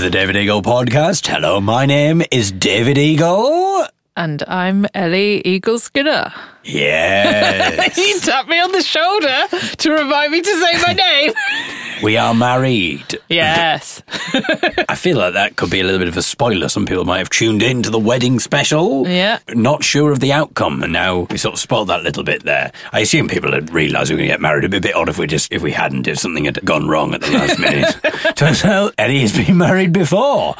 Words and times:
to 0.00 0.04
the 0.06 0.10
David 0.10 0.34
Eagle 0.34 0.62
podcast. 0.62 1.26
Hello, 1.26 1.60
my 1.60 1.84
name 1.84 2.22
is 2.30 2.52
David 2.52 2.96
Eagle. 2.96 3.84
And 4.16 4.42
I'm 4.48 4.86
Ellie 4.94 5.42
Eagle 5.44 5.78
Skinner. 5.78 6.32
Yes. 6.64 7.98
you 7.98 8.18
tapped 8.20 8.48
me 8.48 8.58
on 8.60 8.72
the 8.72 8.82
shoulder 8.82 9.46
to 9.76 9.92
remind 9.92 10.32
me 10.32 10.40
to 10.40 10.60
say 10.60 10.82
my 10.82 10.92
name. 10.94 11.32
We 12.02 12.16
are 12.16 12.34
married. 12.34 13.18
yes. 13.28 14.02
I 14.88 14.94
feel 14.94 15.18
like 15.18 15.34
that 15.34 15.56
could 15.56 15.70
be 15.70 15.80
a 15.80 15.84
little 15.84 15.98
bit 15.98 16.08
of 16.08 16.16
a 16.16 16.22
spoiler. 16.22 16.68
Some 16.68 16.86
people 16.86 17.04
might 17.04 17.18
have 17.18 17.30
tuned 17.30 17.62
in 17.62 17.82
to 17.82 17.90
the 17.90 17.98
wedding 17.98 18.38
special. 18.40 19.06
Yeah. 19.08 19.38
Not 19.54 19.84
sure 19.84 20.10
of 20.12 20.20
the 20.20 20.32
outcome, 20.32 20.82
and 20.82 20.92
now 20.92 21.20
we 21.30 21.36
sort 21.38 21.54
of 21.54 21.60
spoiled 21.60 21.88
that 21.88 22.02
little 22.02 22.22
bit 22.24 22.44
there. 22.44 22.72
I 22.92 23.00
assume 23.00 23.28
people 23.28 23.52
had 23.52 23.72
realised 23.72 24.10
we 24.10 24.14
were 24.14 24.18
going 24.18 24.28
to 24.28 24.34
get 24.34 24.40
married. 24.40 24.60
It'd 24.60 24.70
be 24.70 24.76
a 24.78 24.80
bit 24.80 24.94
odd 24.94 25.08
if 25.08 25.18
we 25.18 25.26
just 25.26 25.52
if 25.52 25.62
we 25.62 25.72
hadn't, 25.72 26.06
if 26.08 26.18
something 26.18 26.44
had 26.44 26.64
gone 26.64 26.88
wrong 26.88 27.14
at 27.14 27.20
the 27.20 27.30
last 27.32 27.58
minute. 27.60 28.36
Turns 28.36 28.64
out 28.64 28.94
Eddie 28.98 29.20
has 29.20 29.36
been 29.36 29.56
married 29.58 29.92
before, 29.92 30.54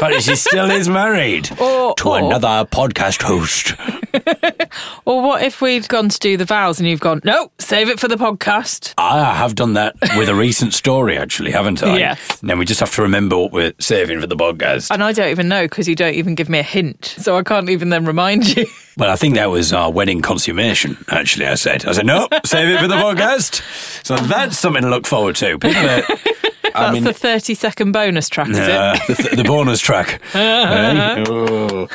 but 0.00 0.20
she 0.22 0.36
still 0.36 0.70
is 0.70 0.88
married 0.88 1.50
Or- 1.60 1.94
to 1.94 2.08
or- 2.08 2.18
another 2.18 2.64
podcast 2.70 3.22
host. 3.22 3.74
Or 5.04 5.22
what 5.22 5.42
if 5.42 5.60
we'd 5.62 5.88
gone 5.88 6.08
to 6.10 6.18
do 6.18 6.36
the 6.36 6.44
vows 6.44 6.78
and 6.80 6.88
you've 6.88 7.00
gone, 7.00 7.20
no, 7.24 7.50
save 7.58 7.88
it 7.88 7.98
for 7.98 8.08
the 8.08 8.16
podcast? 8.16 8.92
I 8.98 9.34
have 9.34 9.54
done 9.54 9.74
that 9.74 9.94
with 10.16 10.28
a 10.28 10.34
recent 10.34 10.57
story, 10.72 11.16
actually, 11.16 11.50
haven't 11.50 11.82
I? 11.82 11.98
Yes. 11.98 12.40
And 12.40 12.50
then 12.50 12.58
we 12.58 12.64
just 12.64 12.80
have 12.80 12.94
to 12.96 13.02
remember 13.02 13.36
what 13.36 13.52
we're 13.52 13.72
saving 13.78 14.20
for 14.20 14.26
the 14.26 14.36
podcast. 14.36 14.90
And 14.90 15.02
I 15.02 15.12
don't 15.12 15.30
even 15.30 15.48
know 15.48 15.64
because 15.64 15.88
you 15.88 15.94
don't 15.94 16.14
even 16.14 16.34
give 16.34 16.48
me 16.48 16.58
a 16.58 16.62
hint. 16.62 17.14
So 17.18 17.36
I 17.36 17.42
can't 17.42 17.70
even 17.70 17.90
then 17.90 18.04
remind 18.04 18.56
you. 18.56 18.66
Well, 18.98 19.10
I 19.12 19.14
think 19.14 19.36
that 19.36 19.48
was 19.48 19.72
our 19.72 19.92
wedding 19.92 20.22
consummation, 20.22 20.96
actually, 21.08 21.46
I 21.46 21.54
said. 21.54 21.86
I 21.86 21.92
said, 21.92 22.04
no, 22.04 22.26
save 22.44 22.68
it 22.68 22.80
for 22.80 22.88
the 22.88 22.96
podcast. 22.96 23.62
So 24.04 24.16
that's 24.16 24.58
something 24.58 24.82
to 24.82 24.88
look 24.90 25.06
forward 25.06 25.36
to. 25.36 25.56
People 25.56 25.88
are, 25.88 26.02
I 26.74 26.82
That's 26.82 26.94
mean, 26.94 27.04
the 27.04 27.12
30 27.12 27.54
second 27.54 27.92
bonus 27.92 28.28
track, 28.28 28.48
is 28.48 28.58
uh, 28.58 28.98
it? 29.08 29.30
the, 29.30 29.36
the 29.36 29.44
bonus 29.44 29.78
track. 29.80 30.20
Oh. 30.34 31.86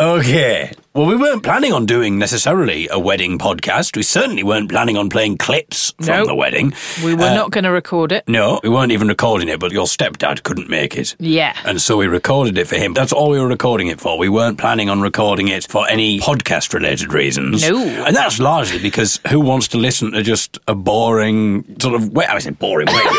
Okay. 0.00 0.72
Well, 0.92 1.06
we 1.06 1.14
weren't 1.14 1.44
planning 1.44 1.72
on 1.72 1.86
doing 1.86 2.18
necessarily 2.18 2.88
a 2.90 2.98
wedding 2.98 3.38
podcast. 3.38 3.96
We 3.96 4.02
certainly 4.02 4.42
weren't 4.42 4.68
planning 4.68 4.96
on 4.96 5.08
playing 5.08 5.38
clips 5.38 5.92
from 5.98 6.06
Nope. 6.06 6.26
the 6.26 6.34
wedding. 6.34 6.72
We 7.04 7.14
were 7.14 7.26
Uh, 7.26 7.34
not 7.34 7.52
going 7.52 7.62
to 7.62 7.70
record 7.70 8.10
it. 8.10 8.24
No, 8.26 8.58
we 8.64 8.70
weren't 8.70 8.90
even 8.90 9.06
recording 9.06 9.46
it, 9.48 9.60
but 9.60 9.70
your 9.70 9.86
stepdad 9.86 10.42
couldn't 10.42 10.68
make 10.68 10.96
it. 10.96 11.14
Yeah. 11.20 11.54
And 11.64 11.80
so 11.80 11.96
we 11.96 12.08
recorded 12.08 12.58
it 12.58 12.66
for 12.66 12.74
him. 12.74 12.92
That's 12.92 13.12
all 13.12 13.30
we 13.30 13.38
were 13.38 13.46
recording 13.46 13.86
it 13.86 14.00
for. 14.00 14.18
We 14.18 14.28
weren't 14.28 14.58
planning 14.58 14.90
on 14.90 15.00
recording 15.00 15.46
it 15.46 15.64
for 15.70 15.88
any 15.88 16.18
podcast 16.18 16.74
related 16.74 17.12
reasons. 17.12 17.62
No. 17.70 17.78
And 18.04 18.16
that's 18.16 18.40
largely 18.40 18.80
because 18.80 19.20
who 19.28 19.38
wants 19.38 19.68
to 19.68 19.78
listen 19.78 20.10
to 20.10 20.24
just 20.24 20.58
a 20.66 20.74
boring 20.74 21.76
sort 21.80 21.94
of, 21.94 22.08
well, 22.08 22.26
I 22.28 22.40
said 22.40 22.58
boring 22.58 22.88
wedding. 22.88 23.04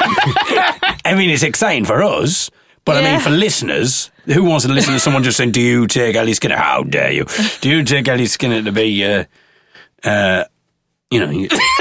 I 1.06 1.14
mean, 1.16 1.30
it's 1.30 1.42
exciting 1.44 1.86
for 1.86 2.04
us. 2.04 2.52
But 2.84 2.98
I 2.98 3.12
mean, 3.12 3.20
for 3.20 3.30
listeners, 3.30 4.10
who 4.26 4.44
wants 4.44 4.66
to 4.66 4.72
listen 4.72 4.94
to 4.94 5.00
someone 5.00 5.24
just 5.24 5.38
saying, 5.38 5.52
"Do 5.52 5.62
you 5.62 5.88
take 5.88 6.16
Ellie 6.16 6.34
Skinner? 6.34 6.58
How 6.58 6.84
dare 6.84 7.12
you? 7.12 7.26
Do 7.62 7.70
you 7.70 7.84
take 7.84 8.08
Ellie 8.08 8.26
Skinner 8.26 8.64
to 8.64 8.72
be, 8.72 9.06
uh, 9.06 9.26
uh, 10.04 10.46
you 11.12 11.20
know, 11.20 11.28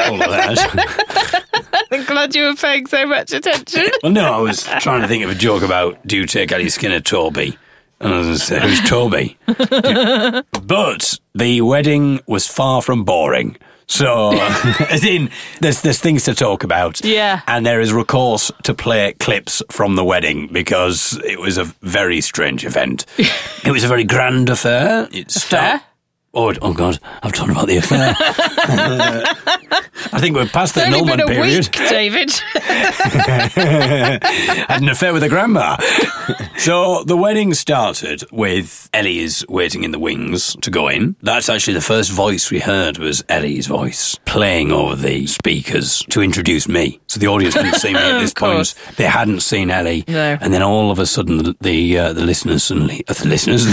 all 0.04 0.22
of 0.22 0.30
that?" 0.30 1.44
I'm 1.92 2.04
glad 2.04 2.34
you 2.36 2.44
were 2.44 2.54
paying 2.54 2.86
so 2.86 3.06
much 3.06 3.32
attention. 3.32 3.86
Well, 4.02 4.12
no, 4.12 4.32
I 4.32 4.38
was 4.38 4.62
trying 4.80 5.02
to 5.02 5.08
think 5.08 5.24
of 5.24 5.30
a 5.30 5.34
joke 5.34 5.62
about 5.62 6.06
do 6.06 6.16
you 6.16 6.26
take 6.26 6.52
Ellie 6.52 6.68
Skinner 6.68 7.00
Toby? 7.00 7.58
And 8.00 8.14
I 8.14 8.18
was 8.18 8.26
going 8.26 8.38
to 8.38 8.44
say, 8.44 8.60
who's 8.60 8.88
Toby? 8.88 9.36
but 10.62 11.18
the 11.34 11.60
wedding 11.60 12.20
was 12.26 12.46
far 12.46 12.80
from 12.80 13.04
boring. 13.04 13.56
So, 13.90 14.30
uh, 14.34 14.86
as 14.88 15.04
in, 15.04 15.30
there's 15.60 15.82
there's 15.82 15.98
things 15.98 16.24
to 16.24 16.34
talk 16.34 16.64
about. 16.64 17.04
Yeah. 17.04 17.42
And 17.46 17.66
there 17.66 17.80
is 17.80 17.92
recourse 17.92 18.52
to 18.62 18.72
play 18.72 19.14
clips 19.14 19.62
from 19.70 19.96
the 19.96 20.04
wedding 20.04 20.46
because 20.46 21.20
it 21.24 21.40
was 21.40 21.58
a 21.58 21.64
very 21.82 22.20
strange 22.20 22.64
event. 22.64 23.04
it 23.18 23.72
was 23.72 23.84
a 23.84 23.88
very 23.88 24.04
grand 24.04 24.48
affair. 24.48 25.08
It 25.12 25.34
Affair? 25.34 25.82
Oh, 26.32 26.54
oh 26.62 26.72
God! 26.72 26.98
I've 27.24 27.32
talked 27.32 27.50
about 27.50 27.66
the 27.66 27.78
affair. 27.78 28.14
I 30.12 30.18
think 30.20 30.36
we're 30.36 30.46
past 30.46 30.74
the 30.76 30.86
It's 30.86 30.94
only 30.96 31.10
been 31.16 31.18
Nullman 31.20 31.24
a 31.24 31.26
period. 31.26 31.76
week, 31.76 31.88
David. 31.88 32.30
had 34.70 34.82
an 34.82 34.88
affair 34.88 35.12
with 35.12 35.22
a 35.24 35.28
grandma. 35.28 35.76
so 36.56 37.02
the 37.04 37.16
wedding 37.16 37.52
started 37.54 38.22
with 38.30 38.88
Ellie's 38.92 39.44
waiting 39.48 39.82
in 39.84 39.90
the 39.90 39.98
wings 39.98 40.56
to 40.62 40.70
go 40.70 40.88
in. 40.88 41.16
That's 41.22 41.48
actually 41.48 41.74
the 41.74 41.80
first 41.80 42.10
voice 42.12 42.50
we 42.50 42.60
heard 42.60 42.98
was 42.98 43.24
Ellie's 43.28 43.66
voice 43.66 44.16
playing 44.24 44.70
over 44.72 44.94
the 44.96 45.26
speakers 45.26 46.04
to 46.10 46.22
introduce 46.22 46.68
me. 46.68 47.00
So 47.08 47.18
the 47.20 47.26
audience 47.26 47.54
didn't 47.54 47.74
see 47.74 47.92
me 47.92 47.98
at 47.98 48.18
this 48.20 48.32
point. 48.34 48.74
They 48.96 49.04
hadn't 49.04 49.40
seen 49.40 49.70
Ellie. 49.70 50.04
No. 50.06 50.38
And 50.40 50.52
then 50.52 50.62
all 50.62 50.90
of 50.92 50.98
a 50.98 51.06
sudden 51.06 51.38
the 51.38 51.56
the, 51.60 51.98
uh, 51.98 52.12
the 52.12 52.24
listeners 52.24 52.62
suddenly 52.64 53.04
uh, 53.08 53.14
the 53.14 53.28
listeners 53.28 53.66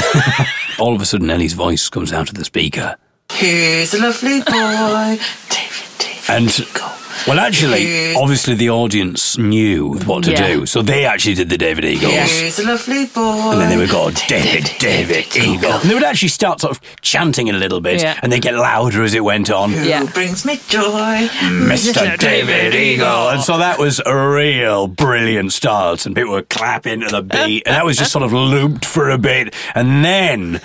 all 0.80 0.96
of 0.96 1.02
a 1.02 1.06
sudden 1.06 1.30
Ellie's 1.30 1.54
voice 1.54 1.88
comes 1.90 2.12
out 2.12 2.30
of 2.30 2.36
the 2.36 2.47
speaker. 2.48 2.96
Here's 3.32 3.94
a 3.94 4.02
lovely 4.02 4.40
boy, 4.40 5.20
David, 5.50 5.88
David. 6.00 6.30
And 6.30 6.50
Eagle. 6.60 6.90
well, 7.28 7.40
actually, 7.40 8.16
obviously 8.16 8.56
the 8.56 8.70
audience 8.70 9.38
knew 9.38 9.94
what 10.06 10.24
to 10.24 10.32
Yeah. 10.32 10.48
do, 10.48 10.66
so 10.66 10.82
they 10.82 11.06
actually 11.06 11.36
did 11.36 11.50
the 11.50 11.58
David 11.58 11.84
Eagles. 11.86 12.14
Here's 12.14 12.58
a 12.60 12.64
lovely 12.66 13.06
boy. 13.08 13.52
And 13.52 13.62
then 13.62 13.70
they 13.70 13.78
would 13.78 13.90
go, 13.90 14.06
oh, 14.06 14.12
David, 14.28 14.72
David, 14.80 15.26
Eagle. 15.36 15.72
And 15.74 15.90
they 15.90 15.94
would 15.94 16.04
actually 16.06 16.30
start 16.30 16.62
sort 16.62 16.72
of 16.72 16.82
chanting 17.02 17.48
it 17.50 17.56
a 17.56 17.58
little 17.58 17.82
bit, 17.82 18.02
Yeah. 18.02 18.18
and 18.24 18.32
they 18.32 18.40
get 18.40 18.56
louder 18.56 19.04
as 19.04 19.14
it 19.14 19.24
went 19.26 19.50
on. 19.52 19.72
Who 19.74 19.84
Yeah. 19.86 20.04
brings 20.06 20.46
me 20.46 20.58
joy? 20.70 21.28
Mr. 21.68 22.18
David 22.18 22.74
Eagle. 22.76 23.30
And 23.30 23.42
so 23.44 23.58
that 23.58 23.78
was 23.78 24.02
a 24.06 24.16
real 24.18 24.88
brilliant 24.88 25.52
start, 25.52 26.06
and 26.06 26.16
people 26.16 26.32
were 26.34 26.44
clapping 26.44 27.02
to 27.02 27.08
the 27.10 27.22
beat, 27.22 27.64
and 27.66 27.76
that 27.76 27.86
was 27.86 27.98
just 27.98 28.12
sort 28.14 28.24
of 28.24 28.32
looped 28.32 28.86
for 28.86 29.10
a 29.10 29.18
bit. 29.18 29.54
And 29.76 30.04
then 30.04 30.62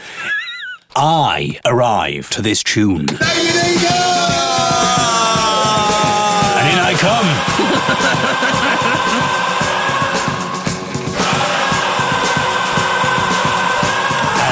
I 0.94 1.58
arrived 1.64 2.32
to 2.34 2.42
this 2.42 2.62
tune. 2.62 3.00
And 3.00 3.10
in 3.10 3.18
I 6.78 6.94
come. 6.98 7.26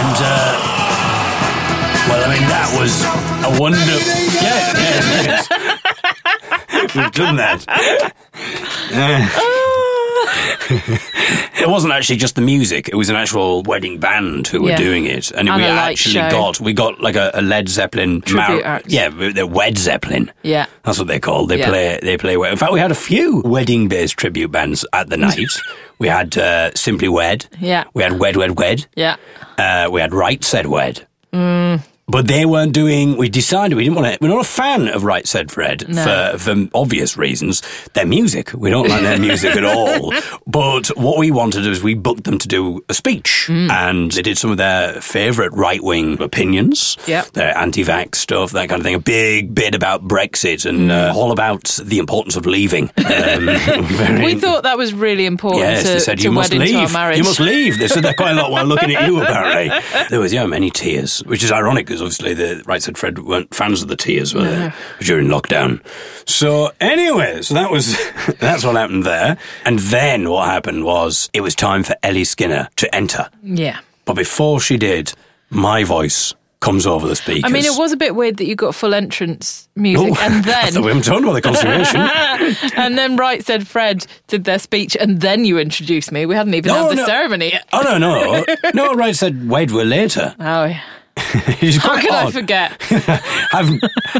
and, 0.01 0.17
uh, 0.25 0.57
well, 2.09 2.25
I 2.25 2.29
mean, 2.33 2.49
that 2.49 2.69
was 2.79 3.05
a 3.45 3.51
wonder. 3.61 3.79
Yeah, 4.41 4.73
yes, 4.81 5.49
yes. 5.51 6.95
We've 6.97 7.13
done 7.13 7.37
that. 7.37 7.67
it 10.71 11.69
wasn't 11.69 11.93
actually 11.93 12.17
just 12.17 12.35
the 12.37 12.41
music; 12.43 12.89
it 12.89 12.95
was 12.95 13.09
an 13.11 13.17
actual 13.17 13.63
wedding 13.63 13.99
band 13.99 14.47
who 14.49 14.63
were 14.63 14.71
Yeah. 14.71 14.77
doing 14.77 15.05
it, 15.07 15.31
and, 15.33 15.49
And 15.49 15.57
we 15.61 15.65
actually 15.65 16.15
show. 16.15 16.31
got 16.31 16.61
we 16.61 16.73
got 16.73 17.01
like 17.01 17.17
a, 17.17 17.31
a 17.35 17.43
Led 17.43 17.69
Zeppelin 17.69 18.21
Tribute 18.23 18.63
act. 18.65 18.87
Yeah, 18.89 19.09
they're 19.11 19.47
Wed 19.47 19.79
Zeppelin. 19.79 20.31
Yeah. 20.43 20.67
That's 20.85 20.99
what 20.99 21.09
they're 21.09 21.21
called. 21.21 21.49
They 21.51 21.59
Yeah. 21.59 21.69
play. 21.69 21.99
They 22.03 22.17
play. 22.17 22.35
In 22.35 22.57
fact, 22.57 22.73
we 22.73 22.81
had 22.81 22.91
a 22.91 22.95
few 22.95 23.43
wedding-based 23.45 24.17
tribute 24.17 24.51
bands 24.51 24.85
at 24.93 25.09
the 25.11 25.17
night. 25.17 25.51
we 25.99 26.09
had 26.09 26.37
uh, 26.39 26.71
Simply 26.75 27.09
Wed. 27.09 27.47
Yeah. 27.59 27.85
We 27.95 28.03
had 28.03 28.19
Wed 28.19 28.37
Wed 28.37 28.59
Wed. 28.59 28.87
yeah. 28.97 29.17
Uh, 29.59 29.89
we 29.91 30.01
had 30.01 30.15
Right 30.15 30.43
Said 30.43 30.67
Wed. 30.67 31.07
Mm. 31.33 31.83
But 32.11 32.27
they 32.27 32.45
weren't 32.47 32.73
doing. 32.73 33.17
We 33.17 33.29
decided 33.29 33.77
we 33.77 33.85
didn't 33.85 33.97
want 33.97 34.13
to. 34.13 34.19
We're 34.21 34.29
not 34.35 34.45
a 34.45 34.49
fan 34.49 34.89
of 34.89 35.05
Right 35.05 35.27
Said 35.27 35.51
Fred 35.51 35.89
No. 35.89 36.03
for 36.05 36.39
for 36.39 36.69
obvious 36.75 37.17
reasons. 37.17 37.63
Their 37.95 38.07
music, 38.07 38.53
we 38.55 38.71
don't 38.71 38.89
like 38.89 39.03
their 39.03 39.19
music 39.19 39.57
at 39.57 39.65
all. 39.65 40.13
But 40.47 40.89
what 40.97 41.17
we 41.19 41.31
wanted 41.31 41.65
was 41.67 41.83
we 41.83 41.95
booked 41.95 42.25
them 42.25 42.39
to 42.39 42.49
do 42.49 42.85
a 42.89 42.95
speech, 42.95 43.47
Mm. 43.49 43.71
and 43.71 44.11
they 44.13 44.23
did 44.23 44.37
some 44.39 44.51
of 44.51 44.57
their 44.57 45.01
favourite 45.01 45.53
right 45.53 45.83
wing 45.83 46.21
opinions. 46.21 46.97
Yep. 47.07 47.33
their 47.33 47.57
anti-vax 47.57 48.17
stuff, 48.17 48.51
that 48.53 48.69
kind 48.69 48.81
of 48.81 48.85
thing. 48.85 48.95
A 48.95 48.99
big 48.99 49.55
bit 49.55 49.75
about 49.75 50.07
Brexit 50.09 50.67
and 50.67 50.91
uh, 50.91 51.13
all 51.17 51.31
about 51.33 51.79
the 51.85 51.99
importance 51.99 52.37
of 52.37 52.47
leaving. 52.47 52.91
Um, 52.99 53.47
We 54.25 54.35
thought 54.35 54.63
that 54.65 54.77
was 54.77 54.93
really 54.93 55.27
important 55.27 55.63
Yes, 55.63 55.83
to, 55.85 55.89
they 55.91 55.99
said 56.01 56.23
you 56.23 56.33
must 56.33 56.53
leave. 56.53 56.71
You 56.71 57.23
must 57.25 57.41
leave. 57.41 57.79
They 57.79 57.89
said 57.89 58.03
that 58.05 58.17
quite 58.17 58.33
a 58.33 58.35
lot 58.35 58.51
while 58.51 58.65
looking 58.67 58.95
at 58.95 59.07
you. 59.07 59.23
Apparently, 59.23 59.71
there 60.11 60.21
was 60.21 60.33
yeah 60.33 60.47
many 60.47 60.71
tears, 60.71 61.21
which 61.21 61.43
is 61.45 61.53
ironic 61.53 61.87
because 61.87 62.00
obviously 62.01 62.35
the 62.35 62.63
right 62.67 62.83
said 62.83 62.97
Fred 62.99 63.19
weren't 63.21 63.55
fans 63.55 63.83
of 63.83 63.89
the 63.89 63.97
tears 63.97 64.35
were 64.35 64.43
they, 64.43 64.67
uh, 64.67 64.71
during 65.01 65.29
lockdown. 65.29 65.81
So 66.27 66.71
anyway, 66.81 67.43
so 67.43 67.55
that 67.55 67.71
was 67.71 67.97
that's 68.41 68.65
what 68.65 68.77
happened 68.77 69.05
there. 69.05 69.37
And 69.65 69.79
then 69.79 70.29
what 70.31 70.49
happened 70.49 70.85
was 70.85 71.29
it 71.33 71.41
was 71.41 71.55
time 71.55 71.83
for 71.83 71.95
Ellie 72.03 72.25
Skinner 72.25 72.69
to 72.77 72.95
enter. 72.95 73.29
Yeah. 73.43 73.81
But 74.05 74.15
before 74.15 74.61
she 74.61 74.77
did, 74.77 75.13
my 75.51 75.85
voice 75.85 76.35
comes 76.61 76.87
over 76.87 77.09
the 77.09 77.17
speakers. 77.17 77.45
I 77.47 77.49
mean, 77.49 77.65
it 77.65 77.79
was 77.79 77.91
a 77.91 77.97
bit 77.97 78.15
weird 78.15 78.37
that 78.37 78.45
you 78.47 78.55
got 78.55 78.75
full 78.75 78.93
entrance 78.93 79.67
music 79.77 80.13
Oh, 80.13 80.17
and 80.21 80.45
then 80.75 80.83
we 80.83 80.89
haven't 80.89 81.05
talked 81.05 81.23
about 81.23 81.33
the 81.33 81.41
consummation. 81.41 82.01
and 82.77 82.99
then 82.99 83.17
Right 83.17 83.43
Said 83.43 83.67
Fred 83.67 84.05
did 84.27 84.45
their 84.45 84.59
speech 84.59 84.95
and 85.01 85.23
then 85.23 85.47
you 85.47 85.59
introduced 85.59 86.13
me. 86.13 86.27
We 86.27 86.35
hadn't 86.35 86.53
even 86.53 86.69
No, 86.71 86.83
had 86.83 86.91
the 86.91 86.95
no. 86.97 87.07
ceremony 87.07 87.53
yet. 87.53 87.67
oh 87.73 87.81
no, 87.83 87.97
no, 87.97 88.45
no! 88.75 88.93
Right 88.95 89.17
said 89.17 89.49
Wed 89.49 89.71
were 89.71 89.85
later. 89.87 90.35
Oh, 90.39 90.65
yeah. 90.67 90.83
It's 91.63 91.77
How 91.77 91.91
quite 91.91 92.01
could 92.03 92.11
I 92.11 92.25
odd. 92.25 92.33
forget? 92.33 92.83
I've, 93.53 93.71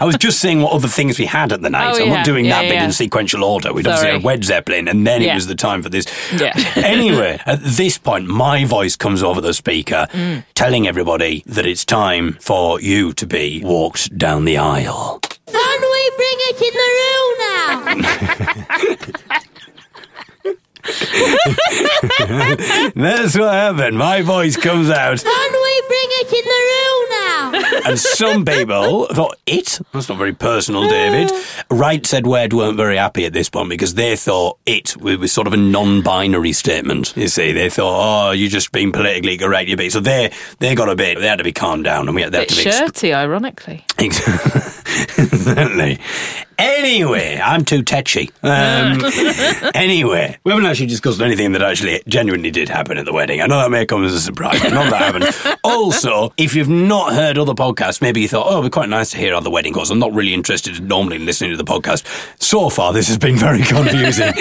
I 0.01 0.05
was 0.05 0.17
just 0.17 0.39
saying 0.41 0.61
what 0.61 0.73
other 0.73 0.87
things 0.89 1.19
we 1.19 1.25
had 1.27 1.53
at 1.53 1.61
the 1.63 1.71
night. 1.71 1.95
Oh, 1.97 2.03
I'm 2.03 2.09
yeah. 2.09 2.15
not 2.17 2.25
doing 2.25 2.45
Yeah, 2.45 2.63
that 2.63 2.69
bit 2.69 2.83
in 2.83 2.93
sequential 2.93 3.43
order. 3.43 3.73
We'd 3.73 3.87
obviously 3.87 4.09
Sorry. 4.09 4.13
had 4.19 4.25
Led 4.25 4.45
Zeppelin, 4.45 4.87
and 4.89 5.07
then 5.07 5.23
it 5.23 5.35
was 5.35 5.47
the 5.47 5.55
time 5.55 5.83
for 5.83 5.89
this. 5.89 6.05
Yeah. 6.39 6.53
anyway, 6.77 7.41
at 7.47 7.61
this 7.63 7.99
point, 7.99 8.27
my 8.27 8.65
voice 8.65 8.95
comes 8.97 9.23
over 9.23 9.41
the 9.41 9.55
speaker, 9.55 10.07
Mm. 10.13 10.45
telling 10.55 10.87
everybody 10.87 11.43
that 11.47 11.65
it's 11.67 11.85
time 11.85 12.35
for 12.41 12.81
you 12.81 13.13
to 13.15 13.27
be 13.27 13.61
walked 13.65 14.17
down 14.19 14.45
the 14.45 14.59
aisle. 14.59 15.19
Can 15.21 15.81
we 15.81 16.11
bring 16.17 16.39
it 16.51 16.61
in 16.69 16.75
the 16.81 16.91
room 17.99 19.29
now? 19.29 19.41
That's 22.95 23.37
what 23.39 23.53
happened. 23.53 23.99
My 23.99 24.23
voice 24.23 24.57
comes 24.57 24.91
out, 24.91 25.19
Can 25.19 25.53
we 25.53 25.83
bring 25.89 26.09
it 26.21 26.33
in 26.33 26.45
the 26.45 26.61
room 26.71 27.09
now? 27.11 27.91
and 27.91 27.99
some 27.99 28.45
people 28.45 29.07
thought, 29.07 29.37
it? 29.47 29.79
That's 29.93 30.09
not 30.09 30.19
very 30.19 30.33
personal, 30.35 30.89
David. 30.89 31.31
Right 31.71 32.05
said 32.05 32.27
Wed 32.27 32.53
weren't 32.53 32.77
very 32.77 32.97
happy 32.97 33.25
at 33.27 33.33
this 33.33 33.49
point 33.49 33.69
because 33.69 33.95
they 33.95 34.17
thought 34.17 34.59
it 34.67 34.97
was 34.97 35.33
sort 35.33 35.47
of 35.47 35.53
a 35.53 35.57
non 35.57 36.03
binary 36.03 36.53
statement. 36.53 37.17
You 37.17 37.29
see, 37.29 37.53
they 37.53 37.71
thought, 37.71 38.29
oh, 38.29 38.31
you're 38.33 38.49
just 38.49 38.73
being 38.73 38.93
politically 38.93 39.37
correct, 39.39 39.69
you 39.69 39.77
be. 39.77 39.91
So 39.91 40.01
they, 40.01 40.33
they 40.59 40.75
got 40.75 40.89
a 40.89 40.97
bit, 40.97 41.19
they 41.19 41.27
had 41.29 41.37
to 41.39 41.45
be 41.45 41.53
calmed 41.53 41.85
down, 41.85 42.07
and 42.09 42.15
we 42.15 42.23
had, 42.23 42.33
they 42.33 42.41
had 42.41 42.49
to 42.49 42.57
be. 42.57 42.71
exp- 42.71 42.79
shirty, 42.79 43.13
ironically. 43.13 43.85
Exactly. 45.19 45.99
Anyway, 46.65 47.41
I'm 47.43 47.65
too 47.65 47.83
tetchy. 47.83 48.31
Um, 48.43 49.01
anyway, 49.75 50.37
we 50.45 50.53
haven't 50.53 50.67
actually 50.67 50.89
discussed 50.89 51.19
anything 51.23 51.53
that 51.53 51.63
actually 51.63 52.03
genuinely 52.07 52.51
did 52.51 52.69
happen 52.69 52.99
at 52.99 53.07
the 53.07 53.15
wedding. 53.15 53.41
I 53.41 53.47
know 53.47 53.57
that 53.61 53.71
may 53.71 53.87
come 53.87 54.05
as 54.05 54.13
a 54.13 54.21
surprise, 54.21 54.61
but 54.61 54.75
none 54.75 54.91
that 54.91 55.01
happened. 55.01 55.57
Also, 55.65 56.33
if 56.37 56.55
you've 56.55 56.69
not 56.69 57.13
heard 57.15 57.39
other 57.39 57.53
podcasts, 57.55 58.03
maybe 58.03 58.21
you 58.21 58.29
thought, 58.29 58.47
oh, 58.49 58.59
it'd 58.59 58.65
be 58.65 58.71
quite 58.71 58.89
nice 58.89 59.11
to 59.11 59.17
hear 59.19 59.35
how 59.35 59.41
the 59.41 59.51
wedding 59.51 59.73
goes. 59.73 59.91
I'm 59.91 59.99
not 60.01 60.13
really 60.13 60.35
interested 60.35 60.83
normally 60.83 61.17
in 61.17 61.27
listening 61.27 61.51
to 61.53 61.57
the 61.57 61.65
podcast. 61.65 62.05
So 62.43 62.69
far, 62.71 62.93
this 62.93 63.07
has 63.09 63.17
been 63.19 63.37
very 63.37 63.63
confusing. 63.63 64.33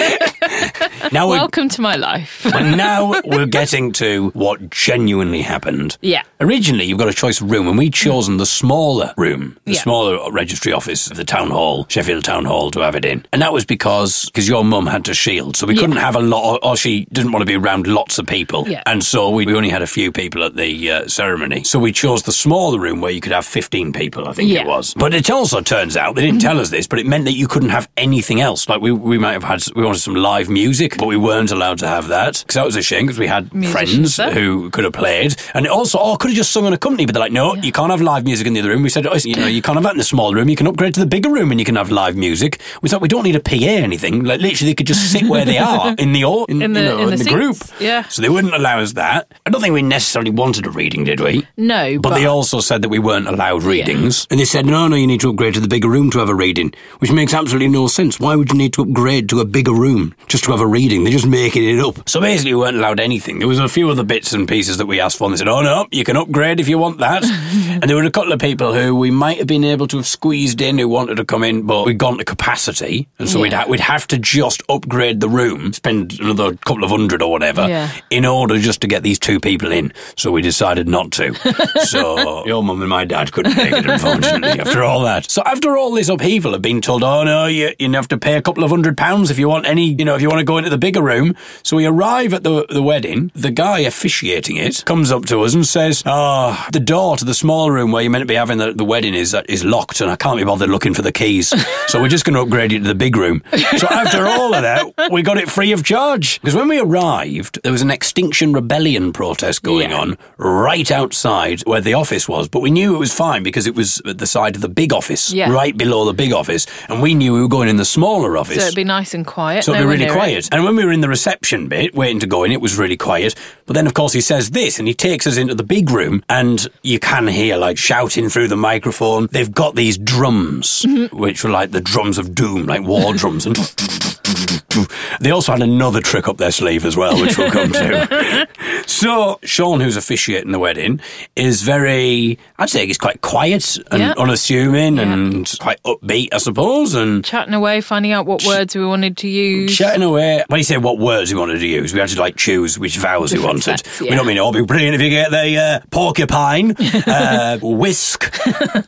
now, 1.12 1.28
Welcome 1.28 1.68
to 1.70 1.80
my 1.80 1.94
life. 1.96 2.44
and 2.46 2.76
now 2.76 3.20
we're 3.24 3.46
getting 3.46 3.92
to 3.92 4.30
what 4.30 4.70
genuinely 4.70 5.40
happened. 5.42 5.98
Yeah. 6.00 6.22
Originally, 6.40 6.84
you've 6.84 6.98
got 6.98 7.08
a 7.08 7.12
choice 7.14 7.40
of 7.40 7.50
room, 7.50 7.68
and 7.68 7.78
we'd 7.78 7.94
chosen 7.94 8.38
the 8.38 8.46
smaller 8.46 9.14
room, 9.16 9.56
the 9.64 9.72
Yeah. 9.74 9.80
smaller 9.82 10.32
registry 10.32 10.72
office 10.72 11.10
of 11.10 11.16
the 11.16 11.24
town 11.24 11.50
hall, 11.50 11.86
Sheffield 11.88 12.09
Town 12.18 12.44
Hall, 12.44 12.70
to 12.72 12.80
have 12.80 12.96
it 12.96 13.04
in. 13.04 13.24
And 13.32 13.40
that 13.42 13.52
was 13.52 13.64
because 13.64 14.26
because 14.26 14.48
your 14.48 14.64
mum 14.64 14.86
had 14.86 15.04
to 15.04 15.14
shield, 15.14 15.56
so 15.56 15.66
we 15.66 15.74
Yeah. 15.74 15.80
couldn't 15.82 15.96
have 15.98 16.16
a 16.16 16.20
lot, 16.20 16.44
or, 16.62 16.64
or 16.70 16.76
she 16.76 17.06
didn't 17.12 17.30
want 17.32 17.42
to 17.42 17.46
be 17.46 17.54
around 17.56 17.86
lots 17.86 18.18
of 18.18 18.26
people. 18.26 18.68
Yeah. 18.68 18.82
And 18.86 19.04
so 19.04 19.30
we, 19.30 19.46
we 19.46 19.54
only 19.54 19.68
had 19.70 19.82
a 19.82 19.86
few 19.86 20.10
people 20.10 20.42
at 20.44 20.56
the 20.56 20.90
uh, 20.90 21.08
ceremony. 21.08 21.62
So 21.64 21.78
we 21.78 21.92
chose 21.92 22.22
the 22.24 22.32
smaller 22.32 22.78
room 22.80 23.00
where 23.00 23.12
you 23.12 23.20
could 23.20 23.32
have 23.32 23.46
15 23.46 23.92
people, 23.92 24.28
I 24.28 24.32
think 24.32 24.50
Yeah. 24.50 24.62
it 24.62 24.66
was. 24.66 24.94
But 24.94 25.14
it 25.14 25.30
also 25.30 25.60
turns 25.60 25.96
out, 25.96 26.14
they 26.16 26.22
didn't 26.22 26.40
tell 26.40 26.58
us 26.58 26.70
this, 26.70 26.86
but 26.88 26.98
it 26.98 27.06
meant 27.06 27.24
that 27.26 27.34
you 27.34 27.46
couldn't 27.46 27.70
have 27.70 27.88
anything 27.96 28.40
else. 28.40 28.68
Like 28.68 28.80
we, 28.80 28.90
we 28.92 29.18
might 29.18 29.32
have 29.32 29.44
had, 29.44 29.62
we 29.76 29.84
wanted 29.84 30.00
some 30.00 30.14
live 30.14 30.48
music, 30.48 30.96
but 30.98 31.06
we 31.06 31.16
weren't 31.16 31.50
allowed 31.52 31.78
to 31.78 31.86
have 31.88 32.08
that. 32.08 32.38
Because 32.40 32.54
that 32.54 32.64
was 32.64 32.76
a 32.76 32.82
shame, 32.82 33.06
because 33.06 33.18
we 33.18 33.26
had 33.26 33.52
Musicians 33.54 34.14
friends 34.14 34.16
there. 34.16 34.30
who 34.32 34.70
could 34.70 34.84
have 34.84 34.92
played. 34.94 35.36
And 35.54 35.66
also, 35.66 35.98
oh, 36.00 36.16
could 36.16 36.30
have 36.30 36.36
just 36.36 36.50
sung 36.52 36.66
in 36.66 36.72
a 36.72 36.78
company, 36.78 37.06
but 37.06 37.12
they're 37.14 37.20
like, 37.20 37.32
no, 37.32 37.54
you 37.54 37.72
can't 37.72 37.90
have 37.90 38.00
live 38.00 38.24
music 38.24 38.46
in 38.46 38.54
the 38.54 38.60
other 38.60 38.70
room. 38.70 38.82
We 38.82 38.88
said, 38.88 39.06
oh, 39.06 39.14
you 39.24 39.36
know, 39.36 39.46
you 39.46 39.62
can't 39.62 39.76
have 39.76 39.84
that 39.84 39.92
in 39.92 39.98
the 39.98 40.04
small 40.04 40.34
room. 40.34 40.48
You 40.48 40.56
can 40.56 40.66
upgrade 40.66 40.94
to 40.94 41.00
the 41.00 41.06
bigger 41.06 41.30
room 41.30 41.50
and 41.50 41.60
you 41.60 41.64
can 41.66 41.76
have 41.76 41.90
live 41.90 41.99
music. 42.08 42.60
We 42.82 42.88
thought 42.88 43.00
we 43.00 43.08
don't 43.08 43.24
need 43.24 43.36
a 43.36 43.40
PA 43.40 43.54
or 43.56 43.82
anything. 43.84 44.24
Like 44.24 44.40
literally, 44.40 44.70
they 44.72 44.74
could 44.74 44.86
just 44.86 45.12
sit 45.12 45.24
where 45.24 45.44
they 45.44 45.58
are 45.58 45.94
in 45.98 46.12
the 46.12 46.24
or, 46.24 46.46
in, 46.48 46.62
In 46.62 46.72
the- 46.72 46.80
you 46.80 46.86
know, 46.86 47.02
in 47.08 47.10
the 47.10 47.24
the 47.24 47.30
group. 47.30 47.56
Yeah. 47.80 48.04
So 48.08 48.22
they 48.22 48.28
wouldn't 48.28 48.54
allow 48.54 48.80
us 48.80 48.92
that. 48.94 49.30
I 49.46 49.50
don't 49.50 49.60
think 49.60 49.74
we 49.74 49.82
necessarily 49.82 50.30
wanted 50.30 50.66
a 50.66 50.70
reading, 50.70 51.04
did 51.04 51.20
we? 51.20 51.46
No, 51.56 51.98
But, 52.00 52.10
but, 52.10 52.14
they 52.18 52.26
also 52.26 52.60
said 52.60 52.82
that 52.82 52.88
we 52.88 52.98
weren't 52.98 53.28
allowed 53.28 53.62
readings. 53.62 54.26
And 54.30 54.40
they 54.40 54.44
said, 54.44 54.66
no, 54.66 54.88
no, 54.88 54.96
you 54.96 55.06
need 55.06 55.20
to 55.20 55.30
upgrade 55.30 55.54
to 55.54 55.60
the 55.60 55.68
bigger 55.68 55.88
room 55.88 56.10
to 56.12 56.18
have 56.18 56.28
a 56.28 56.34
reading, 56.34 56.72
which 56.98 57.12
makes 57.12 57.34
absolutely 57.34 57.68
no 57.68 57.86
sense. 57.88 58.18
Why 58.18 58.34
would 58.36 58.50
you 58.50 58.56
need 58.58 58.72
to 58.74 58.82
upgrade 58.82 59.28
to 59.30 59.40
a 59.40 59.44
bigger 59.44 59.72
room 59.74 60.14
just 60.28 60.44
to 60.44 60.50
have 60.52 60.60
a 60.60 60.66
reading? 60.66 61.04
They're 61.04 61.12
just 61.12 61.26
making 61.26 61.64
it 61.68 61.78
up. 61.80 62.08
So 62.08 62.20
basically, 62.20 62.54
we 62.54 62.60
weren't 62.60 62.76
allowed 62.76 63.00
anything. 63.00 63.38
There 63.38 63.48
was 63.48 63.58
a 63.58 63.68
few 63.68 63.90
other 63.90 64.04
bits 64.04 64.32
and 64.32 64.48
pieces 64.48 64.78
that 64.78 64.86
we 64.86 65.00
asked 65.00 65.18
for, 65.18 65.24
and 65.24 65.34
they 65.34 65.38
said, 65.38 65.48
oh, 65.48 65.60
no, 65.62 65.86
you 65.90 66.04
can 66.04 66.16
upgrade 66.16 66.60
if 66.60 66.68
you 66.68 66.78
want 66.78 66.98
that. 66.98 67.24
and 67.24 67.82
there 67.82 67.96
were 67.96 68.02
a 68.04 68.10
couple 68.10 68.32
of 68.32 68.40
people 68.40 68.72
who 68.74 68.94
we 68.96 69.10
might 69.10 69.38
have 69.38 69.46
been 69.46 69.64
able 69.64 69.86
to 69.88 69.96
have 69.98 70.06
squeezed 70.06 70.60
in 70.60 70.78
who 70.78 70.88
wanted 70.88 71.16
to 71.16 71.24
come 71.24 71.44
in, 71.44 71.62
but 71.62 71.84
we'd 71.90 71.98
gone 71.98 72.18
to 72.18 72.24
capacity. 72.24 73.08
And 73.18 73.28
so 73.28 73.40
we'd, 73.40 73.50
Yeah. 73.50 73.62
ha- 73.64 73.68
we'd 73.68 73.80
have 73.80 74.06
to 74.08 74.18
just 74.18 74.62
upgrade 74.68 75.18
the 75.20 75.28
room, 75.28 75.72
spend 75.72 76.20
another 76.20 76.54
couple 76.54 76.84
of 76.84 76.90
hundred 76.90 77.20
or 77.20 77.30
whatever, 77.32 77.66
Yeah. 77.68 77.90
in 78.10 78.24
order 78.24 78.58
just 78.60 78.80
to 78.82 78.86
get 78.86 79.02
these 79.02 79.18
two 79.18 79.40
people 79.40 79.72
in. 79.72 79.92
So 80.16 80.30
we 80.30 80.40
decided 80.40 80.86
not 80.88 81.10
to. 81.12 81.34
so 81.84 82.46
your 82.46 82.62
mum 82.62 82.80
and 82.80 82.88
my 82.88 83.04
dad 83.04 83.32
couldn't 83.32 83.56
make 83.56 83.72
it, 83.72 83.86
unfortunately, 83.86 84.60
after 84.64 84.84
all 84.84 85.00
that. 85.02 85.28
So 85.28 85.42
after 85.44 85.76
all 85.76 85.90
this 85.92 86.08
upheaval 86.08 86.54
of 86.54 86.62
being 86.62 86.80
told, 86.80 87.02
oh 87.02 87.24
no, 87.24 87.46
you, 87.46 87.72
you 87.80 87.90
have 87.92 88.06
to 88.08 88.18
pay 88.18 88.36
a 88.36 88.42
couple 88.42 88.62
of 88.62 88.70
hundred 88.70 88.96
pounds 88.96 89.30
if 89.30 89.38
you 89.38 89.48
want 89.48 89.66
any, 89.66 89.86
you 89.92 90.04
know, 90.04 90.14
if 90.14 90.22
you 90.22 90.28
want 90.28 90.38
to 90.38 90.44
go 90.44 90.58
into 90.58 90.70
the 90.70 90.78
bigger 90.78 91.02
room. 91.02 91.34
So 91.64 91.76
we 91.76 91.86
arrive 91.86 92.32
at 92.34 92.44
the, 92.44 92.66
the 92.70 92.82
wedding. 92.82 93.32
The 93.34 93.50
guy 93.50 93.80
officiating 93.80 94.56
it 94.56 94.84
comes 94.84 95.10
up 95.10 95.24
to 95.26 95.40
us 95.42 95.54
and 95.54 95.66
says, 95.66 96.04
oh, 96.06 96.68
the 96.72 96.78
door 96.80 97.16
to 97.16 97.24
the 97.24 97.34
small 97.34 97.72
room 97.72 97.90
where 97.90 98.02
you're 98.02 98.12
meant 98.12 98.22
to 98.22 98.26
be 98.26 98.34
having 98.36 98.58
the, 98.58 98.72
the 98.72 98.84
wedding 98.84 99.14
is, 99.14 99.34
uh, 99.34 99.42
is 99.48 99.64
locked 99.64 100.00
and 100.00 100.08
I 100.10 100.16
can't 100.16 100.38
be 100.38 100.44
bothered 100.44 100.70
looking 100.70 100.94
for 100.94 101.02
the 101.02 101.10
keys. 101.12 101.52
so 101.88 102.00
we're 102.00 102.08
just 102.08 102.24
going 102.24 102.34
to 102.34 102.40
upgrade 102.40 102.72
you 102.72 102.78
to 102.78 102.84
the 102.88 102.94
big 102.94 103.16
room. 103.16 103.42
So 103.76 103.86
after 103.88 104.26
all 104.26 104.54
of 104.54 104.62
that, 104.62 105.10
we 105.10 105.22
got 105.22 105.38
it 105.38 105.50
free 105.50 105.72
of 105.72 105.84
charge. 105.84 106.40
Because 106.40 106.54
when 106.54 106.68
we 106.68 106.78
arrived, 106.80 107.60
there 107.62 107.72
was 107.72 107.82
an 107.82 107.90
Extinction 107.90 108.52
Rebellion 108.52 109.12
protest 109.12 109.62
going 109.62 109.90
Yeah. 109.90 109.98
on 110.00 110.18
right 110.38 110.90
outside 110.90 111.60
where 111.66 111.80
the 111.80 111.94
office 111.94 112.28
was. 112.28 112.48
But 112.48 112.60
we 112.60 112.70
knew 112.70 112.94
it 112.94 112.98
was 112.98 113.12
fine 113.12 113.42
because 113.42 113.66
it 113.66 113.74
was 113.74 114.00
at 114.06 114.18
the 114.18 114.26
side 114.26 114.54
of 114.56 114.62
the 114.62 114.68
big 114.68 114.92
office, 114.92 115.32
Yeah. 115.32 115.50
right 115.50 115.76
below 115.76 116.04
the 116.04 116.12
big 116.14 116.32
office. 116.32 116.66
And 116.88 117.00
we 117.02 117.14
knew 117.14 117.32
we 117.34 117.40
were 117.40 117.48
going 117.48 117.68
in 117.68 117.76
the 117.76 117.84
smaller 117.84 118.36
office. 118.36 118.56
so 118.56 118.62
it'd 118.64 118.74
be 118.76 118.84
nice 118.84 119.14
and 119.14 119.26
quiet. 119.26 119.64
So 119.64 119.72
it'd 119.72 119.80
no 119.82 119.86
be 119.86 119.92
really 119.94 120.04
near 120.06 120.12
it. 120.14 120.16
quiet. 120.16 120.48
And 120.52 120.64
when 120.64 120.76
we 120.76 120.84
were 120.84 120.92
in 120.92 121.00
the 121.00 121.08
reception 121.08 121.68
bit, 121.68 121.94
waiting 121.94 122.20
to 122.20 122.26
go 122.26 122.44
in, 122.44 122.52
it 122.52 122.60
was 122.60 122.78
really 122.78 122.96
quiet. 122.96 123.34
But 123.66 123.74
then, 123.74 123.86
of 123.86 123.94
course, 123.94 124.12
he 124.12 124.20
says 124.20 124.50
this 124.50 124.78
and 124.78 124.88
he 124.88 124.94
takes 124.94 125.26
us 125.26 125.36
into 125.36 125.54
the 125.54 125.62
big 125.62 125.90
room, 125.90 126.22
and 126.28 126.66
you 126.82 126.98
can 126.98 127.26
hear 127.28 127.56
like 127.56 127.78
shouting 127.78 128.28
through 128.28 128.48
the 128.48 128.56
microphone. 128.56 129.28
They've 129.30 129.50
got 129.52 129.74
these 129.76 129.96
drums, 129.98 130.84
Mm-hmm. 130.86 131.16
which 131.16 131.44
were 131.44 131.50
like 131.50 131.59
the 131.66 131.80
drums 131.80 132.18
of 132.18 132.34
doom, 132.34 132.66
like 132.66 132.82
war 132.82 133.14
drums. 133.20 133.46
And 133.46 133.56
they 135.20 135.30
also 135.30 135.52
had 135.52 135.62
another 135.62 136.00
trick 136.00 136.28
up 136.28 136.36
their 136.36 136.50
sleeve 136.50 136.84
as 136.84 136.96
well, 136.96 137.20
which 137.20 137.36
we'll 137.38 137.50
come 137.50 137.72
to. 137.72 138.48
so, 139.00 139.38
Sean, 139.42 139.80
who's 139.80 139.96
officiating 139.96 140.52
the 140.52 140.58
wedding, 140.58 141.00
is 141.36 141.62
very, 141.62 142.38
I'd 142.58 142.68
say 142.70 142.86
he's 142.86 142.98
quite 142.98 143.20
quiet 143.22 143.78
and 143.90 144.00
Yeah. 144.00 144.14
unassuming 144.18 144.98
and 144.98 145.50
quite 145.60 145.82
upbeat, 145.84 146.28
I 146.32 146.38
suppose. 146.38 146.94
And 146.94 147.24
Chatting 147.24 147.54
away, 147.54 147.80
finding 147.80 148.12
out 148.12 148.26
what 148.26 148.44
words 148.44 148.76
we 148.76 148.84
wanted 148.84 149.16
to 149.18 149.28
use. 149.28 149.76
Chatting 149.76 150.02
away. 150.02 150.44
When 150.48 150.58
you 150.58 150.64
say 150.64 150.76
what 150.76 150.98
words 150.98 151.32
we 151.32 151.38
wanted 151.40 151.60
to 151.60 151.66
use, 151.66 151.94
we 151.94 152.00
had 152.00 152.08
to 152.10 152.20
like 152.20 152.36
choose 152.36 152.78
which 152.78 152.98
vowels 152.98 153.32
we 153.32 153.38
wanted. 153.38 153.62
sets, 153.62 154.00
We 154.00 154.10
don't 154.10 154.26
mean 154.26 154.36
it'll 154.36 154.52
be 154.52 154.62
brilliant 154.62 154.94
if 154.94 155.00
you 155.00 155.10
get 155.10 155.30
the 155.30 155.56
uh, 155.56 155.80
porcupine, 155.90 156.74
uh, 157.06 157.58
whisk, 157.62 158.34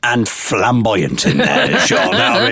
and 0.03 0.29
flamboyant 0.29 1.25
in 1.27 1.39
there, 1.39 1.79
Sean. 1.87 2.13
That'll 2.13 2.49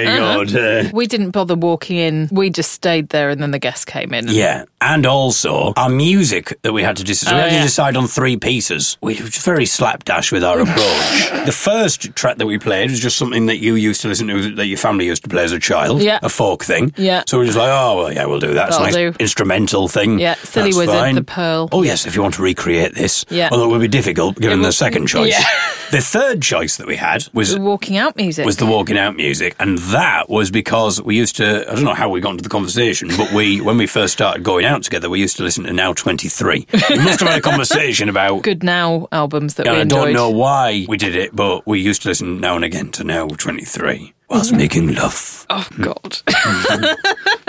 be 0.46 0.50
good. 0.50 0.86
Uh, 0.86 0.90
we 0.94 1.06
didn't 1.06 1.30
bother 1.30 1.54
walking 1.54 1.96
in. 1.98 2.28
We 2.32 2.50
just 2.50 2.72
stayed 2.72 3.10
there, 3.10 3.30
and 3.30 3.42
then 3.42 3.50
the 3.50 3.58
guests 3.58 3.84
came 3.84 4.14
in. 4.14 4.28
yeah, 4.28 4.64
and 4.80 5.04
also 5.06 5.72
our 5.76 5.88
music 5.90 6.56
that 6.62 6.72
we 6.72 6.82
had 6.82 6.96
to 6.96 7.04
decide. 7.04 7.49
We 7.49 7.49
had 7.50 7.58
to 7.58 7.62
decide 7.64 7.96
on 7.96 8.06
three 8.06 8.36
pieces. 8.36 8.96
We 9.00 9.14
were 9.20 9.28
very 9.28 9.66
slapdash 9.66 10.32
with 10.32 10.44
our 10.44 10.60
approach. 10.64 11.44
the 11.46 11.52
first 11.56 12.14
track 12.14 12.38
that 12.38 12.46
we 12.46 12.58
played 12.58 12.90
was 12.90 13.00
just 13.00 13.16
something 13.16 13.46
that 13.46 13.58
you 13.58 13.74
used 13.74 14.00
to 14.02 14.08
listen 14.08 14.28
to, 14.28 14.54
that 14.56 14.66
your 14.66 14.78
family 14.78 15.06
used 15.06 15.22
to 15.24 15.28
play 15.28 15.44
as 15.44 15.52
a 15.52 15.58
child. 15.58 16.02
Yeah. 16.02 16.18
a 16.22 16.28
folk 16.28 16.64
thing. 16.64 16.92
Yeah. 16.96 17.24
So 17.26 17.38
we 17.38 17.42
were 17.42 17.46
just 17.46 17.58
like, 17.58 17.70
oh 17.72 17.96
well, 17.96 18.12
yeah, 18.12 18.26
we'll 18.26 18.40
do 18.40 18.54
that. 18.54 18.68
It's 18.68 18.76
a 18.76 18.80
nice 18.80 18.94
do. 18.94 19.12
instrumental 19.18 19.88
thing. 19.88 20.18
Yeah, 20.18 20.34
Silly 20.36 20.70
That's 20.70 20.76
Wizard, 20.78 20.94
fine. 20.94 21.14
The 21.16 21.22
Pearl. 21.24 21.68
Oh 21.72 21.82
yes, 21.82 22.06
if 22.06 22.14
you 22.16 22.22
want 22.22 22.34
to 22.34 22.42
recreate 22.42 22.94
this. 22.94 23.24
Yeah. 23.30 23.48
Although 23.52 23.66
it 23.66 23.68
would 23.72 23.80
be 23.80 23.88
difficult 23.88 24.36
given 24.36 24.62
the 24.62 24.72
second 24.72 25.06
choice. 25.06 25.32
yeah. 25.38 25.44
The 25.90 26.00
third 26.00 26.40
choice 26.40 26.76
that 26.76 26.86
we 26.86 26.94
had 26.94 27.26
was 27.32 27.52
The 27.52 27.60
walking 27.60 27.96
out 27.96 28.14
music. 28.16 28.46
was 28.46 28.58
the 28.58 28.64
walking 28.64 28.96
out 28.96 29.16
music, 29.16 29.56
and 29.58 29.76
that 29.78 30.30
was 30.30 30.48
because 30.52 31.02
we 31.02 31.16
used 31.16 31.34
to. 31.38 31.68
I 31.68 31.74
don't 31.74 31.82
know 31.82 31.94
how 31.94 32.08
we 32.08 32.20
got 32.20 32.30
into 32.30 32.44
the 32.44 32.48
conversation, 32.48 33.08
but 33.16 33.32
we 33.32 33.60
when 33.60 33.76
we 33.76 33.88
first 33.88 34.12
started 34.12 34.44
going 34.44 34.64
out 34.64 34.84
together, 34.84 35.10
we 35.10 35.18
used 35.18 35.36
to 35.38 35.42
listen 35.42 35.64
to 35.64 35.72
Now 35.72 35.92
Twenty 35.92 36.28
Three. 36.28 36.64
We 36.90 36.96
must 36.98 37.18
have 37.18 37.28
had 37.30 37.39
a 37.40 37.50
conversation 37.50 38.08
about. 38.14 38.42
Good 38.42 38.62
Now 38.62 39.08
albums 39.12 39.54
that 39.54 39.66
And 39.66 39.74
we 39.74 39.78
I 39.80 39.82
enjoyed. 39.82 40.04
don't 40.06 40.12
know 40.14 40.30
why 40.30 40.86
we 40.88 40.96
did 40.96 41.14
it, 41.16 41.34
but 41.34 41.66
we 41.66 41.80
used 41.80 42.02
to 42.02 42.08
listen 42.08 42.40
now 42.40 42.56
and 42.56 42.64
again 42.64 42.90
to 42.92 43.04
Now 43.04 43.26
Twenty 43.28 43.64
Three. 43.64 44.12
Whilst 44.30 44.52
making 44.54 44.94
love. 44.94 45.44
Oh 45.50 45.66
God. 45.80 46.18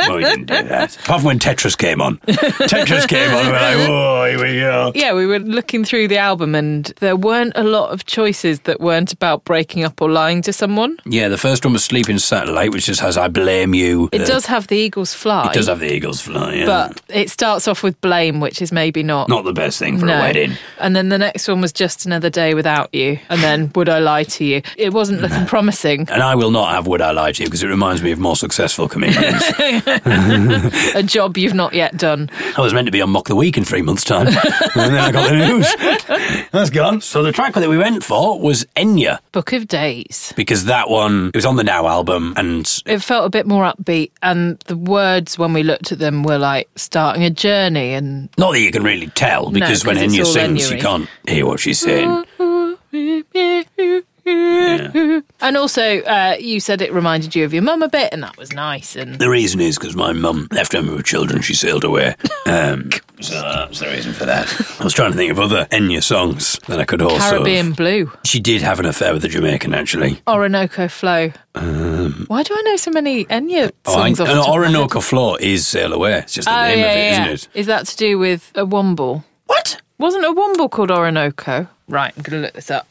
Oh, 0.03 0.15
we 0.17 0.23
didn't 0.23 0.45
do 0.45 0.63
that. 0.63 0.95
Apart 1.05 1.21
from 1.21 1.23
when 1.25 1.39
Tetris 1.39 1.77
came 1.77 2.01
on. 2.01 2.17
Tetris 2.17 3.07
came 3.07 3.29
on, 3.31 3.45
and 3.45 3.51
we're 3.51 3.61
like, 3.61 3.77
whoa, 3.89 4.25
here 4.29 4.43
we 4.43 4.59
go. 4.59 4.91
yeah, 4.95 5.13
we 5.13 5.25
were 5.27 5.38
looking 5.39 5.85
through 5.85 6.07
the 6.07 6.17
album, 6.17 6.55
and 6.55 6.85
there 7.00 7.15
weren't 7.15 7.53
a 7.55 7.63
lot 7.63 7.91
of 7.91 8.05
choices 8.05 8.61
that 8.61 8.81
weren't 8.81 9.13
about 9.13 9.45
breaking 9.45 9.83
up 9.83 10.01
or 10.01 10.09
lying 10.09 10.41
to 10.41 10.51
someone. 10.51 10.97
Yeah, 11.05 11.27
the 11.27 11.38
first 11.38 11.63
one 11.63 11.73
was 11.73 11.83
Sleeping 11.83 12.17
Satellite, 12.17 12.71
which 12.71 12.88
just 12.88 13.00
has 13.01 13.17
I 13.17 13.27
Blame 13.27 13.75
You. 13.75 14.09
It 14.11 14.21
Uh, 14.21 14.25
does 14.25 14.47
have 14.47 14.67
the 14.67 14.75
Eagles 14.77 15.13
fly. 15.13 15.47
It 15.51 15.53
does 15.53 15.67
have 15.67 15.79
the 15.79 15.93
Eagles 15.93 16.19
fly, 16.21 16.55
yeah. 16.55 16.65
But 16.65 17.01
it 17.09 17.29
starts 17.29 17.67
off 17.67 17.83
with 17.83 18.00
blame, 18.01 18.39
which 18.39 18.61
is 18.61 18.71
maybe 18.71 19.03
not. 19.03 19.29
Not 19.29 19.43
the 19.45 19.53
best 19.53 19.77
thing 19.77 20.00
for 20.00 20.07
no. 20.07 20.17
a 20.17 20.21
wedding. 20.21 20.53
And 20.79 20.95
then 20.95 21.09
the 21.09 21.17
next 21.19 21.47
one 21.47 21.61
was 21.61 21.71
just 21.71 22.05
another 22.07 22.31
day 22.31 22.55
without 22.55 22.93
you. 22.93 23.19
And 23.29 23.41
then 23.41 23.71
would 23.75 23.88
I 23.89 24.00
lie 24.00 24.23
to 24.23 24.43
you? 24.43 24.63
It 24.77 24.93
wasn't 24.93 25.21
looking 25.21 25.45
promising. 25.45 26.07
And 26.09 26.23
I 26.23 26.33
will 26.35 26.51
not 26.51 26.70
have 26.73 26.87
Would 26.87 27.01
I 27.01 27.11
Lie 27.11 27.31
to 27.33 27.43
You 27.43 27.47
because 27.47 27.63
it 27.63 27.67
reminds 27.67 28.01
me 28.01 28.11
of 28.11 28.19
more 28.19 28.35
successful 28.35 28.87
comedians. 28.87 29.43
A 30.95 31.03
job 31.03 31.37
you've 31.37 31.53
not 31.53 31.73
yet 31.73 31.97
done. 31.97 32.29
I 32.57 32.61
was 32.61 32.73
meant 32.73 32.85
to 32.87 32.91
be 32.91 33.01
on 33.01 33.09
Mock 33.09 33.27
the 33.27 33.35
Week 33.35 33.57
in 33.57 33.63
three 33.65 33.81
months' 33.81 34.03
time. 34.03 34.27
and 34.27 34.35
then 34.75 34.95
I 34.95 35.11
got 35.11 35.29
the 35.29 35.35
news. 35.37 36.47
That's 36.51 36.69
gone. 36.69 37.01
So 37.01 37.23
the 37.23 37.31
track 37.31 37.53
that 37.53 37.69
we 37.69 37.77
went 37.77 38.03
for 38.03 38.39
was 38.39 38.65
Enya 38.75 39.19
Book 39.31 39.53
of 39.53 39.67
Days. 39.67 40.33
because 40.35 40.65
that 40.65 40.89
one, 40.89 41.27
it 41.29 41.35
was 41.35 41.45
on 41.45 41.55
the 41.55 41.63
Now 41.63 41.87
album 41.87 42.33
and 42.37 42.69
It 42.85 42.99
felt 42.99 43.25
a 43.25 43.29
bit 43.29 43.45
more 43.47 43.63
upbeat, 43.63 44.11
and 44.21 44.59
the 44.67 44.77
words 44.77 45.37
when 45.37 45.53
we 45.53 45.63
looked 45.63 45.91
at 45.91 45.99
them 45.99 46.23
were 46.23 46.37
like 46.37 46.69
starting 46.75 47.23
a 47.23 47.29
journey. 47.29 47.93
And 47.93 48.29
not 48.37 48.51
that 48.53 48.59
you 48.61 48.71
can 48.71 48.83
really 48.83 49.07
tell 49.07 49.49
because 49.51 49.85
when 49.85 49.95
'cause 49.95 50.03
it's 50.05 50.13
Enya 50.15 50.25
sings, 50.25 50.69
you 50.71 50.77
Enya-y. 50.77 50.81
can't 50.81 51.09
hear 51.27 51.45
what 51.45 51.59
she's 51.59 51.79
saying. 51.79 52.09
Oh, 52.39 52.77
oh, 52.93 54.01
and 54.25 55.57
also, 55.57 55.99
uh, 56.01 56.35
you 56.39 56.59
said 56.59 56.81
it 56.81 56.93
reminded 56.93 57.35
you 57.35 57.43
of 57.45 57.53
your 57.53 57.63
mum 57.63 57.81
a 57.81 57.89
bit, 57.89 58.09
and 58.13 58.23
that 58.23 58.37
was 58.37 58.51
nice. 58.53 58.95
And 58.95 59.15
The 59.19 59.29
reason 59.29 59.59
is 59.61 59.77
because 59.77 59.95
my 59.95 60.13
mum 60.13 60.47
left 60.51 60.73
when 60.73 60.87
we 60.87 60.95
were 60.95 61.01
children. 61.01 61.41
She 61.41 61.53
sailed 61.53 61.83
away. 61.83 62.15
Um, 62.45 62.89
so 63.19 63.33
that's 63.41 63.79
the 63.79 63.87
reason 63.87 64.13
for 64.13 64.25
that. 64.25 64.47
I 64.79 64.83
was 64.83 64.93
trying 64.93 65.11
to 65.11 65.17
think 65.17 65.31
of 65.31 65.39
other 65.39 65.65
Enya 65.71 66.03
songs 66.03 66.59
that 66.67 66.79
I 66.79 66.85
could 66.85 67.01
also. 67.01 67.19
Caribbean 67.29 67.73
Blue, 67.73 68.11
She 68.25 68.39
did 68.39 68.61
have 68.61 68.79
an 68.79 68.85
affair 68.85 69.13
with 69.13 69.23
a 69.25 69.27
Jamaican, 69.27 69.73
actually. 69.73 70.21
Orinoco 70.27 70.87
Flow. 70.87 71.31
Why 71.53 72.43
do 72.43 72.53
I 72.55 72.61
know 72.65 72.75
so 72.77 72.91
many 72.91 73.25
Enya 73.25 73.65
Um, 73.65 73.71
Oh, 73.85 73.93
I, 73.93 74.13
songs? 74.13 74.19
off 74.19 74.27
the 74.27 74.33
and 74.33 74.43
top 74.43 74.49
of 74.49 74.55
my 74.61 74.67
head? 74.67 74.75
Orinoco 74.75 75.01
Flow 75.01 75.35
is 75.35 75.67
Sail 75.67 75.93
Away. 75.93 76.19
It's 76.19 76.33
just 76.33 76.47
the 76.47 76.57
Oh, 76.57 76.63
name 76.67 76.79
yeah, 76.79 76.85
of 76.85 76.97
it, 76.97 76.99
yeah, 77.11 77.17
not 77.19 77.27
yeah. 77.27 77.33
it? 77.33 77.47
Is 77.53 77.65
that 77.67 77.85
to 77.87 77.97
do 77.97 78.17
with 78.19 78.51
a 78.55 78.65
womble? 78.65 79.23
What? 79.47 79.81
Wasn't 79.97 80.25
a 80.25 80.29
womble 80.29 80.69
called 80.71 80.89
Orinoco? 80.91 81.67
Right, 81.87 82.13
I'm 82.15 82.23
going 82.23 82.41
to 82.41 82.45
look 82.45 82.53
this 82.55 82.71
up. 82.71 82.87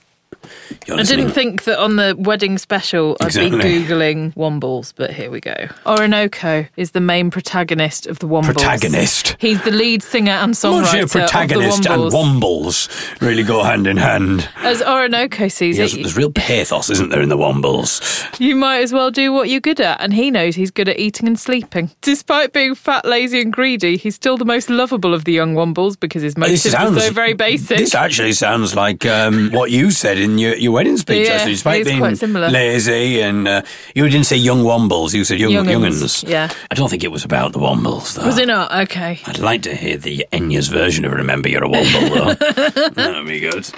I 0.90 1.02
didn't 1.02 1.30
think 1.30 1.64
that 1.64 1.78
on 1.78 1.96
the 1.96 2.14
wedding 2.18 2.58
special 2.58 3.16
I'd 3.20 3.26
Exactly. 3.28 3.58
be 3.80 3.84
Googling 3.86 4.34
Wombles, 4.34 4.92
but 4.94 5.12
here 5.12 5.30
we 5.30 5.40
go. 5.40 5.54
Orinoco 5.86 6.66
is 6.76 6.92
the 6.92 7.00
main 7.00 7.30
protagonist 7.30 8.06
of 8.06 8.18
the 8.18 8.26
Wombles. 8.26 8.44
Protagonist. 8.54 9.36
He's 9.38 9.62
the 9.62 9.70
lead 9.70 10.02
singer 10.02 10.32
and 10.32 10.54
songwriter 10.54 11.10
protagonist 11.10 11.78
of 11.80 11.84
the 11.84 11.92
and 11.92 12.12
Wombles. 12.12 12.88
wombles 12.88 13.20
really 13.20 13.42
go 13.42 13.62
hand 13.62 13.86
in 13.86 13.96
hand. 13.96 14.48
As 14.58 14.82
Orinoco 14.82 15.48
sees 15.48 15.78
Yes, 15.78 15.92
it, 15.94 15.96
there's 16.02 16.16
real 16.16 16.32
pathos, 16.32 16.90
isn't 16.90 17.10
there, 17.10 17.20
in 17.22 17.28
the 17.28 17.36
wombles? 17.36 18.00
you 18.40 18.56
might 18.56 18.78
as 18.80 18.92
well 18.92 19.10
do 19.10 19.32
what 19.32 19.48
you're 19.48 19.60
good 19.60 19.80
at, 19.80 20.00
and 20.00 20.12
he 20.14 20.30
knows 20.30 20.54
he's 20.54 20.70
good 20.70 20.88
at 20.88 20.98
eating 20.98 21.26
and 21.26 21.38
sleeping. 21.38 21.90
Despite 22.00 22.52
being 22.52 22.74
fat, 22.74 23.04
lazy, 23.04 23.40
and 23.40 23.52
greedy, 23.52 23.96
he's 23.96 24.14
still 24.14 24.36
the 24.36 24.44
most 24.44 24.70
lovable 24.70 25.14
of 25.14 25.24
the 25.24 25.32
young 25.32 25.54
Wombles 25.54 25.98
because 25.98 26.22
his 26.22 26.36
motives 26.36 26.74
are 26.74 26.98
so 26.98 27.10
very 27.12 27.34
basic. 27.34 27.78
This 27.78 27.94
actually 27.94 28.32
sounds 28.32 28.74
like 28.74 29.04
um, 29.06 29.50
what 29.52 29.70
you 29.70 29.90
said 29.90 30.18
in 30.18 30.38
your, 30.40 30.54
your 30.56 30.72
wedding 30.72 30.96
speech. 30.96 31.26
Yeah, 31.28 31.34
actually, 31.34 31.52
despite 31.52 31.84
being 31.84 31.98
quite 31.98 32.18
similar. 32.18 32.48
lazy 32.48 33.20
and 33.20 33.46
uh, 33.46 33.62
you 33.94 34.08
didn't 34.08 34.26
say 34.26 34.36
young 34.36 34.64
wombles, 34.64 35.14
you 35.14 35.24
said 35.24 35.38
young 35.38 35.52
young'uns. 35.52 36.24
yeah. 36.24 36.50
I 36.70 36.74
don't 36.74 36.88
think 36.88 37.04
it 37.04 37.12
was 37.12 37.24
about 37.24 37.52
the 37.52 37.58
wombles 37.60 38.14
though. 38.14 38.26
Was 38.26 38.38
it 38.38 38.46
not? 38.48 38.72
Okay. 38.88 39.20
I'd 39.26 39.38
like 39.38 39.62
to 39.62 39.74
hear 39.74 39.96
the 39.96 40.26
Enya's 40.32 40.68
version 40.68 41.04
of 41.04 41.12
"Remember 41.12 41.48
You're 41.48 41.64
a 41.64 41.68
Womble" 41.68 42.10
though. 42.10 42.34
that 42.90 43.14
would 43.14 43.26
be 43.26 43.40
good. 43.40 43.68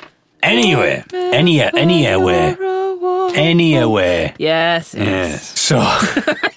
Anyway, 0.42 1.04
Enya, 1.08 1.70
Enya 1.70 2.20
where, 2.22 2.56
Enya 2.56 3.88
where. 3.90 4.34
Yes. 4.38 4.92
Yes. 4.92 5.58
So, 5.58 5.76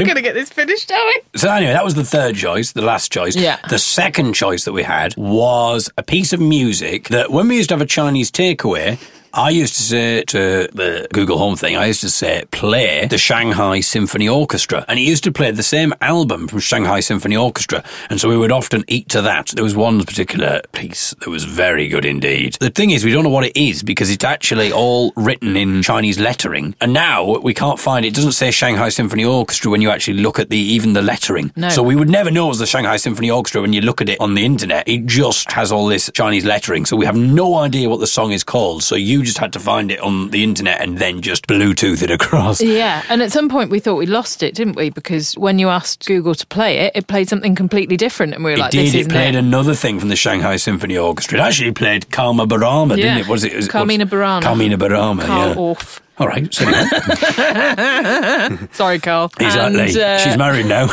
I'm 0.00 0.06
going 0.06 0.16
to 0.16 0.22
get 0.22 0.34
this 0.34 0.50
finished, 0.50 0.90
are 0.90 1.06
we? 1.06 1.14
so 1.36 1.50
anyway, 1.50 1.72
that 1.72 1.84
was 1.84 1.94
the 1.94 2.04
third 2.04 2.36
choice, 2.36 2.72
the 2.72 2.82
last 2.82 3.12
choice. 3.12 3.36
Yeah. 3.36 3.58
The 3.68 3.78
second 3.78 4.34
choice 4.34 4.64
that 4.64 4.72
we 4.72 4.82
had 4.82 5.16
was 5.16 5.90
a 5.96 6.02
piece 6.02 6.32
of 6.32 6.40
music 6.40 7.08
that 7.08 7.30
when 7.30 7.48
we 7.48 7.56
used 7.56 7.68
to 7.70 7.74
have 7.74 7.82
a 7.82 7.86
Chinese 7.86 8.30
takeaway, 8.30 8.98
I 9.36 9.50
used 9.50 9.74
to 9.74 9.82
say 9.82 10.22
to 10.26 10.68
the 10.72 11.08
Google 11.12 11.38
Home 11.38 11.56
thing, 11.56 11.76
I 11.76 11.86
used 11.86 12.02
to 12.02 12.08
say, 12.08 12.44
play 12.52 13.06
the 13.06 13.18
Shanghai 13.18 13.80
Symphony 13.80 14.28
Orchestra. 14.28 14.84
And 14.86 14.96
it 14.96 15.02
used 15.02 15.24
to 15.24 15.32
play 15.32 15.50
the 15.50 15.64
same 15.64 15.92
album 16.00 16.46
from 16.46 16.60
Shanghai 16.60 17.00
Symphony 17.00 17.36
Orchestra. 17.36 17.82
And 18.10 18.20
so 18.20 18.28
we 18.28 18.36
would 18.36 18.52
often 18.52 18.84
eat 18.86 19.08
to 19.08 19.22
that. 19.22 19.48
There 19.48 19.64
was 19.64 19.74
one 19.74 20.04
particular 20.04 20.60
piece 20.70 21.14
that 21.18 21.28
was 21.28 21.42
very 21.42 21.88
good 21.88 22.04
indeed. 22.04 22.58
The 22.60 22.70
thing 22.70 22.92
is, 22.92 23.04
we 23.04 23.10
don't 23.10 23.24
know 23.24 23.30
what 23.30 23.42
it 23.44 23.56
is 23.56 23.82
because 23.82 24.08
it's 24.08 24.22
actually 24.22 24.70
all 24.70 25.12
written 25.16 25.56
in 25.56 25.82
Chinese 25.82 26.20
lettering. 26.20 26.76
And 26.80 26.92
now 26.92 27.38
we 27.40 27.54
can't 27.54 27.80
find 27.80 28.04
it. 28.04 28.10
It 28.10 28.14
doesn't 28.14 28.32
say 28.32 28.52
Shanghai 28.52 28.88
Symphony 28.88 29.24
Orchestra 29.24 29.68
when 29.68 29.82
you 29.82 29.90
actually 29.90 30.18
look 30.18 30.38
at 30.38 30.50
the 30.50 30.58
even 30.58 30.92
the 30.92 31.02
lettering. 31.02 31.50
No. 31.56 31.70
So 31.70 31.82
we 31.82 31.96
would 31.96 32.08
never 32.08 32.30
know 32.30 32.46
it 32.46 32.50
was 32.50 32.60
the 32.60 32.66
Shanghai 32.66 32.98
Symphony 32.98 33.32
Orchestra 33.32 33.62
when 33.62 33.72
you 33.72 33.80
look 33.80 34.00
at 34.00 34.08
it 34.08 34.20
on 34.20 34.34
the 34.34 34.44
internet. 34.44 34.86
It 34.86 35.06
just 35.06 35.50
has 35.50 35.72
all 35.72 35.88
this 35.88 36.08
Chinese 36.14 36.44
lettering. 36.44 36.86
So 36.86 36.96
we 36.96 37.06
have 37.06 37.16
no 37.16 37.56
idea 37.56 37.88
what 37.88 37.98
the 37.98 38.06
song 38.06 38.30
is 38.30 38.44
called. 38.44 38.84
So 38.84 38.94
you 38.94 39.23
just 39.24 39.38
had 39.38 39.52
to 39.54 39.60
find 39.60 39.90
it 39.90 40.00
on 40.00 40.30
the 40.30 40.42
internet 40.44 40.80
and 40.80 40.98
then 40.98 41.20
just 41.22 41.46
Bluetooth 41.46 42.02
it 42.02 42.10
across. 42.10 42.60
Yeah, 42.74 43.02
and 43.08 43.22
at 43.22 43.30
some 43.32 43.48
point 43.48 43.70
we 43.70 43.78
thought 43.80 43.96
we 43.96 44.06
lost 44.06 44.42
it, 44.42 44.54
didn't 44.54 44.74
we? 44.76 44.90
Because 44.90 45.34
when 45.38 45.58
you 45.58 45.68
asked 45.68 46.06
Google 46.06 46.34
to 46.34 46.46
play 46.46 46.78
it, 46.78 46.92
it 46.94 47.06
played 47.06 47.28
something 47.28 47.54
completely 47.54 47.96
different, 47.96 48.34
and 48.34 48.42
we 48.44 48.50
were 48.50 48.56
It 48.56 48.60
like, 48.60 48.70
did. 48.72 48.86
"This 48.86 48.94
It 48.94 48.98
isn't 49.00 49.12
played 49.12 49.34
it." 49.34 49.38
another 49.38 49.74
thing 49.74 50.00
from 50.00 50.08
the 50.08 50.16
Shanghai 50.16 50.56
Symphony 50.56 50.96
Orchestra. 50.96 51.38
It 51.38 51.42
actually 51.42 51.72
played 51.72 52.10
Karma 52.10 52.46
Barama, 52.46 52.96
Yeah. 52.96 53.04
didn't 53.04 53.18
it? 53.18 53.28
Was 53.28 53.44
it? 53.44 53.68
Carmina 53.68 54.06
Burana. 54.06 54.42
Carmina 54.42 54.76
Barama. 54.78 55.24
Carl 55.24 55.48
yeah. 55.50 55.54
Orff. 55.54 56.00
All 56.18 56.28
right. 56.28 56.52
Sorry, 58.72 58.98
Carl. 59.00 59.30
exactly. 59.40 59.80
And, 59.80 59.96
uh, 59.96 60.18
She's 60.18 60.36
married 60.36 60.66
now. 60.66 60.86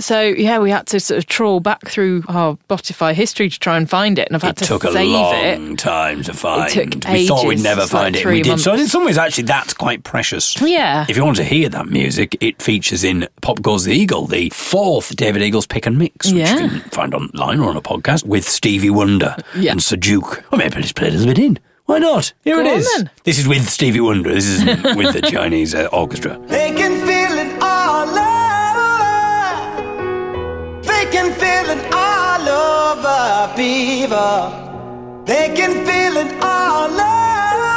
So 0.00 0.20
yeah, 0.22 0.58
we 0.58 0.70
had 0.70 0.86
to 0.88 1.00
sort 1.00 1.18
of 1.18 1.26
trawl 1.26 1.60
back 1.60 1.86
through 1.86 2.22
our 2.28 2.56
Spotify 2.68 3.12
history 3.14 3.50
to 3.50 3.58
try 3.58 3.76
and 3.76 3.88
find 3.90 4.18
it, 4.18 4.26
and 4.28 4.36
I've 4.36 4.42
had 4.42 4.56
to 4.58 4.64
save 4.64 4.76
it 4.76 4.80
to 4.80 4.86
took 4.88 4.96
a 4.96 5.04
long 5.04 5.72
it. 5.72 5.78
time 5.78 6.22
to 6.22 6.32
find. 6.32 6.74
It 6.76 6.92
took 6.92 7.04
we 7.12 7.26
thought 7.26 7.44
we'd 7.44 7.54
ages. 7.54 7.64
never 7.64 7.80
like 7.82 7.90
find 7.90 8.16
it. 8.16 8.24
We 8.24 8.42
did. 8.42 8.60
So 8.60 8.72
in 8.74 8.86
some 8.86 9.04
ways, 9.04 9.18
actually, 9.18 9.44
that's 9.44 9.74
quite 9.74 10.02
precious. 10.04 10.58
Yeah. 10.62 11.04
If 11.08 11.16
you 11.16 11.24
want 11.24 11.36
to 11.38 11.44
hear 11.44 11.68
that 11.68 11.86
music, 11.88 12.36
it 12.40 12.62
features 12.62 13.02
in 13.04 13.28
Pop 13.42 13.60
Goes 13.60 13.84
the 13.84 13.92
Eagle, 13.92 14.26
the 14.26 14.50
fourth 14.50 15.14
David 15.16 15.42
Eagles 15.42 15.66
pick 15.66 15.84
and 15.86 15.98
mix, 15.98 16.28
which 16.32 16.36
Yeah. 16.42 16.58
you 16.60 16.68
can 16.70 16.80
find 16.90 17.14
online 17.14 17.60
or 17.60 17.68
on 17.68 17.76
a 17.76 17.82
podcast 17.82 18.24
with 18.24 18.48
Stevie 18.48 18.90
Wonder 18.90 19.36
Yeah. 19.56 19.72
and 19.72 19.82
Sir 19.82 19.96
Duke. 19.96 20.44
Or 20.52 20.58
maybe 20.58 20.76
let's 20.76 20.92
play 20.92 21.08
a 21.08 21.10
little 21.10 21.26
bit 21.26 21.38
in. 21.38 21.58
Why 21.92 21.98
not? 21.98 22.32
Here 22.42 22.56
Go 22.56 22.62
it 22.62 22.68
on 22.72 22.78
is. 22.78 22.90
then. 22.96 23.10
This 23.24 23.38
is 23.38 23.46
with 23.46 23.68
Stevie 23.68 24.00
Wonder. 24.00 24.32
This 24.32 24.46
isn't 24.46 24.82
with 24.96 25.12
the 25.12 25.20
Chinese 25.20 25.74
uh, 25.74 25.90
orchestra. 25.92 26.38
They 26.46 26.70
can 26.72 26.92
feel 27.06 27.36
it 27.44 27.62
all 27.62 28.08
over. 28.08 28.32
They 30.80 31.04
can 31.12 31.34
feel 31.34 31.68
it 31.76 31.92
all 31.92 32.48
over, 32.48 33.52
beaver. 33.58 34.32
They 35.26 35.52
can 35.54 35.84
feel 35.84 36.16
it 36.16 36.32
all 36.42 36.88
over. 36.88 37.76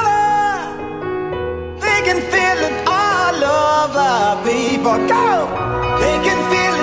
They 1.81 2.00
can 2.07 2.22
feel 2.31 2.60
it 2.69 2.88
all 2.88 3.43
over, 3.43 4.41
beaver. 4.45 4.98
Go! 5.10 5.45
They 6.00 6.17
can 6.24 6.39
feel 6.53 6.75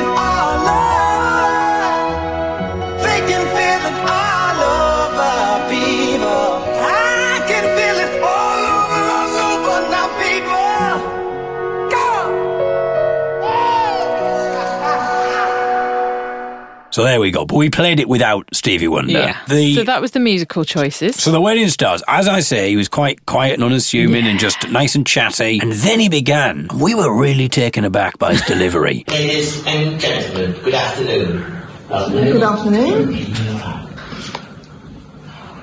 So 16.93 17.05
there 17.05 17.21
we 17.21 17.31
go. 17.31 17.47
But 17.47 17.57
we 17.57 17.71
played 17.71 18.01
it 18.01 18.09
without 18.09 18.47
Stevie 18.53 18.87
Wonder. 18.87 19.13
Yeah. 19.13 19.43
The, 19.49 19.75
so 19.77 19.85
that 19.85 20.03
was 20.03 20.11
the 20.11 20.21
musical 20.21 20.63
choices. 20.63 21.17
So 21.17 21.31
the 21.31 21.41
wedding 21.41 21.69
stars, 21.69 22.03
as 22.07 22.29
I 22.29 22.41
say, 22.41 22.69
he 22.69 22.77
was 22.77 22.89
quite 22.89 23.25
quiet 23.25 23.55
and 23.55 23.65
unassuming 23.65 24.27
and 24.27 24.39
just 24.39 24.69
nice 24.69 24.95
and 24.95 25.07
chatty. 25.07 25.59
And 25.59 25.73
then 25.73 26.01
he 26.01 26.11
began. 26.11 26.69
And 26.71 26.81
we 26.81 26.95
were 26.95 27.19
really 27.19 27.49
taken 27.49 27.87
aback 27.87 28.19
by 28.19 28.33
his 28.33 28.43
delivery. 28.43 29.05
Ladies 29.09 29.67
and 29.67 29.99
gentlemen, 29.99 30.53
good 30.63 30.75
afternoon. 30.75 31.63
Good 31.89 32.43
afternoon. 32.43 33.37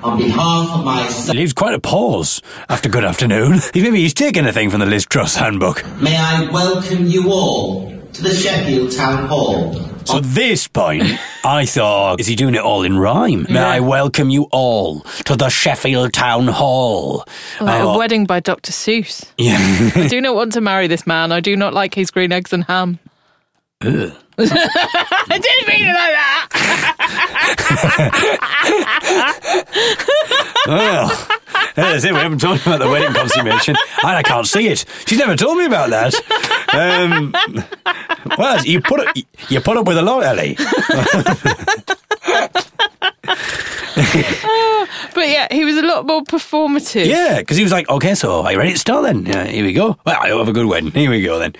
On 0.02 0.18
behalf 0.18 0.70
of 0.70 0.84
my 0.84 1.06
son, 1.08 1.36
Leaves 1.36 1.52
quite 1.52 1.74
a 1.74 1.80
pause 1.80 2.42
after 2.68 2.88
good 2.88 3.04
afternoon. 3.04 3.60
He 3.72 3.82
maybe 3.82 3.98
he's 4.00 4.14
taken 4.14 4.46
a 4.48 4.52
thing 4.52 4.70
from 4.70 4.80
the 4.80 4.86
Liz 4.86 5.06
Truss 5.06 5.36
handbook. 5.36 5.84
may 6.00 6.16
I 6.16 6.50
welcome 6.50 7.06
you 7.06 7.30
all 7.30 7.99
to 8.12 8.22
the 8.22 8.34
Sheffield 8.34 8.92
Town 8.92 9.26
Hall. 9.28 9.74
So 10.04 10.18
at 10.18 10.24
this 10.24 10.66
point, 10.66 11.04
I 11.44 11.66
thought, 11.66 12.20
is 12.20 12.26
he 12.26 12.34
doing 12.34 12.54
it 12.54 12.60
all 12.62 12.82
in 12.84 12.98
rhyme? 12.98 13.46
May 13.48 13.58
I 13.60 13.80
welcome 13.80 14.30
you 14.30 14.44
all 14.50 15.00
to 15.26 15.36
the 15.36 15.48
Sheffield 15.48 16.12
Town 16.12 16.48
Hall. 16.48 17.24
Like 17.60 17.82
Oh, 17.82 17.94
a 17.94 17.98
wedding 17.98 18.26
by 18.26 18.40
Dr. 18.40 18.72
Seuss. 18.72 19.24
Yeah. 19.38 19.58
I 19.94 20.08
do 20.08 20.20
not 20.20 20.34
want 20.34 20.52
to 20.54 20.60
marry 20.60 20.86
this 20.86 21.06
man. 21.06 21.32
I 21.32 21.40
do 21.40 21.56
not 21.56 21.74
like 21.74 21.94
his 21.94 22.10
green 22.10 22.32
eggs 22.32 22.52
and 22.52 22.64
ham. 22.64 22.98
Ugh. 23.82 24.12
I 24.48 25.38
didn't 25.38 25.68
mean 25.68 25.86
it 25.86 25.94
like 25.94 26.14
that. 26.16 26.48
well, 30.66 31.08
that's 31.74 32.04
it. 32.04 32.12
We 32.12 32.18
haven't 32.18 32.38
talked 32.40 32.66
about 32.66 32.80
the 32.80 32.88
wedding 32.88 33.12
consummation. 33.12 33.76
And 34.02 34.16
I 34.16 34.22
can't 34.22 34.46
see 34.46 34.68
it. 34.68 34.84
She's 35.06 35.18
never 35.18 35.36
told 35.36 35.58
me 35.58 35.66
about 35.66 35.90
that. 35.90 36.14
Um, 36.72 37.34
well, 38.38 38.64
you 38.64 38.80
put 38.80 39.00
up, 39.00 39.16
you 39.48 39.60
put 39.60 39.76
up 39.76 39.86
with 39.86 39.98
a 39.98 40.02
lot, 40.02 40.22
Ellie. 40.24 40.56
But 45.14 45.28
yeah, 45.28 45.48
he 45.50 45.64
was 45.64 45.76
a 45.76 45.82
lot 45.82 46.06
more 46.06 46.22
performative. 46.22 47.06
Yeah, 47.06 47.40
because 47.40 47.56
he 47.56 47.62
was 47.62 47.72
like, 47.72 47.88
okay, 47.88 48.14
so 48.14 48.42
are 48.42 48.52
you 48.52 48.58
ready 48.58 48.72
to 48.72 48.78
start 48.78 49.04
then? 49.04 49.26
Yeah, 49.26 49.44
here 49.44 49.64
we 49.64 49.72
go. 49.72 49.98
Well, 50.04 50.16
I 50.20 50.28
have 50.28 50.48
a 50.48 50.52
good 50.52 50.66
wedding. 50.66 50.90
Here 50.92 51.10
we 51.10 51.22
go 51.22 51.38
then. 51.38 51.54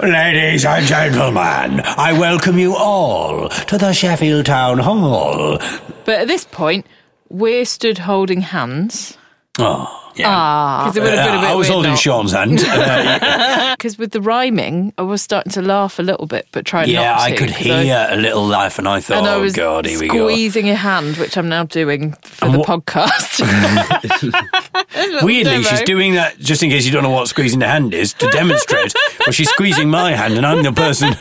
Ladies 0.00 0.64
and 0.64 0.86
gentlemen, 0.86 1.80
I 1.84 2.16
welcome 2.16 2.56
you 2.56 2.76
all 2.76 3.48
to 3.48 3.76
the 3.76 3.92
Sheffield 3.92 4.46
Town 4.46 4.78
Hall. 4.78 5.58
But 6.04 6.20
at 6.20 6.28
this 6.28 6.44
point, 6.44 6.86
we're 7.28 7.64
stood 7.64 7.98
holding 7.98 8.40
hands. 8.42 9.18
Oh, 9.58 10.07
yeah. 10.18 10.28
Ah, 10.28 10.84
because 10.84 10.96
it 10.96 11.02
would 11.02 11.12
have 11.14 11.24
been 11.26 11.34
a 11.34 11.38
Uh, 11.38 11.40
bit 11.42 11.50
I 11.50 11.54
was 11.54 11.68
holding 11.68 11.92
not. 11.92 11.98
Sean's 12.00 12.32
hand. 12.32 12.58
Because 13.78 13.96
with 13.96 14.10
the 14.10 14.20
rhyming, 14.20 14.92
I 14.98 15.02
was 15.02 15.22
starting 15.22 15.52
to 15.52 15.62
laugh 15.62 15.98
a 16.00 16.02
little 16.02 16.26
bit, 16.26 16.48
but 16.50 16.64
trying 16.66 16.88
yeah, 16.88 17.12
not 17.12 17.18
to. 17.18 17.22
I 17.22 17.32
could 17.36 17.50
hear 17.50 18.08
a 18.10 18.16
little 18.16 18.44
laugh, 18.44 18.78
and 18.78 18.88
I 18.88 18.98
thought, 19.00 19.18
and 19.18 19.26
I 19.28 19.34
oh, 19.34 19.42
was 19.42 19.52
God, 19.52 19.86
here 19.86 20.00
we 20.00 20.08
go. 20.08 20.28
squeezing 20.28 20.66
your 20.66 20.74
hand, 20.76 21.16
which 21.16 21.36
I'm 21.38 21.48
now 21.48 21.62
doing 21.64 22.12
for 22.22 22.46
And 22.46 22.54
the 22.54 22.58
podcast. 22.58 23.38
Weirdly, 25.22 25.62
she's 25.62 25.82
doing 25.82 26.14
that 26.14 26.38
just 26.38 26.62
in 26.62 26.70
case 26.70 26.84
you 26.86 26.92
don't 26.92 27.02
know 27.04 27.10
what 27.10 27.28
squeezing 27.28 27.60
the 27.60 27.68
hand 27.68 27.94
is 27.94 28.12
to 28.14 28.28
demonstrate. 28.30 28.94
but 29.24 29.34
she's 29.34 29.50
squeezing 29.50 29.88
my 29.88 30.12
hand, 30.12 30.34
and 30.34 30.44
I'm 30.46 30.62
the 30.62 30.72
person. 30.72 31.14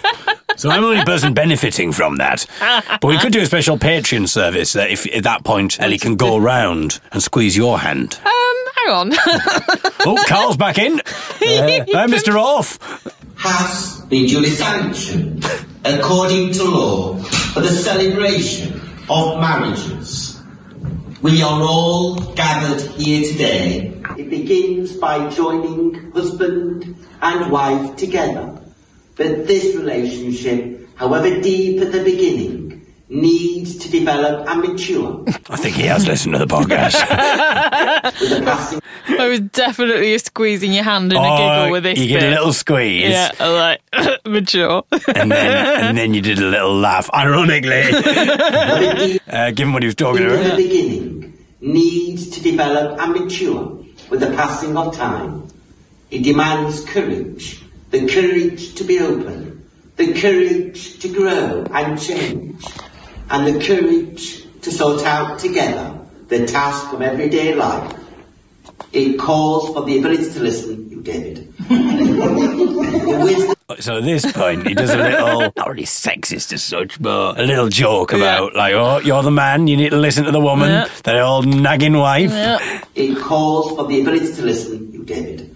So 0.55 0.71
I'm 0.71 0.81
the 0.81 0.87
only 0.87 1.03
person 1.05 1.33
benefiting 1.35 1.91
from 1.91 2.15
that. 2.15 2.45
But 2.59 3.03
we 3.05 3.19
could 3.19 3.31
do 3.33 3.41
a 3.41 3.45
special 3.45 3.77
Patreon 3.77 4.27
service 4.27 4.73
that 4.73 4.89
if 4.89 5.05
at 5.15 5.23
that 5.23 5.43
point 5.43 5.79
Ellie 5.79 5.99
can 5.99 6.15
go 6.15 6.35
around 6.37 6.99
and 7.11 7.21
squeeze 7.21 7.55
your 7.55 7.77
hand. 7.77 8.19
Um, 8.25 8.31
hang 8.75 8.93
on. 8.93 9.11
Oh, 10.09 10.23
Carl's 10.27 10.57
back 10.57 10.77
in. 10.77 11.01
Uh, 11.39 11.85
hi, 11.93 12.07
Mr. 12.07 12.33
Orff. 12.35 12.77
has 13.37 14.01
been 14.09 14.25
duly 14.27 14.49
sanctioned 14.49 15.45
according 15.85 16.51
to 16.53 16.63
law 16.63 17.15
for 17.53 17.61
the 17.61 17.69
celebration 17.69 18.79
of 19.09 19.39
marriages. 19.39 20.39
We 21.21 21.41
are 21.41 21.61
all 21.61 22.15
gathered 22.33 22.81
here 22.91 23.31
today. 23.31 24.01
It 24.17 24.29
begins 24.29 24.93
by 24.97 25.29
joining 25.29 26.11
husband 26.11 26.95
and 27.21 27.51
wife 27.51 27.95
together. 27.97 28.59
But 29.15 29.47
this 29.47 29.75
relationship, 29.75 30.89
however 30.95 31.39
deep 31.41 31.81
at 31.81 31.91
the 31.91 32.03
beginning, 32.03 32.76
needs 33.09 33.77
to 33.77 33.89
develop 33.89 34.47
and 34.49 34.61
mature 34.67 35.23
I 35.49 35.55
think 35.55 35.75
he 35.77 35.83
has 35.83 36.05
listened 36.05 36.33
to 36.33 36.39
the 36.39 36.45
podcast. 36.45 36.93
with 38.19 38.29
the 38.31 38.41
passing 38.43 38.81
I 39.19 39.27
was 39.29 39.39
definitely 39.39 40.17
squeezing 40.17 40.73
your 40.73 40.83
hand 40.83 41.13
in 41.13 41.17
a 41.17 41.21
giggle 41.37 41.71
with 41.71 41.83
this 41.83 41.99
Oh, 41.99 42.01
you 42.01 42.07
get 42.09 42.19
bit. 42.19 42.27
a 42.27 42.35
little 42.35 42.51
squeeze, 42.53 43.09
Yeah, 43.11 43.31
I 43.39 43.47
like 43.47 44.25
mature. 44.25 44.83
and 45.15 45.31
then 45.31 45.83
and 45.85 45.97
then 45.97 46.13
you 46.13 46.21
did 46.21 46.39
a 46.39 46.45
little 46.45 46.75
laugh, 46.75 47.09
ironically, 47.13 47.83
uh, 49.29 49.51
given 49.51 49.71
what 49.73 49.83
he 49.83 49.87
was 49.87 49.95
talking 49.95 50.23
at 50.25 50.29
the 50.29 50.45
about. 50.45 50.57
beginning 50.57 51.37
needs 51.61 52.29
to 52.31 52.41
develop 52.43 52.99
and 52.99 53.13
mature 53.13 53.83
with 54.09 54.19
the 54.19 54.31
passing 54.35 54.75
of 54.75 54.93
time. 54.95 55.47
It 56.11 56.23
demands 56.23 56.83
courage, 56.85 57.63
the 57.91 58.05
courage 58.07 58.75
to 58.75 58.83
be 58.83 58.99
open, 58.99 59.65
the 59.95 60.13
courage 60.13 60.99
to 60.99 61.07
grow 61.13 61.65
and 61.71 61.99
change, 61.99 62.63
and 63.29 63.47
the 63.47 63.65
courage 63.65 64.43
to 64.61 64.71
sort 64.71 65.03
out 65.03 65.39
together 65.39 65.99
the 66.27 66.45
task 66.45 66.93
of 66.93 67.01
everyday 67.01 67.53
life. 67.55 67.93
It 68.93 69.17
calls 69.19 69.73
for 69.73 69.83
the 69.85 69.97
ability 69.99 70.31
to 70.33 70.39
listen, 70.39 70.89
you 70.89 71.01
David. 71.01 71.53
So 73.79 73.97
at 73.97 74.05
this 74.05 74.29
point, 74.31 74.65
he 74.65 74.73
does 74.73 74.91
a 74.91 74.97
little, 74.97 75.51
not 75.57 75.67
really 75.69 75.83
sexist 75.83 76.53
as 76.53 76.63
such, 76.63 76.99
but 77.01 77.37
a 77.37 77.43
little 77.43 77.67
joke 77.67 78.13
about, 78.13 78.55
like, 78.55 78.73
oh, 78.73 78.99
you're 78.99 79.21
the 79.21 79.29
man, 79.29 79.67
you 79.67 79.75
need 79.75 79.89
to 79.89 79.97
listen 79.97 80.23
to 80.23 80.31
the 80.31 80.39
woman, 80.39 80.69
Yeah. 80.69 80.87
that 81.03 81.17
old 81.17 81.45
nagging 81.45 81.97
wife. 81.97 82.31
it 82.95 83.17
calls 83.19 83.75
for 83.75 83.85
the 83.85 83.99
ability 84.01 84.33
to 84.35 84.41
listen, 84.41 84.86
you 85.09 85.15
David. 85.15 85.55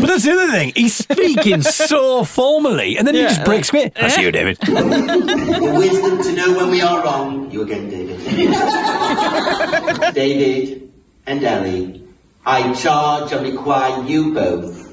But 0.00 0.06
that's 0.06 0.24
the 0.24 0.32
other 0.32 0.50
thing, 0.52 0.72
he's 0.74 0.94
speaking 0.94 1.62
so 1.62 2.24
formally, 2.24 2.96
and 2.96 3.06
then 3.06 3.14
he 3.14 3.22
just 3.22 3.44
breaks 3.44 3.72
away. 3.72 3.90
That's 3.94 4.16
you, 4.18 4.30
David. 4.30 4.58
The 4.68 5.74
wisdom 5.76 6.22
to 6.22 6.32
know 6.34 6.56
when 6.56 6.70
we 6.70 6.80
are 6.80 7.02
wrong. 7.02 7.50
You 7.50 7.62
again, 7.62 7.88
David. 7.90 8.18
David 10.14 10.92
and 11.26 11.42
Ellie, 11.44 12.02
I 12.46 12.72
charge 12.74 13.32
and 13.32 13.42
require 13.44 14.04
you 14.04 14.34
both. 14.34 14.87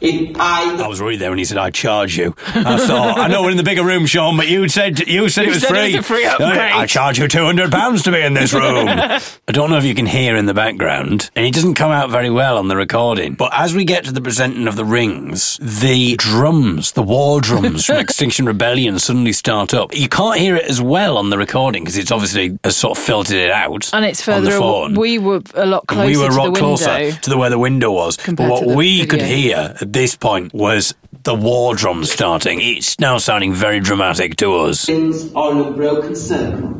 If 0.00 0.36
I 0.38 0.82
I 0.84 0.88
was 0.88 1.00
worried 1.00 1.16
there 1.20 1.30
when 1.30 1.38
he 1.38 1.44
said, 1.44 1.56
I 1.58 1.70
charge 1.70 2.16
you. 2.18 2.34
I 2.48 2.76
thought, 2.78 3.18
I 3.18 3.28
know 3.28 3.42
we're 3.42 3.50
in 3.50 3.56
the 3.56 3.62
bigger 3.62 3.84
room, 3.84 4.04
Sean, 4.06 4.36
but 4.36 4.46
you 4.48 4.68
said 4.68 5.00
you 5.08 5.28
said 5.28 5.46
it 5.46 5.48
was 5.50 5.60
said 5.62 5.70
it 5.70 5.74
free. 5.74 5.86
was 5.86 5.94
a 5.94 6.02
free 6.02 6.24
upgrade. 6.26 6.50
I, 6.58 6.80
I 6.80 6.86
charge 6.86 7.18
you 7.18 7.24
£200 7.26 8.04
to 8.04 8.12
be 8.12 8.20
in 8.20 8.34
this 8.34 8.52
room. 8.52 8.88
I 8.88 9.20
don't 9.52 9.70
know 9.70 9.78
if 9.78 9.84
you 9.84 9.94
can 9.94 10.06
hear 10.06 10.36
in 10.36 10.46
the 10.46 10.54
background, 10.54 11.30
and 11.34 11.46
it 11.46 11.54
doesn't 11.54 11.74
come 11.74 11.90
out 11.90 12.10
very 12.10 12.30
well 12.30 12.58
on 12.58 12.68
the 12.68 12.76
recording. 12.76 13.34
But 13.34 13.52
as 13.54 13.74
we 13.74 13.84
get 13.84 14.04
to 14.04 14.12
the 14.12 14.20
presenting 14.20 14.68
of 14.68 14.76
the 14.76 14.84
rings, 14.84 15.58
the 15.62 16.16
drums, 16.16 16.92
the 16.92 17.02
war 17.02 17.40
drums 17.40 17.86
from 17.86 17.96
Extinction 18.06 18.44
Rebellion 18.46 18.98
suddenly 18.98 19.32
start 19.32 19.72
up. 19.72 19.94
You 19.94 20.08
can't 20.08 20.38
hear 20.38 20.56
it 20.56 20.64
as 20.66 20.80
well 20.82 21.16
on 21.16 21.30
the 21.30 21.38
recording 21.38 21.84
because 21.84 21.96
it's 21.96 22.10
obviously 22.12 22.58
has 22.64 22.76
sort 22.76 22.98
of 22.98 23.02
filtered 23.04 23.36
it 23.36 23.50
out. 23.50 23.88
And 23.94 24.04
it's 24.04 24.26
on 24.28 24.44
the 24.44 24.50
further. 24.50 24.60
phone. 24.60 24.94
We 24.94 25.18
were 25.18 25.40
a 25.54 25.64
lot 25.66 25.84
And 25.88 25.98
closer 26.00 26.06
we 26.06 26.16
were 26.16 26.24
to 26.28 26.30
a 26.32 26.34
the 26.34 26.40
lot 26.50 26.54
closer 26.56 26.90
window. 26.92 27.16
to 27.22 27.30
the 27.30 27.38
where 27.38 27.50
the 27.50 27.58
window 27.58 27.92
was. 27.92 28.16
But 28.18 28.50
what 28.50 28.60
to 28.60 28.66
the 28.68 28.74
we 28.74 29.06
could 29.06 29.22
hear 29.22 29.56
at 29.80 29.92
this 29.96 30.14
point 30.14 30.52
was 30.52 30.94
the 31.24 31.34
war 31.34 31.74
drums 31.74 32.12
starting. 32.12 32.60
It's 32.60 33.00
now 33.00 33.16
sounding 33.16 33.54
very 33.54 33.80
dramatic 33.80 34.36
to 34.36 34.54
us. 34.56 34.80
sins 34.80 35.32
are 35.34 35.52
in 35.52 35.58
a 35.58 35.70
broken 35.70 36.14
circle, 36.14 36.74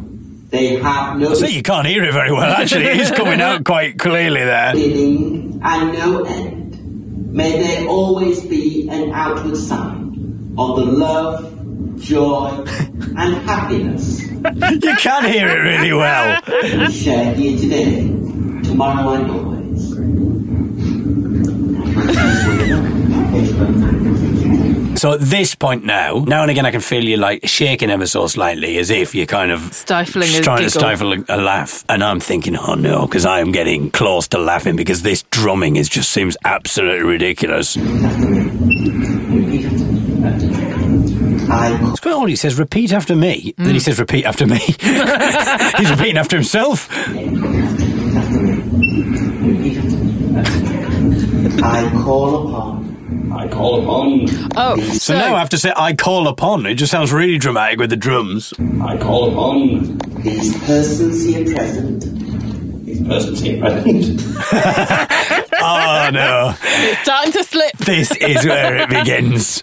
they 0.50 0.76
have 0.76 1.18
no 1.18 1.32
you 1.32 1.62
can't 1.62 1.86
hear 1.86 2.04
it 2.04 2.12
very 2.12 2.30
well. 2.30 2.42
Actually, 2.42 2.84
it 2.84 3.00
is 3.00 3.10
coming 3.10 3.40
out 3.40 3.64
quite 3.72 3.98
clearly 3.98 4.44
there. 4.44 4.74
beginning 4.74 5.60
and 5.64 5.92
no 5.94 6.24
end. 6.24 7.32
May 7.32 7.58
there 7.58 7.88
always 7.88 8.44
be 8.44 8.86
an 8.90 9.12
outward 9.12 9.56
sign 9.56 10.54
of 10.58 10.76
the 10.76 10.84
love, 10.84 11.98
joy, 11.98 12.64
and 13.16 13.34
happiness 13.48 14.20
You 14.30 14.96
can 14.96 15.24
hear 15.32 15.48
it 15.48 15.60
really 15.72 15.92
well. 15.94 16.40
we 16.62 16.92
share 16.92 17.32
here 17.34 17.58
today, 17.58 17.96
tomorrow 18.62 19.14
and 19.14 19.30
always. 19.30 19.56
So 24.96 25.12
at 25.12 25.20
this 25.20 25.54
point 25.54 25.84
now, 25.84 26.24
now 26.26 26.42
and 26.42 26.50
again, 26.50 26.64
I 26.64 26.70
can 26.70 26.80
feel 26.80 27.04
you 27.04 27.18
like 27.18 27.46
shaking 27.46 27.90
ever 27.90 28.06
so 28.06 28.26
slightly, 28.26 28.78
as 28.78 28.88
if 28.88 29.14
you're 29.14 29.26
kind 29.26 29.52
of 29.52 29.60
Stifling 29.60 30.38
a 30.38 30.42
trying 30.42 30.62
to 30.62 30.70
stifle 30.70 31.12
a, 31.12 31.24
a 31.28 31.36
laugh. 31.36 31.84
And 31.88 32.02
I'm 32.02 32.18
thinking, 32.18 32.56
oh 32.56 32.74
no, 32.74 33.06
because 33.06 33.26
I 33.26 33.40
am 33.40 33.52
getting 33.52 33.90
close 33.90 34.28
to 34.28 34.38
laughing 34.38 34.74
because 34.74 35.02
this 35.02 35.22
drumming 35.24 35.76
is 35.76 35.88
just 35.90 36.10
seems 36.10 36.36
absolutely 36.44 37.04
ridiculous. 37.04 37.76
It's 41.48 42.00
quite 42.00 42.14
odd. 42.14 42.28
He 42.28 42.36
says, 42.36 42.58
repeat 42.58 42.92
after 42.92 43.14
me. 43.14 43.54
Then 43.58 43.74
he 43.74 43.80
mm. 43.80 43.80
says, 43.80 43.98
repeat 43.98 44.24
after 44.24 44.46
me. 44.46 44.58
He's 45.78 45.90
repeating 45.90 46.16
after 46.18 46.36
himself. 46.36 46.88
I 51.62 51.90
call 52.02 52.48
upon 52.48 52.75
I 53.36 53.48
call 53.48 53.82
upon, 53.82 54.28
Oh, 54.56 54.76
So, 54.76 54.92
so, 54.94 55.14
now 55.18 55.34
I 55.34 55.38
have 55.38 55.50
to 55.50 55.58
say, 55.58 55.72
I 55.76 55.94
call 55.94 56.26
upon. 56.28 56.66
It 56.66 56.74
just 56.74 56.90
sounds 56.90 57.12
really 57.12 57.38
dramatic 57.38 57.78
with 57.78 57.90
the 57.90 57.96
drums. 57.96 58.52
I 58.82 58.96
call 58.96 59.30
upon 59.32 59.98
these 60.22 60.56
persons 60.64 61.24
here 61.24 61.44
present 61.54 62.04
these 62.86 63.06
persons 63.06 63.40
here 63.40 63.60
present. 63.60 64.20
Oh 65.58 66.10
no. 66.12 66.54
it's 66.62 67.00
starting 67.00 67.32
to 67.32 67.42
slip. 67.44 67.76
This 67.78 68.14
is 68.16 68.44
where 68.44 68.76
it 68.76 68.88
begins. 68.88 69.62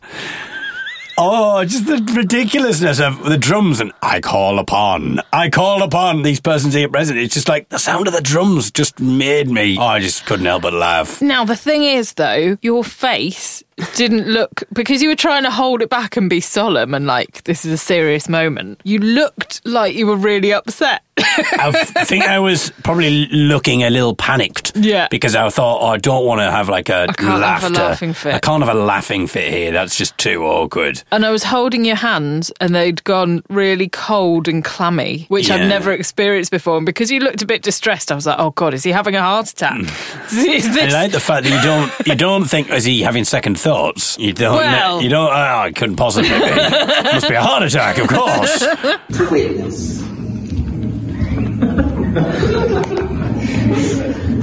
Oh, 1.17 1.63
just 1.63 1.85
the 1.85 1.97
ridiculousness 2.15 2.99
of 2.99 3.23
the 3.23 3.37
drums 3.37 3.79
and 3.79 3.91
I 4.01 4.19
call 4.19 4.57
upon, 4.57 5.19
I 5.31 5.49
call 5.49 5.83
upon 5.83 6.23
these 6.23 6.39
persons 6.39 6.73
here 6.73 6.89
present. 6.89 7.19
It's 7.19 7.33
just 7.33 7.47
like 7.47 7.69
the 7.69 7.77
sound 7.77 8.07
of 8.07 8.13
the 8.13 8.21
drums 8.21 8.71
just 8.71 8.99
made 8.99 9.49
me. 9.49 9.77
Oh, 9.77 9.83
I 9.83 9.99
just 9.99 10.25
couldn't 10.25 10.45
help 10.45 10.63
but 10.63 10.73
laugh. 10.73 11.21
Now, 11.21 11.45
the 11.45 11.55
thing 11.55 11.83
is, 11.83 12.13
though, 12.13 12.57
your 12.61 12.83
face 12.83 13.63
didn't 13.95 14.27
look 14.27 14.63
because 14.73 15.01
you 15.01 15.09
were 15.09 15.15
trying 15.15 15.43
to 15.43 15.51
hold 15.51 15.81
it 15.81 15.89
back 15.89 16.15
and 16.17 16.29
be 16.29 16.39
solemn 16.39 16.93
and 16.93 17.05
like 17.05 17.43
this 17.45 17.65
is 17.65 17.71
a 17.73 17.77
serious 17.77 18.29
moment. 18.29 18.79
You 18.83 18.99
looked 18.99 19.65
like 19.65 19.95
you 19.95 20.07
were 20.07 20.15
really 20.15 20.53
upset. 20.53 21.01
I 21.17 21.71
think 22.05 22.25
I 22.25 22.39
was 22.39 22.71
probably 22.83 23.27
looking 23.27 23.83
a 23.83 23.89
little 23.91 24.15
panicked. 24.15 24.75
Yeah. 24.75 25.07
Because 25.11 25.35
I 25.35 25.47
thought, 25.49 25.79
oh, 25.81 25.87
I 25.87 25.97
don't 25.97 26.25
want 26.25 26.39
to 26.41 26.49
have 26.49 26.69
like 26.69 26.89
a 26.89 27.05
I 27.09 27.13
can't 27.13 27.39
laughter. 27.39 27.67
have 27.67 27.75
a 27.75 27.79
laughing 27.79 28.13
fit. 28.13 28.33
I 28.33 28.39
can't 28.39 28.63
have 28.63 28.75
a 28.75 28.79
laughing 28.79 29.27
fit 29.27 29.51
here. 29.53 29.71
That's 29.71 29.95
just 29.95 30.17
too 30.17 30.43
awkward. 30.43 31.03
And 31.11 31.25
I 31.25 31.31
was 31.31 31.43
holding 31.43 31.85
your 31.85 31.95
hands 31.97 32.51
and 32.59 32.73
they'd 32.75 33.03
gone 33.03 33.43
really 33.49 33.89
cold 33.89 34.47
and 34.47 34.63
clammy, 34.65 35.25
which 35.29 35.49
Yeah. 35.49 35.55
I've 35.55 35.67
never 35.67 35.91
experienced 35.91 36.51
before. 36.51 36.77
And 36.77 36.85
because 36.85 37.11
you 37.11 37.19
looked 37.19 37.41
a 37.43 37.45
bit 37.47 37.61
distressed, 37.61 38.11
I 38.11 38.15
was 38.15 38.25
like, 38.25 38.39
oh 38.39 38.51
God, 38.51 38.73
is 38.73 38.83
he 38.83 38.91
having 38.91 39.15
a 39.15 39.21
heart 39.21 39.49
attack? 39.49 39.79
is 40.31 40.65
I 40.77 40.87
like 40.87 41.11
the 41.11 41.19
fact 41.19 41.43
that 41.45 41.51
you 41.55 41.61
don't 41.61 42.07
you 42.07 42.15
don't 42.15 42.45
think 42.45 42.69
is 42.71 42.85
he 42.85 43.01
having 43.03 43.23
second 43.23 43.59
thoughts. 43.63 44.17
You 44.19 44.33
don't. 44.33 44.55
Well- 44.57 45.01
you 45.01 45.09
don't. 45.09 45.29
Ah, 45.31 45.63
oh, 45.63 45.67
it 45.67 45.75
couldn't 45.75 45.95
possibly 45.95 46.29
be. 46.29 46.35
Must 46.39 47.27
be 47.29 47.35
a 47.35 47.41
heart 47.41 47.63
attack, 47.63 47.97
of 47.97 48.07
course. 48.07 48.59
To 48.59 49.27
witness. 49.31 50.03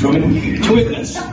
To 0.00 0.72
witness. 0.74 1.14
so 1.14 1.24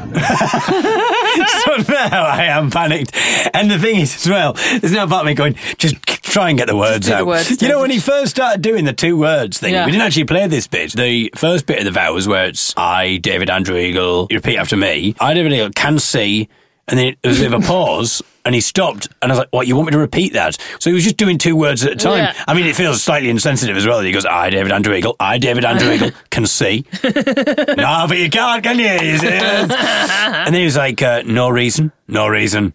now 1.89 2.23
I 2.25 2.45
am 2.49 2.69
panicked. 2.71 3.11
And 3.53 3.69
the 3.71 3.79
thing 3.79 3.99
is, 4.01 4.15
as 4.15 4.29
well, 4.29 4.53
there's 4.53 4.91
no 4.91 5.07
part 5.07 5.21
of 5.21 5.25
me 5.27 5.33
going, 5.33 5.55
just 5.77 5.95
try 6.05 6.49
and 6.49 6.57
get 6.57 6.67
the 6.67 6.75
words 6.75 7.05
do 7.05 7.11
the 7.13 7.17
out. 7.19 7.27
words, 7.27 7.61
you 7.61 7.67
know, 7.69 7.79
when 7.81 7.89
he 7.91 7.99
first 7.99 8.31
started 8.31 8.61
doing 8.61 8.85
the 8.85 8.93
two 8.93 9.17
words 9.17 9.59
thing, 9.59 9.73
Yeah. 9.73 9.85
we 9.85 9.91
didn't 9.91 10.05
actually 10.05 10.25
play 10.25 10.45
this 10.47 10.67
bit. 10.67 10.93
The 10.93 11.31
first 11.35 11.65
bit 11.65 11.79
of 11.79 11.85
the 11.85 11.91
vows 11.91 12.27
where 12.27 12.45
it's 12.47 12.73
I, 12.77 13.17
David 13.17 13.49
Andrew 13.49 13.77
Eagle, 13.77 14.27
you 14.29 14.37
repeat 14.37 14.57
after 14.57 14.75
me, 14.75 15.15
I, 15.19 15.33
David 15.33 15.53
Eagle, 15.53 15.69
can 15.71 15.99
see, 15.99 16.49
and 16.87 16.97
then 16.97 17.07
it 17.21 17.27
was 17.27 17.39
a 17.39 17.43
bit 17.43 17.53
of 17.53 17.63
a 17.63 17.67
pause. 17.67 18.21
And 18.45 18.55
he 18.55 18.61
stopped, 18.61 19.09
and 19.21 19.29
I 19.29 19.35
was 19.35 19.39
like, 19.39 19.49
"What? 19.51 19.67
You 19.67 19.75
want 19.75 19.87
me 19.87 19.91
to 19.91 19.97
repeat 19.97 20.31
that?" 20.31 20.57
So 20.79 20.89
he 20.89 20.93
was 20.93 21.03
just 21.03 21.17
doing 21.17 21.37
two 21.37 21.57
words 21.57 21.83
at 21.85 21.91
a 21.91 21.95
time. 21.97 22.17
Yeah. 22.19 22.43
I 22.47 22.53
mean, 22.53 22.65
it 22.65 22.77
feels 22.77 23.03
slightly 23.03 23.29
insensitive 23.29 23.75
as 23.75 23.85
well. 23.85 23.99
He 23.99 24.13
goes, 24.13 24.25
"I, 24.25 24.49
David 24.49 24.71
Andrew 24.71 24.93
Eagle, 24.93 25.17
I, 25.19 25.37
David 25.37 25.65
Andrew 25.65 25.91
Eagle, 25.91 26.11
can 26.29 26.45
see." 26.45 26.85
no, 27.03 28.05
but 28.07 28.17
you 28.17 28.29
can't, 28.29 28.63
can 28.63 28.79
you? 28.79 28.85
And 29.27 30.47
then 30.47 30.53
he 30.53 30.63
was 30.63 30.77
like, 30.77 31.01
uh, 31.01 31.23
"No 31.25 31.49
reason, 31.49 31.91
no 32.07 32.29
reason. 32.29 32.73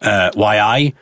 Uh, 0.00 0.30
why 0.32 0.58
I?" 0.58 0.94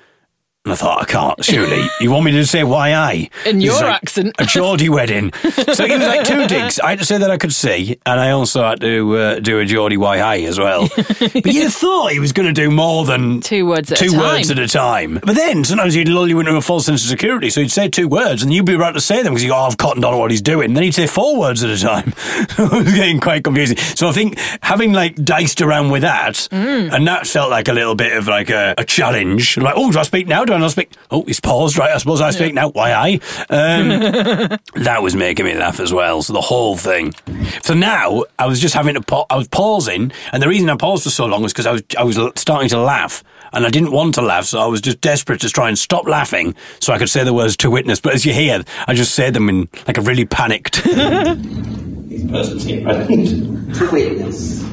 And 0.68 0.72
I 0.74 0.76
thought, 0.76 1.00
I 1.00 1.04
can't, 1.07 1.42
surely. 1.42 1.83
You 1.98 2.11
want 2.11 2.26
me 2.26 2.33
to 2.33 2.44
say 2.44 2.62
why 2.62 2.92
I? 2.92 3.31
In 3.46 3.62
your 3.62 3.72
like 3.74 4.02
accent. 4.02 4.35
A 4.38 4.44
Geordie 4.44 4.90
wedding. 4.90 5.33
So 5.33 5.48
it 5.62 5.78
was 5.78 6.07
like 6.07 6.26
two 6.26 6.46
digs. 6.54 6.78
I 6.78 6.90
had 6.90 6.98
to 6.98 7.07
say 7.07 7.16
that 7.16 7.31
I 7.31 7.38
could 7.38 7.54
see, 7.54 7.98
and 8.04 8.20
I 8.20 8.33
also 8.33 8.62
had 8.68 8.81
to 8.83 9.16
uh, 9.16 9.38
do 9.40 9.61
a 9.61 9.64
Geordie 9.64 9.96
why 9.96 10.18
I 10.18 10.40
as 10.40 10.59
well. 10.59 10.88
but 10.96 11.46
you'd 11.46 11.72
thought 11.72 12.12
he 12.12 12.18
was 12.20 12.33
going 12.33 12.46
to 12.46 12.52
do 12.52 12.70
more 12.70 13.07
than 13.07 13.40
Two 13.40 13.64
words 13.64 13.90
at 13.92 14.02
a 14.02 14.09
time. 14.11 14.18
words 14.18 14.50
at 14.50 14.59
a 14.59 14.68
time. 14.68 15.14
But 15.24 15.37
then 15.37 15.64
sometimes 15.64 15.94
he'd 15.94 16.09
lull 16.09 16.28
you 16.28 16.38
into 16.40 16.54
a 16.54 16.61
false 16.61 16.85
sense 16.85 17.02
of 17.02 17.09
security. 17.09 17.48
So 17.48 17.62
he'd 17.62 17.72
say 17.72 17.88
two 17.88 18.09
words, 18.09 18.42
and 18.42 18.52
you'd 18.52 18.66
be 18.66 18.74
about 18.74 18.92
to 18.92 19.00
say 19.00 19.22
them 19.22 19.33
because 19.33 19.42
you 19.44 19.48
go, 19.50 19.57
oh, 19.57 19.61
I've 19.68 19.78
cottoned 19.78 20.04
on 20.04 20.18
what 20.18 20.31
he's 20.31 20.42
doing. 20.42 20.66
And 20.66 20.76
then 20.76 20.83
he'd 20.85 20.94
say 20.94 21.07
four 21.07 21.38
words 21.38 21.64
at 21.64 21.70
a 21.70 21.78
time. 21.81 22.12
it 22.26 22.59
was 22.59 22.92
getting 22.94 23.20
quite 23.20 23.42
confusing. 23.42 23.78
So 23.78 24.07
I 24.09 24.12
think 24.12 24.38
having 24.61 24.92
like 24.92 25.14
diced 25.24 25.62
around 25.62 25.88
with 25.90 26.02
that, 26.02 26.35
Mm. 26.59 26.92
and 26.92 27.07
that 27.09 27.26
felt 27.26 27.50
like 27.50 27.68
a 27.68 27.72
little 27.72 27.94
bit 27.94 28.16
of 28.16 28.26
like 28.28 28.50
a, 28.50 28.74
a 28.76 28.85
challenge. 28.85 29.57
Like, 29.57 29.74
oh, 29.76 29.90
do 29.92 29.98
I 29.98 30.02
speak 30.02 30.26
now? 30.26 30.44
Do 30.44 30.52
I 30.54 30.57
not 30.58 30.70
speak? 30.70 30.92
Oh, 31.10 31.22
he's 31.24 31.40
paused. 31.40 31.78
Right, 31.78 31.90
I 31.90 31.98
suppose 31.98 32.20
I 32.20 32.30
speak 32.30 32.54
now. 32.54 32.70
Why 32.70 32.92
I? 32.92 33.14
Um, 33.50 33.88
that 34.74 35.02
was 35.02 35.14
making 35.14 35.46
me 35.46 35.54
laugh 35.54 35.80
as 35.80 35.92
well. 35.92 36.22
So 36.22 36.32
the 36.32 36.40
whole 36.40 36.76
thing. 36.76 37.14
So 37.62 37.74
now 37.74 38.24
I 38.38 38.46
was 38.46 38.60
just 38.60 38.74
having 38.74 38.94
to. 38.94 39.00
Pa- 39.00 39.26
I 39.30 39.36
was 39.36 39.48
pausing, 39.48 40.12
and 40.32 40.42
the 40.42 40.48
reason 40.48 40.68
I 40.70 40.76
paused 40.76 41.04
for 41.04 41.10
so 41.10 41.26
long 41.26 41.42
was 41.42 41.52
because 41.52 41.66
I 41.66 41.72
was 41.72 41.82
I 41.98 42.04
was 42.04 42.18
starting 42.36 42.68
to 42.70 42.78
laugh, 42.80 43.22
and 43.52 43.66
I 43.66 43.70
didn't 43.70 43.92
want 43.92 44.14
to 44.14 44.22
laugh, 44.22 44.44
so 44.44 44.58
I 44.60 44.66
was 44.66 44.80
just 44.80 45.00
desperate 45.00 45.40
to 45.42 45.48
try 45.48 45.68
and 45.68 45.78
stop 45.78 46.06
laughing 46.06 46.54
so 46.80 46.92
I 46.92 46.98
could 46.98 47.08
say 47.10 47.24
the 47.24 47.34
words 47.34 47.56
to 47.58 47.70
witness. 47.70 48.00
But 48.00 48.14
as 48.14 48.24
you 48.24 48.32
hear, 48.32 48.62
I 48.86 48.94
just 48.94 49.14
said 49.14 49.34
them 49.34 49.48
in 49.48 49.68
like 49.86 49.98
a 49.98 50.02
really 50.02 50.24
panicked. 50.24 50.82
These 50.84 52.30
persons 52.30 52.64
here 52.64 52.82
present. 52.84 53.74
To 53.76 53.90
witness. 53.90 54.64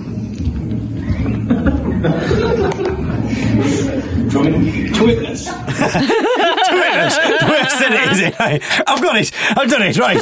To 4.35 5.05
witness. 5.05 5.47
witness. 6.79 7.17
Where 7.17 7.69
said 7.69 7.91
it? 7.93 8.11
Is 8.11 8.19
it? 8.21 8.35
I've 8.87 9.01
got 9.01 9.17
it. 9.17 9.31
I've 9.57 9.69
done 9.69 9.81
it. 9.81 9.97
Right. 9.97 10.21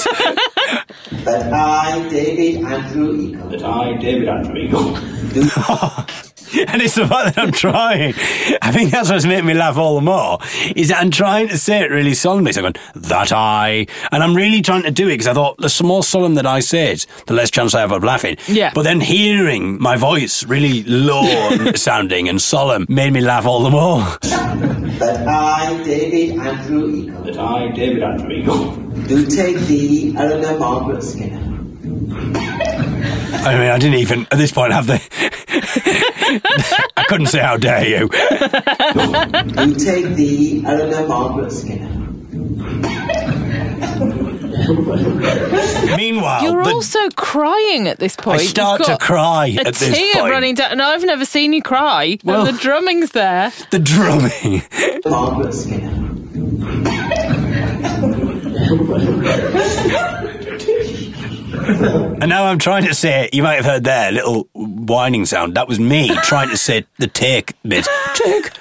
That 1.26 1.54
I, 1.54 2.10
David 2.10 2.64
Andrew 2.66 3.16
Eagle, 3.16 3.50
That 3.50 3.64
I, 3.64 3.94
David 3.98 4.28
Andrew 4.28 4.58
Eagle, 4.58 4.98
And 6.56 6.82
it's 6.84 6.96
the 6.96 7.08
fact 7.08 7.36
that 7.36 7.38
I'm 7.40 7.52
trying. 7.52 8.14
I 8.62 8.72
think 8.72 8.92
that's 8.92 9.10
what's 9.10 9.26
making 9.26 9.48
me 9.48 9.54
laugh 9.56 9.78
all 9.78 9.96
the 9.96 10.02
more. 10.02 10.38
Is 10.76 10.90
that 10.90 11.02
I'm 11.02 11.10
trying 11.10 11.48
to 11.48 11.58
say 11.58 11.80
it 11.82 11.90
really 11.90 12.14
solemnly. 12.14 12.52
So 12.54 12.64
I'm 12.64 12.74
going, 12.74 12.86
that 12.96 13.32
I. 13.32 13.88
And 14.12 14.22
I'm 14.22 14.36
really 14.36 14.62
trying 14.62 14.84
to 14.84 14.92
do 14.92 15.08
it 15.08 15.14
because 15.14 15.28
I 15.28 15.34
thought 15.34 15.58
the 15.58 15.82
more 15.84 16.04
solemn 16.04 16.36
that 16.36 16.46
I 16.46 16.60
say 16.60 16.92
it, 16.92 17.08
the 17.26 17.34
less 17.34 17.50
chance 17.50 17.74
I 17.74 17.80
have 17.80 17.92
of 17.92 18.04
laughing. 18.04 18.38
Yeah. 18.48 18.72
But 18.74 18.84
then 18.84 19.02
hearing 19.02 19.82
my 19.82 19.96
voice 19.98 20.44
really 20.44 20.84
low 20.84 21.72
sounding 21.76 22.30
and 22.30 22.40
solemn 22.40 22.86
made 22.88 23.14
me 23.14 23.22
laugh 23.22 23.48
all 23.48 23.64
the 23.64 23.72
more. 23.72 24.02
that 24.22 25.28
I, 25.28 25.84
David 25.84 26.38
Andrew 26.48 26.88
Eagle, 26.90 27.24
that 27.24 27.38
I, 27.38 27.68
David 27.72 28.04
Andrew 28.04 28.30
Eagle, 28.32 28.72
do 29.08 29.26
take 29.26 29.58
thee, 29.58 30.14
Eleanor 30.18 30.58
Margaret 30.60 31.02
Skinner, 31.04 31.40
I 33.46 33.58
mean, 33.58 33.70
I 33.72 33.78
didn't 33.78 33.96
even, 34.00 34.22
at 34.32 34.38
this 34.38 34.52
point, 34.52 34.72
have 34.72 34.88
the. 34.88 35.02
I 36.96 37.04
couldn't 37.10 37.26
say, 37.28 37.40
how 37.40 37.58
dare 37.58 37.86
you. 37.86 38.08
do 38.10 39.76
take 39.76 40.16
thee, 40.16 40.64
Eleanor 40.66 41.08
Margaret 41.08 41.52
Skinner, 41.52 41.90
Meanwhile, 45.98 46.44
You're 46.44 46.64
the- 46.64 46.70
also 46.72 47.10
crying 47.16 47.88
at 47.88 48.00
this 48.00 48.16
point. 48.16 48.42
I 48.42 48.46
start 48.46 48.80
You've 48.80 48.88
to 48.90 48.98
cry 48.98 49.48
A 49.48 49.58
at 49.68 49.76
this 49.76 49.98
tear 49.98 50.14
point. 50.22 50.32
running 50.32 50.56
down, 50.56 50.72
and 50.72 50.82
I've 50.82 51.04
never 51.04 51.26
seen 51.26 51.54
you 51.54 51.62
cry. 51.62 52.18
Well- 52.24 52.46
and 52.46 52.56
the 52.56 52.62
drumming's 52.62 53.12
there. 53.12 53.52
The 53.72 53.80
drumming. 53.80 54.64
Margaret 55.06 55.54
Skinner. 55.54 55.93
And 62.22 62.30
now 62.30 62.46
I'm 62.46 62.60
trying 62.60 62.86
to 62.86 62.94
say, 62.94 63.30
you 63.34 63.42
might 63.44 63.56
have 63.56 63.66
heard 63.66 63.84
there, 63.84 64.12
little 64.12 64.48
whining 64.54 65.26
sound. 65.26 65.56
That 65.56 65.68
was 65.68 65.80
me 65.80 66.10
trying 66.24 66.50
to 66.50 66.58
say 66.58 66.86
the 66.98 67.08
take 67.08 67.56
bit. 67.64 67.88
Take. 68.16 68.52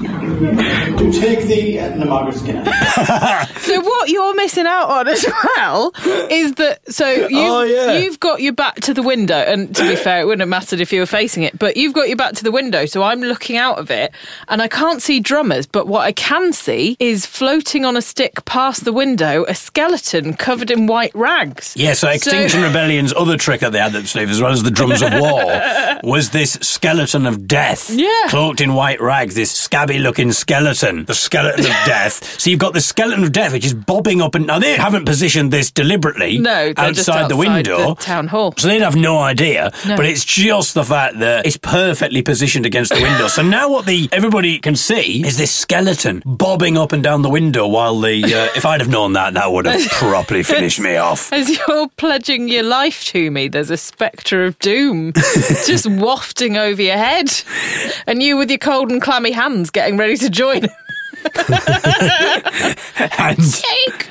to 0.28 1.12
take 1.12 1.46
the 1.46 1.78
Eleanor 1.78 2.06
Margaret 2.06 2.36
So 3.58 3.80
what 3.80 4.08
you're 4.08 4.34
missing 4.36 4.66
out 4.66 4.88
on 4.90 5.08
as 5.08 5.24
well 5.56 5.92
is 6.30 6.54
that 6.54 6.80
so 6.92 7.08
you've, 7.10 7.30
Oh, 7.32 7.62
yeah. 7.62 7.98
you've 7.98 8.20
got 8.20 8.40
your 8.40 8.52
back 8.52 8.76
to 8.82 8.94
the 8.94 9.02
window, 9.02 9.36
and 9.36 9.74
to 9.76 9.88
be 9.88 9.96
fair, 9.96 10.20
it 10.20 10.24
wouldn't 10.26 10.40
have 10.40 10.48
mattered 10.48 10.80
if 10.80 10.92
you 10.92 11.00
were 11.00 11.06
facing 11.06 11.42
it, 11.42 11.58
but 11.58 11.76
you've 11.76 11.92
got 11.94 12.08
your 12.08 12.16
back 12.16 12.34
to 12.34 12.44
the 12.44 12.50
window, 12.52 12.86
so 12.86 13.02
I'm 13.02 13.20
looking 13.20 13.56
out 13.56 13.78
of 13.78 13.90
it, 13.90 14.12
and 14.48 14.62
I 14.62 14.68
can't 14.68 15.02
see 15.02 15.20
drummers, 15.20 15.66
but 15.66 15.86
what 15.86 16.00
I 16.02 16.12
can 16.12 16.52
see 16.52 16.96
is 17.00 17.26
floating 17.26 17.84
on 17.84 17.96
a 17.96 18.02
stick 18.02 18.44
past 18.44 18.84
the 18.84 18.92
window 18.92 19.44
a 19.48 19.54
skeleton 19.54 20.34
covered 20.34 20.70
in 20.70 20.86
white 20.86 21.14
rags. 21.14 21.74
Yeah, 21.76 21.92
so 21.94 22.08
Extinction 22.08 22.62
Rebellion's 22.68 23.12
other 23.14 23.36
trick 23.36 23.60
that 23.60 23.72
they 23.72 23.78
had 23.78 23.86
up 23.88 23.92
their 23.92 24.06
sleeve, 24.06 24.30
as 24.30 24.40
well 24.40 24.52
as 24.52 24.62
the 24.62 24.70
drums 24.70 25.02
of 25.02 25.12
war, 25.12 25.44
was 26.02 26.30
this 26.30 26.52
skeleton 26.62 27.26
of 27.26 27.46
death. 27.46 27.90
Yeah. 27.90 28.08
Cloaked 28.28 28.60
in 28.60 28.74
white 28.74 29.00
rags, 29.00 29.34
this 29.34 29.50
scabby 29.52 29.98
looking 29.98 30.13
skeleton. 30.32 31.04
The 31.04 31.14
skeleton 31.14 31.60
of 31.66 31.70
death. 31.86 32.40
So 32.40 32.50
you've 32.50 32.58
got 32.60 32.72
the 32.74 32.80
skeleton 32.80 33.24
of 33.24 33.32
death, 33.32 33.52
which 33.52 33.64
is 33.66 33.74
bobbing 33.74 34.20
up 34.20 34.34
and 34.34 34.46
now 34.46 34.58
they 34.58 34.74
haven't 34.76 35.04
positioned 35.06 35.52
this 35.52 35.70
deliberately 35.70 36.38
No, 36.38 36.72
they're 36.72 36.84
outside, 36.86 37.28
the 37.28 37.36
window. 37.36 37.94
the 37.94 38.02
town 38.02 38.28
hall. 38.28 38.54
So 38.56 38.68
they'd 38.68 38.82
have 38.82 38.96
no 38.96 39.18
idea, 39.18 39.70
No. 39.86 39.96
but 39.96 40.06
it's 40.06 40.24
just 40.24 40.74
the 40.74 40.84
fact 40.84 41.18
that 41.20 41.46
it's 41.46 41.56
perfectly 41.56 42.22
positioned 42.22 42.66
against 42.66 42.92
the 42.94 43.00
window. 43.02 43.28
so 43.28 43.42
now 43.42 43.68
what 43.70 43.86
the 43.86 44.08
everybody 44.12 44.58
can 44.58 44.76
see 44.76 45.24
is 45.24 45.36
this 45.38 45.52
skeleton 45.52 46.22
bobbing 46.24 46.76
up 46.76 46.92
and 46.92 47.02
down 47.02 47.22
the 47.22 47.30
window 47.30 47.66
while 47.66 47.98
the. 48.00 48.22
Uh, 48.24 48.48
if 48.56 48.64
I'd 48.66 48.80
have 48.80 48.90
known 48.90 49.14
that, 49.14 49.34
that 49.34 49.50
would 49.52 49.66
have 49.66 49.80
properly 49.90 50.42
finished 50.42 50.80
me 50.80 50.96
off. 50.96 51.32
As 51.32 51.48
you're 51.66 51.88
pledging 51.96 52.48
your 52.48 52.62
life 52.62 53.04
to 53.06 53.30
me, 53.30 53.48
there's 53.48 53.70
a 53.70 53.76
spectre 53.76 54.44
of 54.44 54.58
doom 54.58 55.12
just 55.66 55.86
wafting 55.88 56.56
over 56.56 56.80
your 56.82 56.96
head, 56.96 57.32
and 58.06 58.22
you 58.22 58.36
with 58.36 58.50
your 58.50 58.58
cold 58.58 58.90
and 58.90 59.00
clammy 59.00 59.30
hands 59.32 59.70
getting 59.70 59.96
ready 59.96 60.03
to 60.12 60.30
join. 60.30 60.64
and 63.18 63.38
Take, 63.38 64.08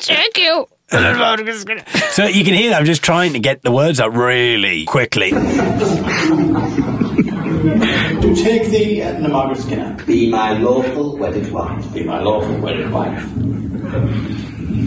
take 0.00 0.38
you. 0.38 0.68
so 0.90 2.24
you 2.24 2.44
can 2.44 2.54
hear 2.54 2.70
that 2.70 2.78
I'm 2.80 2.84
just 2.84 3.02
trying 3.02 3.32
to 3.34 3.38
get 3.38 3.62
the 3.62 3.70
words 3.70 4.00
out 4.00 4.12
really 4.14 4.84
quickly. 4.86 5.30
To 5.30 5.36
take 8.34 8.68
thee, 8.70 9.00
uh, 9.02 9.10
Edna 9.10 9.28
Margaret 9.28 9.58
Skinner, 9.60 9.96
Be 10.04 10.30
my 10.30 10.58
lawful 10.58 11.16
wedded 11.16 11.52
wife. 11.52 11.92
be 11.94 12.02
my 12.04 12.20
lawful 12.20 12.56
wedded 12.58 12.90
wife. 12.90 13.22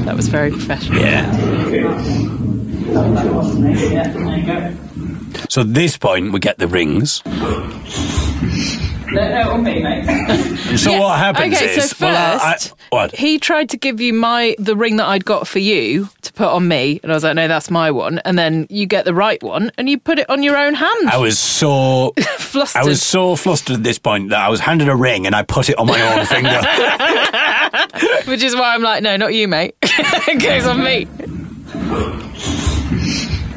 That 0.05 0.15
was 0.15 0.27
very 0.27 0.51
professional. 0.51 0.99
Yeah. 0.99 1.31
So 5.49 5.61
at 5.61 5.73
this 5.73 5.97
point 5.97 6.33
we 6.33 6.39
get 6.39 6.57
the 6.57 6.67
rings. 6.67 7.21
And 9.17 10.79
so 10.79 10.99
what 10.99 11.17
happens 11.17 11.55
okay, 11.55 11.75
is, 11.75 11.89
so 11.89 11.95
first, 11.95 12.01
well, 12.01 12.15
I, 12.15 12.53
I, 12.53 12.57
what? 12.89 13.15
he 13.15 13.39
tried 13.39 13.69
to 13.69 13.77
give 13.77 14.01
you 14.01 14.13
my 14.13 14.55
the 14.59 14.75
ring 14.75 14.97
that 14.97 15.07
I'd 15.07 15.25
got 15.25 15.47
for 15.47 15.59
you 15.59 16.09
to 16.21 16.33
put 16.33 16.47
on 16.47 16.67
me, 16.67 16.99
and 17.03 17.11
I 17.11 17.15
was 17.15 17.23
like, 17.23 17.35
no, 17.35 17.47
that's 17.47 17.69
my 17.69 17.91
one. 17.91 18.19
And 18.19 18.37
then 18.37 18.67
you 18.69 18.85
get 18.85 19.05
the 19.05 19.13
right 19.13 19.41
one, 19.41 19.71
and 19.77 19.89
you 19.89 19.99
put 19.99 20.19
it 20.19 20.29
on 20.29 20.43
your 20.43 20.57
own 20.57 20.73
hand. 20.73 21.09
I 21.09 21.17
was 21.17 21.39
so 21.39 22.13
Flustered. 22.53 22.83
I 22.83 22.85
was 22.85 23.01
so 23.01 23.35
flustered 23.35 23.77
at 23.77 23.83
this 23.83 23.97
point 23.97 24.29
that 24.29 24.39
I 24.39 24.49
was 24.49 24.59
handed 24.59 24.87
a 24.87 24.95
ring 24.95 25.25
and 25.25 25.35
I 25.35 25.41
put 25.41 25.69
it 25.69 25.77
on 25.79 25.87
my 25.87 25.99
own 26.01 26.25
finger. 26.27 26.61
Which 28.31 28.43
is 28.43 28.55
why 28.55 28.75
I'm 28.75 28.83
like, 28.83 29.01
no, 29.01 29.17
not 29.17 29.33
you, 29.33 29.47
mate. 29.47 29.75
it 29.81 30.39
goes 30.41 30.67
on 30.67 30.83
me. 30.83 31.05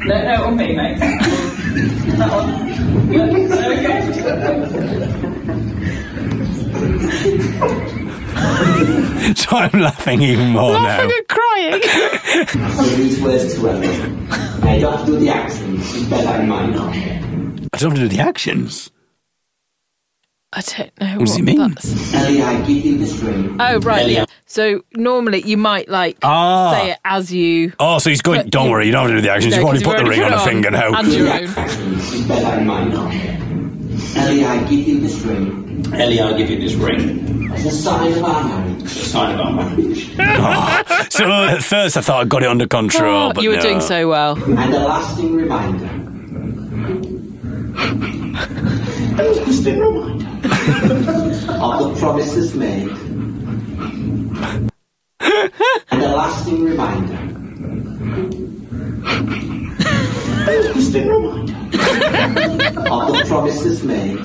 No, 0.03 0.23
no, 0.23 0.45
on 0.45 0.57
me, 0.57 0.75
mate. 0.75 0.97
that 0.97 2.31
one. 5.11 5.26
Okay. 6.77 8.33
so 9.35 9.57
I'm 9.57 9.79
laughing 9.79 10.21
even 10.21 10.49
more 10.49 10.71
Laughing 10.71 11.09
now. 11.09 11.15
and 11.15 11.27
crying. 11.27 11.81
Say 12.85 12.95
these 12.95 13.19
words 13.21 13.55
to 13.55 13.69
Ellie. 13.69 13.87
Now, 13.87 14.73
you 14.73 14.81
don't 14.81 14.97
have 14.97 15.05
to 15.05 15.11
do 15.13 15.19
the 15.19 15.29
accents, 15.29 15.93
just 15.93 16.09
bear 16.09 16.23
that 16.23 16.39
in 16.41 16.49
mind. 16.49 16.75
I 16.75 17.77
don't 17.77 17.91
have 17.91 17.95
to 17.95 17.99
do 17.99 18.07
the 18.07 18.19
actions. 18.19 18.91
I 20.53 20.61
don't 20.61 20.91
know. 21.01 21.17
What 21.17 21.25
does 21.25 21.35
he 21.35 21.41
mean? 21.41 21.57
that's- 21.57 22.13
Ellie, 22.13 22.41
I 22.41 22.57
give 22.65 22.85
you 22.85 22.97
this 22.97 23.13
ring. 23.19 23.57
Oh, 23.59 23.79
right, 23.79 24.07
yeah. 24.07 24.25
So 24.45 24.81
normally 24.93 25.41
you 25.41 25.57
might 25.57 25.89
like 25.89 26.17
Ah. 26.23 26.71
say 26.71 26.91
it 26.91 26.99
as 27.03 27.33
you. 27.33 27.73
Oh, 27.79 27.99
so 27.99 28.09
he's 28.09 28.21
going. 28.21 28.43
But 28.43 28.51
Don't 28.51 28.65
you- 28.67 28.71
worry, 28.71 28.85
you 28.85 28.91
don't 28.93 29.01
have 29.03 29.11
to 29.11 29.15
do 29.17 29.21
the 29.21 29.31
actions. 29.33 29.55
No, 29.55 29.59
You've 29.59 29.65
already 29.67 29.83
'cause 29.83 29.93
put 29.93 29.97
the 29.97 30.03
you've 30.03 30.09
ring 30.09 30.23
on 30.23 30.33
already 30.33 30.35
a 30.35 30.45
put 30.45 30.49
finger 30.49 30.71
now. 30.71 30.93
And 30.99 31.07
your 31.13 31.27
own. 31.27 31.33
accents, 31.43 32.11
just 32.11 32.27
bear 32.29 32.41
that 32.41 32.59
in 32.59 32.65
mind. 32.67 32.93
Ellie, 34.15 34.45
I 34.45 34.63
give 34.67 34.87
you 34.87 34.99
this 34.99 35.19
ring 35.21 35.85
Ellie, 35.93 36.19
I'll 36.19 36.37
give 36.37 36.49
you 36.49 36.59
this 36.59 36.73
ring. 36.73 37.51
as 37.53 37.65
a 37.65 37.71
sign 37.71 38.13
of 38.13 38.23
our 38.23 38.43
marriage. 38.43 38.81
It's 38.83 38.95
a 38.95 39.05
sign 39.05 39.39
of 39.39 39.45
our 39.45 39.51
marriage. 39.53 40.09
So 41.13 41.25
uh, 41.31 41.49
at 41.51 41.63
first 41.63 41.95
I 41.97 42.01
thought 42.01 42.21
I 42.21 42.25
got 42.25 42.43
it 42.43 42.49
under 42.49 42.67
control, 42.67 43.29
Oh, 43.29 43.33
but 43.33 43.43
you 43.43 43.49
were 43.49 43.55
no. 43.55 43.61
doing 43.61 43.81
so 43.81 44.07
well. 44.09 44.35
And 44.43 44.73
a 44.73 44.79
lasting 44.79 45.33
reminder 45.33 45.87
Just 49.45 49.65
a 49.67 49.71
reminder. 49.79 50.27
of 51.49 51.79
the 51.79 51.95
promises 51.99 52.53
made. 52.55 52.89
and 55.91 56.01
a 56.01 56.15
lasting 56.15 56.63
reminder 56.63 57.17
Just 60.47 60.95
a 60.95 61.01
reminder. 61.01 61.53
of 61.53 61.71
the 63.11 63.25
promises 63.27 63.83
made. 63.83 64.17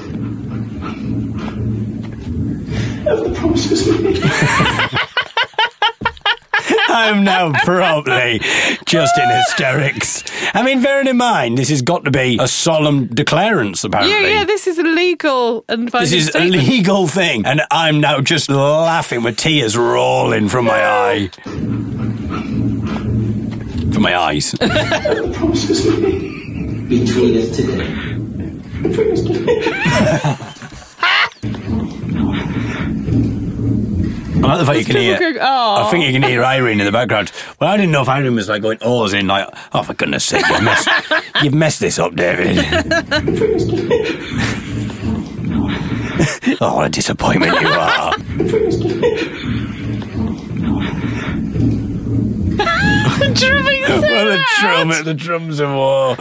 Of 3.09 3.25
the 3.25 3.35
promises 3.37 3.89
made. 4.01 4.23
I'm 6.89 7.25
now 7.25 7.51
probably 7.65 8.39
just 8.87 9.19
in 9.19 9.29
hysterics. 9.31 10.23
I 10.55 10.63
mean, 10.63 10.81
bearing 10.81 11.09
in 11.09 11.17
mind, 11.17 11.59
this 11.59 11.71
has 11.71 11.83
got 11.83 12.05
to 12.05 12.13
be 12.13 12.39
a 12.41 12.47
solemn 12.47 13.07
declarance, 13.07 13.83
apparently. 13.83 14.13
Yeah, 14.13 14.39
yeah, 14.39 14.45
this 14.45 14.69
is 14.69 14.79
illegal 14.79 15.65
and 15.69 15.89
This 15.89 15.93
binding 15.93 16.19
is 16.19 16.35
a 16.37 16.41
legal 16.45 17.09
thing, 17.09 17.47
and 17.47 17.63
I'm 17.73 18.01
now 18.01 18.21
just 18.21 18.49
laughing 18.49 19.25
with 19.25 19.39
tears 19.39 19.77
rolling 19.77 20.49
from 20.49 20.67
my 20.67 20.85
eye. 20.85 21.31
From 24.03 24.11
my 24.11 24.19
eyes. 24.19 24.51
The 24.59 25.31
promises 25.33 25.87
made. 26.01 26.89
between 26.89 27.39
us 27.39 27.55
today. 27.57 27.95
Between 28.83 29.13
us 29.13 29.21
today. 29.21 29.73
I 34.35 34.39
like 34.41 34.59
the 34.59 34.65
fact 34.67 34.79
you 34.81 34.85
can 34.87 34.97
hear. 34.97 35.19
People 35.19 35.35
go, 35.35 35.39
"Oh." 35.43 35.85
I 35.87 35.91
think 35.93 36.05
you 36.05 36.11
can 36.13 36.25
hear 36.25 36.43
Irene 36.43 36.81
in 36.81 36.87
the 36.87 36.91
background. 36.91 37.31
Well, 37.61 37.71
I 37.71 37.77
didn't 37.77 37.93
know 37.93 38.03
if 38.03 38.09
Irene 38.09 38.35
was 38.35 38.49
like 38.49 38.63
going 38.63 38.79
oh, 38.81 39.05
as 39.05 39.13
in 39.13 39.29
like, 39.29 39.47
oh 39.73 39.85
for 39.85 39.95
goodness 39.95 40.25
sake, 40.25 40.45
you've 40.49 40.65
messed, 40.65 40.89
you've 41.45 41.55
messed 41.55 41.79
this 41.79 42.01
up, 42.01 42.17
David. 42.17 42.59
oh, 46.61 46.75
what 46.75 46.87
a 46.87 46.91
disappointment 46.91 47.53
you 47.61 47.69
are. 47.69 48.15
Drumming 53.35 53.85
so 53.87 54.01
well, 54.01 54.25
the 54.27 54.45
drum 54.61 54.89
drum, 54.89 55.05
the 55.05 55.15
drums 55.15 55.61
of 55.61 55.71
war. 55.71 56.17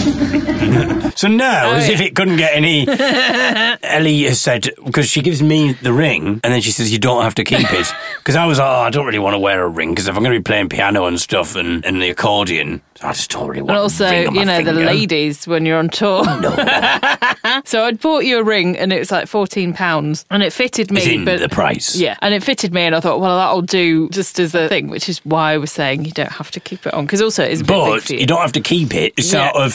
Okay, 0.00 0.10
you 0.10 0.40
don't 0.40 0.88
have 0.90 0.94
to 0.94 1.00
keep 1.00 1.10
it. 1.12 1.18
So 1.18 1.28
now, 1.28 1.70
Oh, 1.70 1.74
as 1.74 1.88
yeah. 1.88 1.94
if 1.94 2.00
it 2.00 2.14
couldn't 2.16 2.36
get 2.36 2.54
any, 2.54 2.86
Ellie 3.82 4.22
has 4.24 4.40
said 4.40 4.68
because 4.84 5.08
she 5.08 5.20
gives 5.22 5.42
me 5.42 5.72
the 5.72 5.92
ring, 5.92 6.40
and 6.42 6.52
then 6.52 6.60
she 6.60 6.70
says 6.70 6.92
you 6.92 6.98
don't 6.98 7.22
have 7.22 7.34
to 7.36 7.44
keep 7.44 7.70
it. 7.72 7.86
Because 8.20 8.36
I 8.36 8.44
was 8.44 8.58
like, 8.58 8.68
oh, 8.68 8.80
I 8.82 8.90
don't 8.90 9.06
really 9.06 9.18
want 9.18 9.32
to 9.34 9.38
wear 9.38 9.62
a 9.64 9.68
ring 9.68 9.90
because 9.90 10.06
if 10.06 10.14
I'm 10.14 10.22
going 10.22 10.34
to 10.34 10.38
be 10.40 10.42
playing 10.44 10.68
piano 10.68 11.06
and 11.06 11.18
stuff 11.18 11.56
and, 11.56 11.82
and 11.86 12.02
the 12.02 12.10
accordion, 12.10 12.82
I 13.00 13.12
just 13.14 13.30
don't 13.30 13.48
really 13.48 13.62
want. 13.62 13.70
And 13.70 13.78
a 13.78 13.80
also, 13.80 14.10
ring 14.10 14.28
on 14.28 14.34
my 14.34 14.40
you 14.40 14.46
know, 14.46 14.62
the 14.62 14.72
ladies 14.84 15.46
when 15.48 15.64
you're 15.64 15.78
on 15.78 15.88
tour. 15.88 16.22
so 17.64 17.82
I'd 17.84 17.98
bought 17.98 18.24
you 18.26 18.38
a 18.38 18.44
ring 18.44 18.76
and 18.76 18.92
it 18.92 18.98
was 18.98 19.10
like 19.10 19.26
fourteen 19.26 19.72
pounds, 19.72 20.26
and 20.30 20.42
it 20.42 20.52
fitted 20.52 20.90
me. 20.90 21.24
But 21.24 21.40
the 21.40 21.48
price. 21.48 21.96
yeah, 21.96 22.16
and 22.20 22.34
it 22.34 22.42
fitted 22.44 22.74
me, 22.74 22.82
and 22.82 22.94
I 22.94 23.00
thought, 23.00 23.20
well, 23.20 23.38
that'll 23.38 23.62
do 23.62 24.10
just 24.10 24.38
as 24.38 24.54
a 24.54 24.68
thing, 24.68 24.88
which 24.88 25.08
is 25.08 25.18
why 25.24 25.54
I 25.54 25.56
was 25.56 25.72
saying 25.72 26.04
you 26.04 26.12
don't 26.12 26.30
have 26.32 26.50
to 26.52 26.60
keep 26.60 26.86
it 26.86 26.92
on 26.92 27.06
because 27.06 27.22
also 27.22 27.42
it's 27.42 27.62
But 27.62 28.10
you. 28.10 28.18
you 28.18 28.26
don't 28.26 28.42
have 28.42 28.52
to 28.52 28.60
keep 28.60 28.94
it. 28.94 29.14
It's 29.16 29.30
sort 29.30 29.56
of 29.56 29.74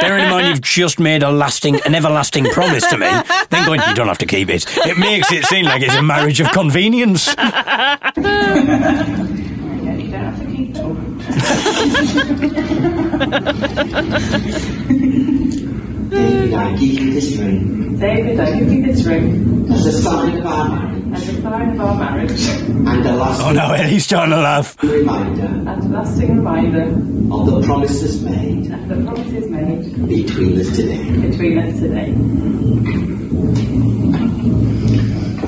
bearing 0.00 0.24
in 0.24 0.30
mind 0.30 0.48
you've 0.48 0.60
just 0.60 0.98
made 1.00 1.22
a 1.22 1.30
lasting, 1.30 1.80
an 1.86 1.94
everlasting 1.94 2.44
promise 2.46 2.86
to 2.88 2.98
me. 2.98 3.08
Then 3.50 3.66
going, 3.66 3.80
you 3.88 3.94
don't 3.94 4.08
have 4.08 4.18
to 4.18 4.26
keep 4.26 4.48
it. 4.48 4.64
It 4.86 4.98
makes 4.98 5.32
it 5.32 5.44
seem 5.44 5.64
like 5.66 5.82
it's 5.82 5.94
a 5.94 6.02
marriage 6.02 6.40
of 6.40 6.50
convenience. 6.52 7.34
David, 16.10 16.54
I 16.54 16.76
give 16.76 16.92
you 17.00 17.12
this 17.14 17.36
ring 17.36 17.96
David, 17.98 18.40
I 18.40 18.58
give 18.58 18.72
you 18.72 18.82
this 18.86 19.04
ring 19.04 19.66
as 19.70 19.86
a 19.86 19.92
sign 20.02 20.38
of 20.38 20.46
our 20.46 20.68
marriage 20.68 21.12
as 21.12 21.28
a 21.28 21.42
sign 21.42 21.70
of 21.70 21.80
our 21.80 21.94
marriage 21.98 22.40
and 22.48 23.06
a 23.06 23.14
lasting 23.16 23.46
Oh 23.46 23.52
no, 23.52 23.72
Ellie's 23.72 24.04
starting 24.04 24.34
to 24.34 24.40
laugh. 24.40 24.76
reminder 24.82 25.42
and 25.46 25.68
a 25.68 25.88
lasting 25.88 26.36
reminder 26.36 26.84
of 27.34 27.46
the 27.46 27.62
promises 27.64 28.22
made 28.22 28.72
of 28.72 28.88
the 28.88 29.04
promises 29.04 29.48
made 29.50 30.08
between 30.08 30.60
us 30.60 30.76
today. 30.76 31.10
between 31.28 31.58
us 31.58 31.78
today. 31.80 32.14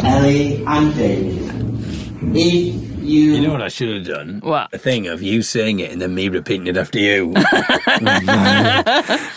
Ellie 0.05 0.65
and 0.67 0.95
David, 0.97 2.37
if 2.37 2.82
you, 3.03 3.33
You 3.35 3.41
know 3.41 3.53
what 3.53 3.63
I 3.63 3.69
should 3.69 3.95
have 3.95 4.07
done? 4.07 4.41
What? 4.43 4.73
A 4.73 4.79
thing 4.79 5.07
of 5.09 5.23
you 5.23 5.43
saying 5.43 5.81
it 5.81 5.91
and 5.93 6.01
then 6.01 6.15
me 6.15 6.29
repeating 6.29 6.67
it 6.67 6.77
after 6.77 6.99
you. 6.99 7.27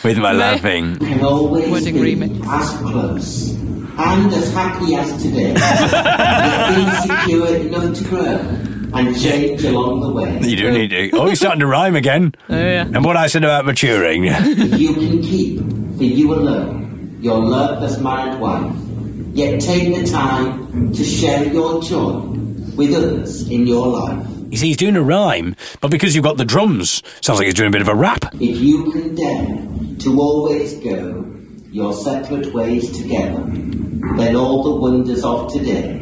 With 0.04 0.18
my 0.18 0.32
laughing. 0.34 0.98
can 0.98 1.24
always 1.24 1.70
Wedding 1.72 1.96
be 1.96 2.16
remix. 2.16 2.46
as 2.48 2.78
close 2.78 3.52
and 3.98 4.34
as 4.34 4.54
happy 4.54 4.96
as 4.96 5.22
today, 5.24 5.54
you've 6.76 6.86
been 6.86 7.02
secure 7.02 7.56
enough 7.56 7.98
to 7.98 8.04
grow 8.04 8.38
and 9.00 9.20
change 9.20 9.64
along 9.64 10.02
the 10.02 10.12
way. 10.12 10.40
You 10.42 10.56
do 10.58 10.72
need 10.72 10.90
to. 10.90 11.12
Oh, 11.18 11.26
you're 11.28 11.36
starting 11.36 11.62
to 11.62 11.68
rhyme 11.68 11.96
again. 11.96 12.34
oh 12.50 12.56
yeah. 12.58 12.82
And 12.86 13.04
what 13.06 13.18
I 13.18 13.28
said 13.28 13.44
about 13.44 13.66
maturing. 13.66 14.26
If 14.26 14.80
you 14.80 14.94
can 14.94 15.22
keep 15.22 15.60
for 15.98 16.04
you 16.04 16.34
alone 16.34 17.18
your 17.22 17.40
love 17.40 17.82
as 17.84 18.00
married 18.02 18.40
wife, 18.40 18.76
yet 19.34 19.60
take 19.62 19.96
the 19.96 20.06
time 20.06 20.92
to 20.94 21.04
share 21.04 21.46
your 21.52 21.82
joy 21.82 22.22
with 22.76 22.94
others 22.94 23.50
in 23.50 23.68
your 23.68 23.88
life. 23.88 24.28
You 24.52 24.58
see, 24.58 24.68
he's 24.68 24.78
doing 24.78 24.96
a 24.96 25.02
rhyme, 25.02 25.56
but 25.82 25.92
because 25.92 26.16
you've 26.16 26.24
got 26.24 26.38
the 26.38 26.46
drums, 26.46 27.02
sounds 27.22 27.40
like 27.40 27.46
he's 27.46 27.56
doing 27.56 27.70
a 27.70 27.72
bit 27.72 27.82
of 27.82 27.88
a 27.88 27.96
rap. 27.96 28.26
If 28.36 28.60
you 28.60 28.92
can 28.92 29.16
dare 29.16 29.98
to 30.00 30.22
always 30.22 30.76
go 30.76 31.26
your 31.72 31.94
separate 31.94 32.54
ways 32.54 32.90
together, 32.98 33.44
then 34.18 34.36
all 34.36 34.64
the 34.64 34.76
wonders 34.76 35.24
of 35.24 35.52
today 35.52 36.02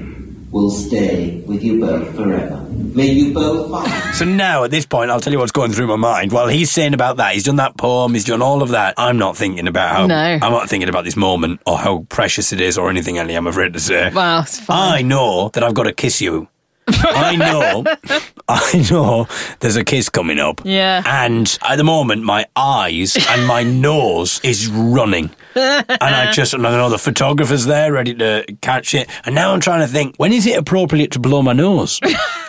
will 0.52 0.70
stay 0.70 1.42
with 1.48 1.64
you 1.64 1.80
both 1.80 2.16
forever. 2.16 2.64
May 2.70 3.08
you 3.08 3.34
both 3.34 3.72
find. 3.72 4.16
So 4.16 4.24
now, 4.24 4.66
at 4.66 4.72
this 4.72 4.86
point, 4.86 5.10
I'll 5.10 5.20
tell 5.20 5.34
you 5.34 5.40
what's 5.40 5.52
going 5.52 5.72
through 5.72 5.88
my 5.88 5.96
mind. 5.96 6.32
While 6.32 6.48
he's 6.48 6.72
saying 6.72 6.94
about 6.94 7.18
that, 7.18 7.34
he's 7.34 7.44
done 7.44 7.56
that 7.56 7.76
poem, 7.76 8.14
he's 8.14 8.26
done 8.26 8.44
all 8.44 8.62
of 8.62 8.70
that. 8.70 8.94
I'm 8.98 9.18
not 9.18 9.36
thinking 9.36 9.68
about 9.68 9.96
how. 9.96 10.06
No. 10.06 10.16
I'm 10.16 10.52
not 10.52 10.70
thinking 10.70 10.90
about 10.90 11.06
this 11.06 11.16
moment 11.16 11.62
or 11.66 11.80
how 11.80 12.06
precious 12.10 12.54
it 12.54 12.62
is 12.62 12.78
or 12.78 12.92
anything, 12.92 13.18
Ellie, 13.18 13.34
I'm 13.34 13.48
afraid 13.48 13.74
to 13.74 13.80
say. 13.80 14.12
Well, 14.14 14.42
it's 14.42 14.60
fine. 14.60 14.94
I 14.94 15.02
know 15.02 15.50
that 15.50 15.64
I've 15.64 15.74
got 15.74 15.84
to 15.84 15.94
kiss 15.94 16.22
you. 16.22 16.48
I 16.88 17.36
know, 17.36 17.84
I 18.48 18.88
know 18.92 19.28
there's 19.60 19.76
a 19.76 19.84
kiss 19.84 20.10
coming 20.10 20.40
up. 20.40 20.62
Yeah. 20.64 21.04
And 21.06 21.58
at 21.68 21.78
the 21.78 21.84
moment, 21.84 22.24
my 22.24 22.46
eyes 22.56 23.18
and 23.30 23.48
my 23.48 23.64
nose 23.88 24.40
is 24.44 24.68
running. 24.68 25.32
And 25.56 26.02
I 26.02 26.32
just, 26.32 26.54
and 26.54 26.66
I 26.66 26.72
know 26.72 26.90
the 26.90 26.98
photographer's 26.98 27.66
there 27.66 27.92
ready 27.94 28.14
to 28.16 28.46
catch 28.62 28.94
it. 28.94 29.10
And 29.26 29.36
now 29.36 29.54
I'm 29.54 29.60
trying 29.60 29.82
to 29.82 29.88
think, 29.88 30.16
when 30.18 30.34
is 30.34 30.46
it 30.46 30.58
appropriate 30.58 31.12
to 31.12 31.20
blow 31.20 31.42
my 31.42 31.54
nose? 31.54 32.00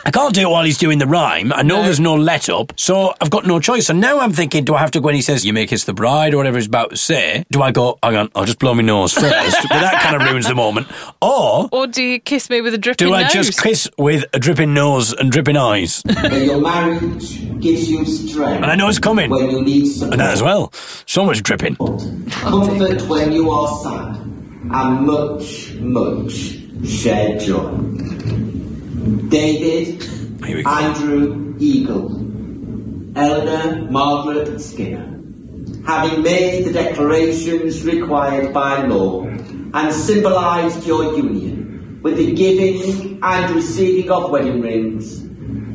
I 0.06 0.10
can't 0.10 0.34
do 0.34 0.42
it 0.42 0.50
while 0.50 0.64
he's 0.64 0.78
doing 0.78 0.98
the 0.98 1.06
rhyme. 1.06 1.52
I 1.52 1.62
know 1.62 1.82
there's 1.82 2.00
no 2.00 2.14
let 2.14 2.48
up, 2.48 2.72
so 2.76 3.14
I've 3.20 3.30
got 3.30 3.46
no 3.46 3.58
choice. 3.60 3.88
And 3.88 4.00
now 4.00 4.20
I'm 4.20 4.32
thinking, 4.32 4.64
do 4.64 4.74
I 4.74 4.80
have 4.80 4.90
to 4.92 5.00
go 5.00 5.06
when 5.06 5.14
he 5.14 5.22
says, 5.22 5.44
you 5.46 5.52
may 5.52 5.66
kiss 5.66 5.84
the 5.84 5.94
bride 5.94 6.34
or 6.34 6.38
whatever 6.38 6.58
he's 6.58 6.66
about 6.66 6.90
to 6.90 6.96
say? 6.96 7.44
Do 7.50 7.62
I 7.62 7.70
go, 7.72 7.98
hang 8.02 8.16
on, 8.16 8.30
I'll 8.34 8.44
just 8.44 8.58
blow 8.58 8.74
my 8.74 8.82
nose 8.82 9.12
first? 9.14 9.56
but 9.62 9.68
that 9.80 10.00
kind 10.02 10.16
of 10.20 10.28
ruins 10.28 10.46
the 10.46 10.54
moment. 10.54 10.88
Or 11.22 11.68
Or 11.72 11.86
do 11.86 12.02
you 12.02 12.20
kiss 12.20 12.50
me 12.50 12.60
with 12.60 12.74
a 12.74 12.78
dripping 12.78 13.08
nose? 13.08 13.12
do 13.12 13.18
I 13.18 13.22
nose? 13.24 13.32
just 13.32 13.62
kiss 13.62 13.88
with 13.98 14.24
a 14.32 14.38
dripping 14.38 14.74
nose 14.74 15.12
and 15.12 15.30
dripping 15.32 15.56
eyes? 15.56 16.02
May 16.04 16.44
your 16.46 16.60
marriage 16.60 17.60
gives 17.60 17.90
you 17.90 18.04
strength. 18.04 18.56
And 18.62 18.66
I 18.66 18.74
know 18.76 18.88
it's 18.88 18.98
coming. 18.98 19.30
When 19.30 19.50
you 19.50 19.62
need 19.62 19.86
support. 19.86 20.12
And 20.12 20.20
that 20.20 20.32
as 20.34 20.42
well. 20.42 20.70
So 21.06 21.24
much 21.24 21.42
dripping. 21.42 21.76
Comfort 21.76 22.93
when 23.02 23.32
you 23.32 23.50
are 23.50 23.68
sad. 23.82 24.16
And 24.70 25.06
much, 25.06 25.74
much 25.74 26.58
shared 26.86 27.40
joy. 27.40 27.70
David, 29.28 30.02
Here 30.44 30.56
we 30.56 30.62
go. 30.62 30.70
Andrew 30.70 31.54
Eagle, 31.58 33.16
Eleanor 33.16 33.90
Margaret 33.90 34.60
Skinner, 34.60 35.20
having 35.86 36.22
made 36.22 36.64
the 36.64 36.72
declarations 36.72 37.84
required 37.84 38.54
by 38.54 38.82
law 38.86 39.24
and 39.24 39.92
symbolised 39.92 40.86
your 40.86 41.16
union 41.16 42.00
with 42.02 42.16
the 42.16 42.34
giving 42.34 43.18
and 43.22 43.54
receiving 43.54 44.10
of 44.10 44.30
wedding 44.30 44.60
rings, 44.60 45.22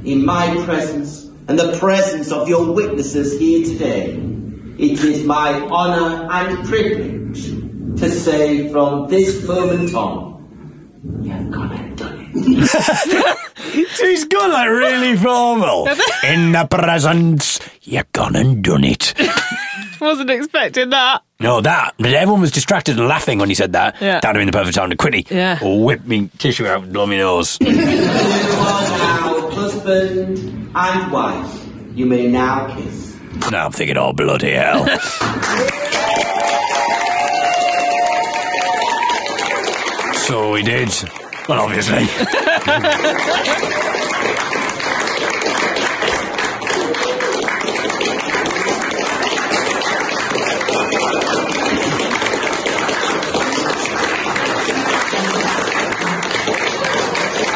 in 0.06 0.26
my 0.26 0.64
presence 0.66 1.26
and 1.48 1.58
the 1.60 1.78
presence 1.78 2.32
of 2.32 2.48
your 2.48 2.72
witnesses 2.72 3.40
here 3.40 3.66
today, 3.66 4.14
it 4.80 5.04
is 5.04 5.26
my 5.26 5.54
honour 5.68 6.28
and 6.32 6.66
privilege 6.68 7.44
to 8.00 8.10
say 8.10 8.70
from 8.72 9.10
this 9.10 9.46
moment 9.46 9.94
on, 9.94 11.20
you 11.22 11.32
have 11.32 11.52
gone 11.52 11.72
and 11.74 11.98
done 11.98 12.32
it. 12.34 12.68
So 12.68 14.06
he's 14.08 14.24
gone 14.26 14.52
like 14.52 14.70
really 14.70 15.18
formal. 15.18 15.88
In 16.24 16.54
the 16.54 16.66
presence, 16.70 17.60
you 17.82 17.98
have 17.98 18.12
gone 18.14 18.38
and 18.38 18.64
done 18.64 18.86
it. 18.86 19.14
Wasn't 20.00 20.30
expecting 20.30 20.92
that. 20.92 21.24
No, 21.42 21.60
that. 21.60 21.94
Everyone 22.00 22.40
was 22.40 22.52
distracted 22.52 22.98
and 22.98 23.10
laughing 23.10 23.38
when 23.38 23.50
he 23.50 23.56
said 23.56 23.74
that. 23.74 23.96
Yeah. 24.00 24.22
That'd 24.22 24.28
have 24.28 24.36
been 24.36 24.46
the 24.46 24.54
perfect 24.54 24.76
time 24.78 24.90
to 24.92 24.96
quitty. 24.96 25.30
Yeah. 25.30 25.60
Whip 25.62 26.06
me 26.06 26.30
tissue 26.38 26.68
out 26.68 26.84
and 26.84 26.94
blow 26.94 27.06
me 27.06 27.18
nose. 27.18 27.58
You 27.60 27.68
are 27.68 27.74
now 27.76 29.50
husband 29.52 30.72
and 30.74 31.12
wife. 31.12 31.68
You 31.96 32.06
may 32.06 32.28
now 32.28 32.74
kiss. 32.78 33.09
Now 33.52 33.66
I'm 33.66 33.72
thinking, 33.72 33.98
oh, 33.98 34.14
bloody 34.14 34.52
hell. 34.52 34.86
so 40.16 40.52
we 40.52 40.64
did. 40.64 40.90
Well, 41.48 41.62
obviously. 41.62 42.06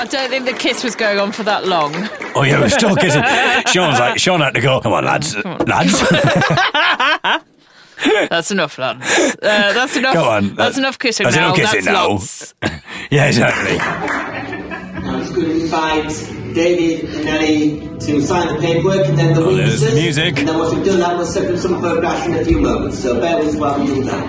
I 0.03 0.05
don't 0.05 0.29
think 0.29 0.45
the 0.45 0.51
kiss 0.53 0.83
was 0.83 0.97
going 0.97 1.17
on 1.17 1.31
for 1.31 1.43
that 1.43 1.65
long. 1.65 1.93
Oh, 2.35 2.43
yeah, 2.43 2.59
we're 2.59 2.67
still 2.67 2.93
kissing. 2.93 3.23
Sean's 3.67 3.99
like, 3.99 4.19
Sean 4.19 4.41
had 4.41 4.53
to 4.55 4.59
go, 4.59 4.81
come 4.81 4.91
on, 4.91 5.05
lads. 5.05 5.33
Lads. 5.45 5.93
That's 8.29 8.51
enough, 8.51 8.77
lads. 8.77 9.05
Uh, 9.41 9.71
that's 9.73 9.95
enough. 9.95 10.13
Go 10.13 10.25
on. 10.25 10.55
That's 10.55 10.77
enough 10.77 10.99
kissing 10.99 11.23
That's 11.23 11.37
now. 11.37 11.53
enough 11.53 11.71
kissing 11.71 11.85
that's 11.85 11.87
now. 11.95 12.09
lots. 12.09 12.53
yeah, 13.09 13.27
exactly. 13.27 13.77
Now 13.77 15.19
it's 15.21 15.29
going 15.31 15.47
to 15.47 15.61
invite 15.61 16.09
David 16.53 17.09
and 17.15 17.29
Ellie 17.29 17.79
to 17.99 18.21
sign 18.21 18.47
the 18.53 18.59
paperwork 18.59 19.07
and 19.07 19.17
then 19.17 19.33
the 19.35 19.41
Oh, 19.41 19.55
there's 19.55 19.79
witnesses. 19.81 19.93
the 19.93 20.01
music. 20.01 20.37
And 20.39 20.49
then 20.49 20.57
once 20.59 20.73
we've 20.75 20.85
done 20.85 20.99
that, 20.99 21.15
we'll 21.15 21.25
set 21.25 21.49
up 21.49 21.57
some 21.59 21.79
photographs 21.81 22.25
in 22.27 22.33
a 22.35 22.43
few 22.43 22.59
moments. 22.59 22.99
So 23.01 23.21
bear 23.21 23.37
with 23.37 23.47
us 23.49 23.55
while 23.55 23.79
we 23.79 23.85
do 23.85 24.03
that. 24.03 24.27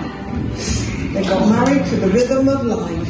They 1.13 1.23
got 1.23 1.49
married 1.49 1.85
to 1.87 1.95
the 1.97 2.07
rhythm 2.07 2.47
of 2.47 2.65
life. 2.65 3.09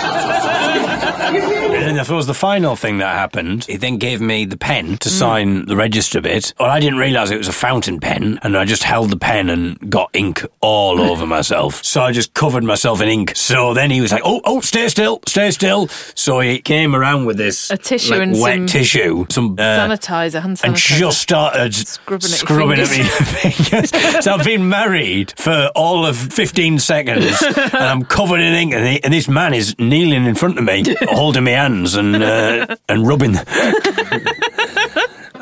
And 1.19 1.73
then 1.73 1.99
I 1.99 2.03
suppose 2.03 2.27
the 2.27 2.33
final 2.33 2.75
thing 2.75 2.99
that 2.99 3.15
happened, 3.15 3.65
he 3.65 3.77
then 3.77 3.97
gave 3.97 4.21
me 4.21 4.45
the 4.45 4.57
pen 4.57 4.97
to 4.97 5.09
sign 5.09 5.65
the 5.65 5.75
register 5.75 6.21
bit. 6.21 6.53
Well, 6.59 6.69
I 6.69 6.79
didn't 6.79 6.99
realise 6.99 7.31
it 7.31 7.37
was 7.37 7.47
a 7.47 7.53
fountain 7.53 7.99
pen, 7.99 8.39
and 8.43 8.57
I 8.57 8.65
just 8.65 8.83
held 8.83 9.09
the 9.09 9.17
pen 9.17 9.49
and 9.49 9.89
got 9.89 10.09
ink 10.13 10.45
all 10.61 11.01
over 11.11 11.25
myself. 11.25 11.83
So 11.83 12.01
I 12.01 12.11
just 12.11 12.33
covered 12.33 12.63
myself 12.63 13.01
in 13.01 13.09
ink. 13.09 13.33
So 13.35 13.73
then 13.73 13.91
he 13.91 14.01
was 14.01 14.11
like, 14.11 14.21
"Oh, 14.23 14.41
oh, 14.45 14.61
stay 14.61 14.87
still, 14.87 15.19
stay 15.27 15.51
still." 15.51 15.87
So 16.15 16.39
he 16.39 16.59
came 16.59 16.95
around 16.95 17.25
with 17.25 17.37
this 17.37 17.71
A 17.71 17.77
tissue 17.77 18.11
like, 18.11 18.21
and 18.21 18.39
wet 18.39 18.55
some 18.57 18.67
tissue, 18.67 19.25
some 19.29 19.53
uh, 19.53 19.61
sanitizer, 19.61 20.41
hand 20.41 20.61
and 20.63 20.75
just 20.75 21.19
started 21.21 21.73
Scrubbing 21.73 22.29
scrubbing 22.29 22.79
at 22.79 22.89
me 22.89 23.03
fingers. 23.51 23.89
so 24.23 24.33
I've 24.33 24.45
been 24.45 24.69
married 24.69 25.33
for 25.37 25.71
all 25.75 26.05
of 26.05 26.17
15 26.17 26.79
seconds 26.79 27.41
and 27.57 27.75
I'm 27.75 28.03
covered 28.03 28.39
in 28.39 28.53
ink 28.53 28.73
and, 28.73 28.85
he, 28.85 29.03
and 29.03 29.13
this 29.13 29.27
man 29.27 29.53
is 29.53 29.77
kneeling 29.79 30.25
in 30.25 30.35
front 30.35 30.57
of 30.57 30.63
me, 30.63 30.83
holding 31.09 31.43
my 31.43 31.51
hands 31.51 31.95
and 31.95 32.15
uh, 32.15 32.75
and 32.89 33.07
rubbing. 33.07 33.35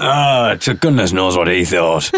Ah, 0.02 0.56
to 0.62 0.74
goodness 0.76 1.12
knows 1.12 1.36
what 1.36 1.50
he 1.50 1.65
thought. 1.65 2.10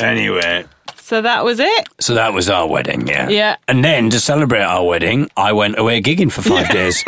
Anyway, 0.00 0.64
So 0.98 1.20
that 1.20 1.44
was 1.44 1.58
it. 1.58 1.88
so 1.98 2.14
that 2.14 2.32
was 2.32 2.48
our 2.48 2.68
wedding, 2.68 3.08
yeah. 3.08 3.28
Yeah. 3.28 3.56
And 3.66 3.84
then 3.84 4.08
to 4.10 4.20
celebrate 4.20 4.62
our 4.62 4.84
wedding, 4.86 5.28
I 5.36 5.52
went 5.52 5.78
away 5.80 6.00
gigging 6.00 6.30
for 6.30 6.42
five 6.42 6.68
days. 6.80 7.02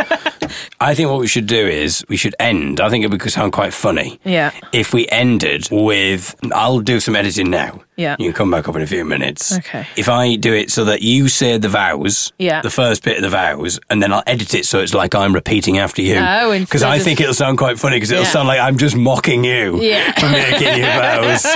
I 0.80 0.94
think 0.96 1.10
what 1.10 1.20
we 1.20 1.28
should 1.28 1.46
do 1.46 1.64
is 1.64 2.04
we 2.08 2.16
should 2.16 2.34
end. 2.40 2.80
I 2.80 2.88
think 2.90 3.04
it 3.04 3.10
would 3.12 3.22
sound 3.30 3.52
quite 3.52 3.72
funny. 3.72 4.18
Yeah. 4.24 4.50
If 4.72 4.92
we 4.92 5.06
ended 5.10 5.68
with, 5.70 6.34
I'll 6.52 6.80
do 6.80 6.98
some 6.98 7.14
editing 7.14 7.50
now. 7.50 7.80
Yeah. 8.00 8.16
You 8.18 8.26
can 8.26 8.32
come 8.34 8.50
back 8.50 8.66
up 8.68 8.76
in 8.76 8.82
a 8.82 8.86
few 8.86 9.04
minutes. 9.04 9.56
Okay. 9.58 9.86
If 9.96 10.08
I 10.08 10.36
do 10.36 10.52
it 10.54 10.70
so 10.70 10.84
that 10.86 11.02
you 11.02 11.28
say 11.28 11.58
the 11.58 11.68
vows, 11.68 12.32
Yeah. 12.38 12.62
the 12.62 12.70
first 12.70 13.02
bit 13.04 13.16
of 13.16 13.22
the 13.22 13.28
vows, 13.28 13.78
and 13.90 14.02
then 14.02 14.12
I'll 14.12 14.22
edit 14.26 14.54
it 14.54 14.64
so 14.64 14.80
it's 14.80 14.94
like 14.94 15.14
I'm 15.14 15.34
repeating 15.34 15.78
after 15.78 16.00
you. 16.02 16.16
Oh, 16.16 16.50
Because 16.58 16.82
instead 16.82 16.88
I 16.88 16.96
of- 16.96 17.02
think 17.02 17.20
it'll 17.20 17.34
sound 17.34 17.58
quite 17.58 17.78
funny 17.78 17.96
because 17.96 18.10
it'll 18.10 18.24
Yeah. 18.24 18.30
sound 18.30 18.48
like 18.48 18.60
I'm 18.60 18.78
just 18.78 18.96
mocking 18.96 19.44
you 19.44 19.80
Yeah. 19.82 20.12
for 20.18 20.28
making 20.30 20.78
your 20.78 20.86
vows. 20.86 21.46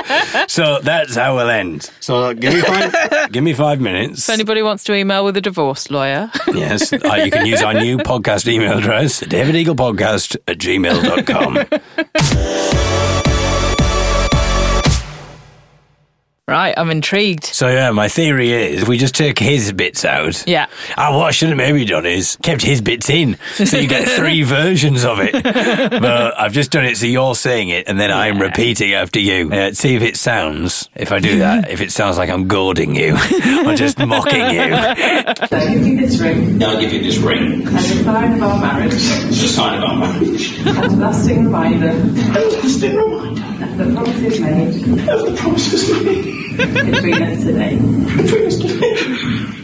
So 0.48 0.78
that's 0.82 1.16
how 1.16 1.36
we'll 1.36 1.48
end. 1.50 1.90
So 2.00 2.34
give 2.34 2.52
me 2.54 2.60
five, 2.60 2.94
give 3.32 3.42
me 3.44 3.54
five 3.54 3.80
minutes. 3.80 4.28
If 4.28 4.34
anybody 4.34 4.62
wants 4.62 4.84
to 4.84 4.94
email 4.94 5.24
with 5.24 5.36
a 5.36 5.40
divorce 5.40 5.90
lawyer, 5.90 6.30
Yes, 6.54 6.92
uh, 6.92 7.20
you 7.24 7.30
can 7.30 7.46
use 7.46 7.62
our 7.62 7.74
new 7.74 7.98
podcast 7.98 8.46
email 8.46 8.78
address, 8.78 9.20
davideaglepodcast 9.22 9.28
David 9.28 9.56
Eagle 9.56 9.74
Podcast 9.76 10.36
at 10.46 10.58
gmail.com. 10.58 12.62
right? 16.46 16.74
I'm 16.76 16.90
intrigued. 16.90 17.44
so, 17.44 17.68
yeah, 17.68 17.90
my 17.92 18.08
theory 18.08 18.52
is 18.52 18.82
if 18.82 18.88
we 18.88 18.98
just 18.98 19.14
took 19.14 19.38
his 19.38 19.72
bits 19.72 20.04
out. 20.04 20.46
Yeah. 20.46 20.66
Ah, 20.96 21.16
what 21.16 21.26
I 21.26 21.30
should 21.30 21.48
have 21.48 21.56
maybe 21.56 21.84
done 21.84 22.04
is 22.04 22.36
kept 22.42 22.60
his 22.62 22.80
bits 22.82 23.08
in. 23.08 23.38
So 23.54 23.78
you 23.78 23.88
get 23.88 24.06
three 24.18 24.42
versions 24.42 25.04
of 25.04 25.18
it. 25.20 25.32
But 25.42 26.38
I've 26.38 26.52
just 26.52 26.70
done 26.70 26.84
it 26.84 26.96
so 26.98 27.06
you're 27.06 27.34
saying 27.34 27.70
it 27.70 27.88
and 27.88 27.98
then 27.98 28.10
I'm 28.12 28.38
repeating 28.40 28.92
after 28.92 29.18
you. 29.20 29.50
Uh, 29.52 29.72
see 29.72 29.94
if 29.96 30.02
it 30.02 30.16
sounds, 30.16 30.88
if 30.94 31.12
I 31.12 31.18
do 31.18 31.38
that, 31.38 31.70
if 31.70 31.80
it 31.80 31.92
sounds 31.92 32.18
like 32.18 32.28
I'm 32.30 32.46
goading 32.48 32.94
you 32.94 33.14
or 33.66 33.74
just 33.74 33.98
mocking 33.98 34.50
you. 34.50 34.60
I 34.74 35.34
give 35.74 35.86
you 35.86 35.96
this 36.06 36.20
ring 36.20 36.62
I'll 36.62 36.78
give 36.80 36.92
you 36.92 37.02
this 37.02 37.18
ring. 37.18 37.66
as 37.68 37.90
a 37.90 38.04
sign 38.04 38.32
of 38.34 38.42
our 38.42 38.60
marriage 38.60 38.92
It's 38.94 39.42
a 39.42 39.48
sign 39.48 39.78
of 39.82 39.84
our 39.84 39.96
marriage. 39.96 40.58
and 40.58 40.68
a 40.78 40.88
lasting 40.96 41.44
reminder 41.46 41.88
A 41.90 42.44
lasting 42.44 42.96
reminder 42.96 43.43
of 43.62 43.76
the 43.78 43.92
promises 43.94 44.40
made 44.40 44.68
of 45.08 45.20
the 45.26 45.34
promises 45.38 46.04
made 46.04 46.24
between 46.92 47.22
us 47.22 47.42
today. 47.42 47.76
between 47.76 48.46
us 48.46 48.56
today. 48.58 48.94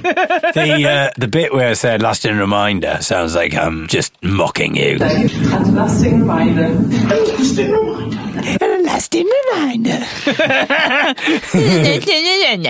The, 0.01 0.89
uh, 0.89 1.11
the 1.19 1.29
bit 1.29 1.53
where 1.53 1.69
I 1.71 1.73
said 1.75 2.03
lasting 2.03 2.37
reminder 2.37 2.99
sounds 3.03 3.35
like 3.35 3.55
I'm 3.55 3.87
just 3.87 4.13
mocking 4.23 4.75
you. 4.77 4.99
And 5.01 5.75
lasting 5.77 6.21
reminder 6.21 6.65
A 6.67 7.21
lasting 7.21 7.71
reminder 7.71 8.19
And 8.49 8.63
a 8.63 8.83
lasting 8.83 9.27
reminder. 9.27 9.99
like 11.85 12.07
we're 12.07 12.53
on 12.53 12.63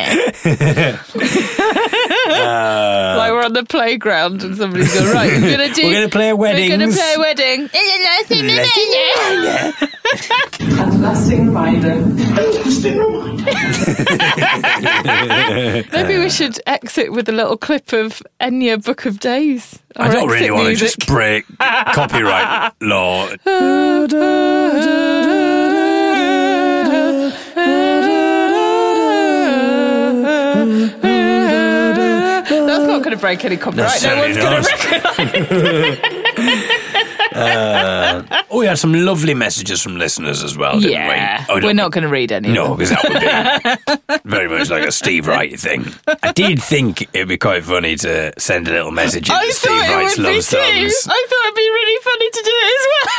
the 3.60 3.66
playground 3.66 4.42
and 4.42 4.56
somebody's 4.56 4.92
going, 4.94 5.12
right, 5.12 5.30
we're 5.30 5.56
going 5.56 5.68
to 5.74 5.74
do. 5.74 5.86
We're 5.86 5.94
gonna 5.94 6.08
play 6.08 6.30
a 6.30 6.36
wedding. 6.36 6.70
We're 6.70 6.78
going 6.78 6.90
to 6.90 6.96
play 6.96 7.14
a 7.14 7.18
wedding. 7.18 7.60
And 10.70 11.02
lasting 11.02 11.46
reminder. 11.46 11.96
Lasting 11.96 12.98
reminder. 12.98 13.30
Maybe 15.92 16.18
we 16.18 16.30
should 16.30 16.58
exit 16.66 17.12
with 17.12 17.28
a 17.28 17.32
little 17.32 17.56
clip 17.56 17.92
of 17.92 18.22
Enya 18.40 18.82
Book 18.82 19.06
of 19.06 19.20
Days. 19.20 19.78
I 19.96 20.08
don't 20.12 20.28
really 20.28 20.50
want 20.50 20.68
to 20.68 20.74
just 20.74 21.06
break 21.06 21.44
copyright 21.58 22.72
law. 22.80 23.28
going 33.11 33.18
to 33.18 33.20
break 33.20 33.44
any 33.44 33.56
copyright. 33.56 34.02
No 34.02 34.16
one's 34.18 34.36
going 34.36 34.62
to 34.62 34.70
not. 37.32 38.40
Oh, 38.52 38.58
we 38.58 38.66
had 38.66 38.78
some 38.78 38.92
lovely 38.92 39.34
messages 39.34 39.82
from 39.82 39.96
listeners 39.96 40.42
as 40.42 40.56
well, 40.56 40.80
didn't 40.80 40.92
Yeah, 40.92 41.40
we? 41.40 41.44
Oh, 41.48 41.54
we're 41.54 41.72
don't- 41.72 41.90
going 41.92 42.02
to 42.04 42.08
read 42.08 42.32
any. 42.32 42.52
No, 42.52 42.74
because 42.76 42.90
that 42.90 43.04
would 44.08 44.20
be 44.22 44.28
very 44.28 44.48
much 44.48 44.70
like 44.70 44.86
a 44.86 44.92
Steve 44.92 45.26
Wright 45.26 45.58
thing. 45.58 45.84
I 46.22 46.32
did 46.32 46.62
think 46.62 47.02
it'd 47.14 47.28
be 47.28 47.38
quite 47.38 47.64
funny 47.64 47.96
to 47.96 48.32
send 48.38 48.68
a 48.68 48.72
little 48.72 48.90
message 48.90 49.28
in 49.28 49.34
I 49.34 49.48
Steve 49.50 49.72
Wright's 49.72 50.18
love 50.18 50.42
songs. 50.42 51.06
I 51.08 51.26
thought 51.28 51.44
it'd 51.46 51.56
be 51.56 51.70
really 51.70 52.02
funny 52.02 52.30
to 52.30 52.42
do 52.44 52.50
it 52.52 52.80
as 52.80 52.86
well. 52.86 53.14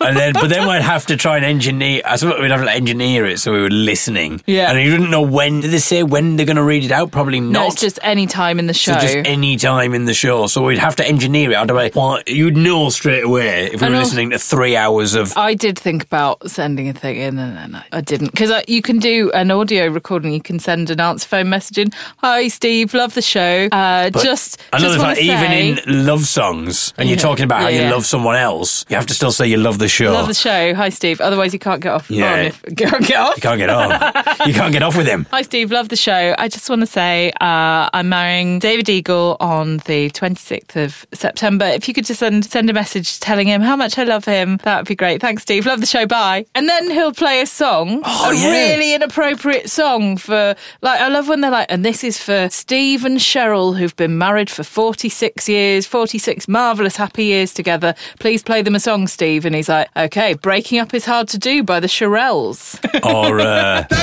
And 0.00 0.16
then, 0.16 0.32
but 0.34 0.48
then 0.48 0.68
we'd 0.68 0.82
have 0.82 1.06
to 1.06 1.16
try 1.16 1.36
and 1.36 1.44
engineer. 1.44 2.02
I 2.04 2.16
thought 2.16 2.40
we'd 2.40 2.50
have 2.50 2.64
to 2.64 2.70
engineer 2.70 3.24
it 3.26 3.38
so 3.40 3.52
we 3.52 3.60
were 3.62 3.70
listening. 3.70 4.42
Yeah. 4.46 4.70
And 4.70 4.78
you 4.80 4.90
didn't 4.90 5.10
know 5.10 5.22
when. 5.22 5.60
Did 5.60 5.70
they 5.70 5.78
say 5.78 6.02
when 6.02 6.36
they're 6.36 6.46
going 6.46 6.56
to 6.56 6.62
read 6.62 6.84
it 6.84 6.92
out? 6.92 7.10
Probably 7.10 7.40
not. 7.40 7.50
No, 7.52 7.66
it's 7.68 7.80
just 7.80 7.98
any 8.02 8.26
time 8.26 8.58
in 8.58 8.66
the 8.66 8.74
show. 8.74 8.92
So 8.92 9.00
just 9.00 9.16
any 9.24 9.56
time 9.56 9.94
in 9.94 10.04
the 10.04 10.14
show. 10.14 10.46
So 10.48 10.64
we'd 10.64 10.78
have 10.78 10.96
to 10.96 11.06
engineer 11.06 11.50
it. 11.52 11.54
Otherwise, 11.54 11.92
well, 11.94 12.20
you'd 12.26 12.56
know 12.56 12.90
straight 12.90 13.24
away 13.24 13.66
if 13.72 13.80
we 13.80 13.86
I 13.86 13.90
were 13.90 13.94
know. 13.96 14.00
listening 14.00 14.30
to 14.30 14.38
three 14.38 14.76
hours 14.76 15.14
of. 15.14 15.36
I 15.36 15.54
did 15.54 15.78
think 15.78 16.04
about 16.04 16.50
sending 16.50 16.88
a 16.88 16.92
thing 16.92 17.16
in, 17.16 17.38
and 17.38 17.56
then 17.56 17.74
I, 17.74 17.84
I 17.92 18.00
didn't 18.02 18.32
because 18.32 18.52
you 18.68 18.82
can 18.82 18.98
do 18.98 19.30
an 19.32 19.50
audio 19.50 19.86
recording. 19.88 20.32
You 20.32 20.42
can 20.42 20.58
send 20.58 20.90
an 20.90 21.00
answer 21.00 21.26
phone 21.26 21.48
message 21.48 21.78
in. 21.78 21.88
Hi, 22.18 22.48
Steve, 22.48 22.92
love 22.94 23.14
the 23.14 23.22
show. 23.22 23.68
Uh, 23.72 24.10
just, 24.10 24.60
I 24.72 24.78
know 24.78 24.88
just 24.88 25.00
fact, 25.00 25.18
to 25.18 25.24
even 25.24 25.52
in 25.52 26.06
love 26.06 26.26
songs, 26.26 26.92
and 26.98 27.08
you're 27.08 27.16
talking 27.18 27.44
about 27.44 27.62
how 27.62 27.68
Yeah, 27.68 27.76
you 27.78 27.82
yeah. 27.84 27.90
love 27.92 28.04
someone 28.04 28.36
else, 28.36 28.84
you 28.88 28.96
have 28.96 29.06
to 29.06 29.14
still 29.14 29.32
say 29.32 29.46
you 29.46 29.56
love 29.56 29.78
the 29.78 29.85
show. 29.88 30.12
love 30.12 30.28
the 30.28 30.34
show. 30.34 30.74
Hi, 30.74 30.88
Steve. 30.88 31.20
Otherwise, 31.20 31.52
you 31.52 31.58
can't 31.58 31.82
get 31.82 31.92
off. 31.92 32.10
Yeah. 32.10 32.36
if, 32.42 32.62
can't 32.76 33.06
get 33.06 33.16
off. 33.20 33.36
You 33.36 33.42
can't 33.42 33.58
get 33.58 33.70
off. 33.70 34.46
you 34.46 34.54
can't 34.54 34.72
get 34.72 34.82
off 34.82 34.96
with 34.96 35.06
him. 35.06 35.26
Hi, 35.30 35.42
Steve. 35.42 35.70
Love 35.70 35.88
the 35.88 35.96
show. 35.96 36.34
I 36.38 36.48
just 36.48 36.68
want 36.70 36.80
to 36.82 36.86
say 36.86 37.30
uh, 37.40 37.88
I'm 37.92 38.08
marrying 38.08 38.58
David 38.58 38.88
Eagle 38.88 39.36
on 39.40 39.78
the 39.78 40.10
26th 40.10 40.76
of 40.82 41.06
September. 41.14 41.64
If 41.66 41.88
you 41.88 41.94
could 41.94 42.04
just 42.06 42.20
send, 42.20 42.44
send 42.44 42.68
a 42.70 42.72
message 42.72 43.20
telling 43.20 43.46
him 43.48 43.60
how 43.62 43.76
much 43.76 43.98
I 43.98 44.04
love 44.04 44.24
him, 44.24 44.58
that 44.64 44.78
would 44.78 44.88
be 44.88 44.94
great. 44.94 45.20
Thanks, 45.20 45.42
Steve. 45.42 45.66
Love 45.66 45.80
the 45.80 45.86
show. 45.86 46.06
Bye. 46.06 46.46
And 46.54 46.68
then 46.68 46.90
he'll 46.90 47.12
play 47.12 47.40
a 47.40 47.46
song, 47.46 48.00
Oh, 48.04 48.30
a 48.30 48.34
yeah. 48.34 48.50
really 48.52 48.94
inappropriate 48.94 49.70
song 49.70 50.16
for, 50.16 50.54
like, 50.82 51.00
I 51.00 51.08
love 51.08 51.28
when 51.28 51.40
they're 51.40 51.50
like, 51.50 51.66
and 51.70 51.84
this 51.84 52.02
is 52.04 52.18
for 52.22 52.48
Steve 52.50 53.04
and 53.04 53.18
Cheryl, 53.18 53.76
who've 53.76 53.96
been 53.96 54.16
married 54.18 54.50
for 54.50 54.62
46 54.64 55.48
years, 55.48 55.86
46 55.86 56.48
marvellous 56.48 56.96
happy 56.96 57.24
years 57.24 57.52
together. 57.52 57.94
Please 58.20 58.42
play 58.42 58.62
them 58.62 58.74
a 58.74 58.80
song, 58.80 59.06
Steve. 59.06 59.44
And 59.44 59.54
he's 59.54 59.68
like, 59.68 59.75
okay, 59.96 60.34
breaking 60.34 60.78
up 60.78 60.94
is 60.94 61.04
hard 61.04 61.28
to 61.28 61.38
do 61.38 61.62
by 61.62 61.80
the 61.80 61.86
Shirelles. 61.88 62.78
Or. 63.04 63.40
Uh, 63.40 63.84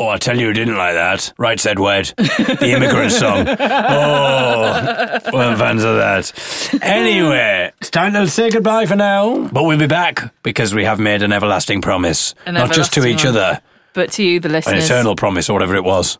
Oh, 0.00 0.08
I 0.08 0.16
tell 0.18 0.36
you 0.36 0.46
who 0.48 0.52
didn't 0.52 0.76
like 0.76 0.94
that. 0.94 1.32
Right 1.38 1.60
said 1.60 1.78
Wed. 1.78 2.06
The 2.16 2.72
immigrant 2.76 3.12
song. 3.12 3.46
Oh, 3.60 5.18
we're 5.32 5.56
fans 5.56 5.84
of 5.84 5.96
that. 5.96 6.32
Anyway, 6.82 7.70
it's 7.80 7.90
time 7.90 8.12
to 8.14 8.26
say 8.26 8.50
goodbye 8.50 8.86
for 8.86 8.96
now. 8.96 9.46
But 9.52 9.62
we'll 9.64 9.78
be 9.78 9.86
back 9.86 10.32
because 10.42 10.74
we 10.74 10.84
have 10.84 10.98
made 10.98 11.22
an 11.22 11.32
everlasting 11.32 11.82
promise. 11.82 12.34
An 12.46 12.54
Not 12.54 12.72
just 12.72 12.92
to 12.94 13.06
each 13.06 13.24
one. 13.24 13.36
other, 13.36 13.60
But 13.92 14.10
to 14.12 14.24
you, 14.24 14.40
the 14.40 14.48
listeners. 14.48 14.90
an 14.90 14.96
eternal 14.96 15.14
promise 15.14 15.48
or 15.48 15.52
whatever 15.52 15.76
it 15.76 15.84
was. 15.84 16.18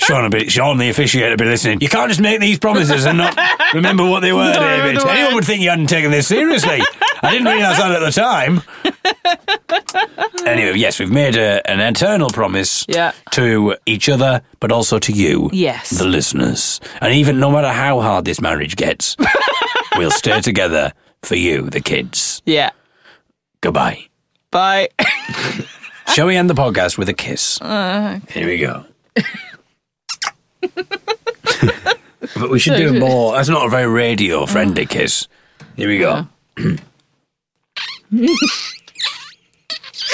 Sean, 0.00 0.30
be, 0.30 0.48
Sean, 0.48 0.78
the 0.78 0.90
officiator, 0.90 1.30
will 1.30 1.36
be 1.38 1.44
listening. 1.46 1.80
You 1.80 1.88
can't 1.88 2.08
just 2.08 2.20
make 2.20 2.40
these 2.40 2.58
promises 2.58 3.04
and 3.06 3.18
not 3.18 3.36
remember 3.74 4.04
what 4.08 4.20
they 4.20 4.32
were, 4.32 4.50
remember 4.50 4.60
David. 4.92 5.00
the 5.02 5.08
Anyone 5.10 5.34
would 5.36 5.44
think 5.44 5.62
you 5.62 5.70
hadn't 5.70 5.86
taken 5.88 6.10
this 6.10 6.26
seriously. 6.26 6.80
I 7.22 7.30
didn't 7.30 7.46
realise 7.46 7.78
that 7.78 7.90
at 7.92 8.00
the 8.00 8.10
time. 8.10 8.62
anyway, 10.46 10.76
yes, 10.78 10.98
we've 11.00 11.10
made 11.10 11.36
a, 11.36 11.66
an 11.70 11.80
eternal 11.80 12.28
promise 12.30 12.84
Yeah. 12.88 13.12
to 13.32 13.76
each 13.86 14.08
other, 14.08 14.42
but 14.60 14.70
also 14.72 14.98
to 14.98 15.12
you, 15.12 15.50
Yes. 15.52 15.90
the 15.90 16.04
listeners. 16.06 16.80
And 17.00 17.12
even 17.14 17.40
no 17.40 17.50
matter 17.50 17.68
how 17.70 18.00
hard 18.00 18.24
this 18.24 18.40
marriage 18.40 18.76
gets, 18.76 19.16
we'll 19.96 20.10
stay 20.10 20.40
together 20.40 20.92
for 21.22 21.36
you, 21.36 21.62
the 21.70 21.80
kids. 21.80 22.42
Yeah. 22.44 22.70
Goodbye. 23.60 24.06
Bye. 24.50 24.88
Shall 26.12 26.26
we 26.26 26.36
end 26.36 26.50
the 26.50 26.54
podcast 26.54 26.98
with 26.98 27.08
a 27.08 27.14
kiss? 27.14 27.60
Uh, 27.60 28.20
Here 28.28 28.46
we 28.46 28.58
go. 28.58 28.84
But 32.36 32.50
we 32.50 32.58
should 32.58 32.76
do 32.76 32.98
more. 32.98 33.32
That's 33.32 33.48
not 33.48 33.66
a 33.66 33.68
very 33.70 33.86
radio 33.86 34.46
friendly 34.46 34.86
mm. 34.86 34.90
kiss. 34.90 35.28
Here 35.76 35.88
we 35.88 35.98
go. 35.98 36.26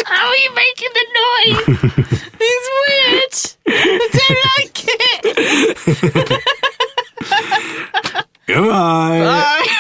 How 0.07 0.27
are 0.29 0.37
you 0.37 0.55
making 0.55 0.89
the 0.95 1.07
noise? 1.21 1.59
it's 2.41 2.69
weird. 2.89 3.35
I 3.69 4.09
don't 4.13 4.41
like 4.57 4.79
it. 4.87 5.41
Goodbye. 8.47 9.21
Bye. 9.21 9.67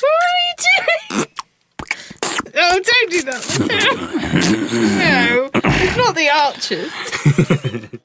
What 0.00 0.28
are 0.30 0.40
you 0.46 0.54
doing? 1.12 1.26
Oh, 2.56 2.80
don't 2.80 3.10
do 3.10 3.20
that. 3.22 3.42
no, 4.98 5.50
it's 5.54 5.96
not 5.96 6.14
the 6.14 6.30
archers. 6.30 8.00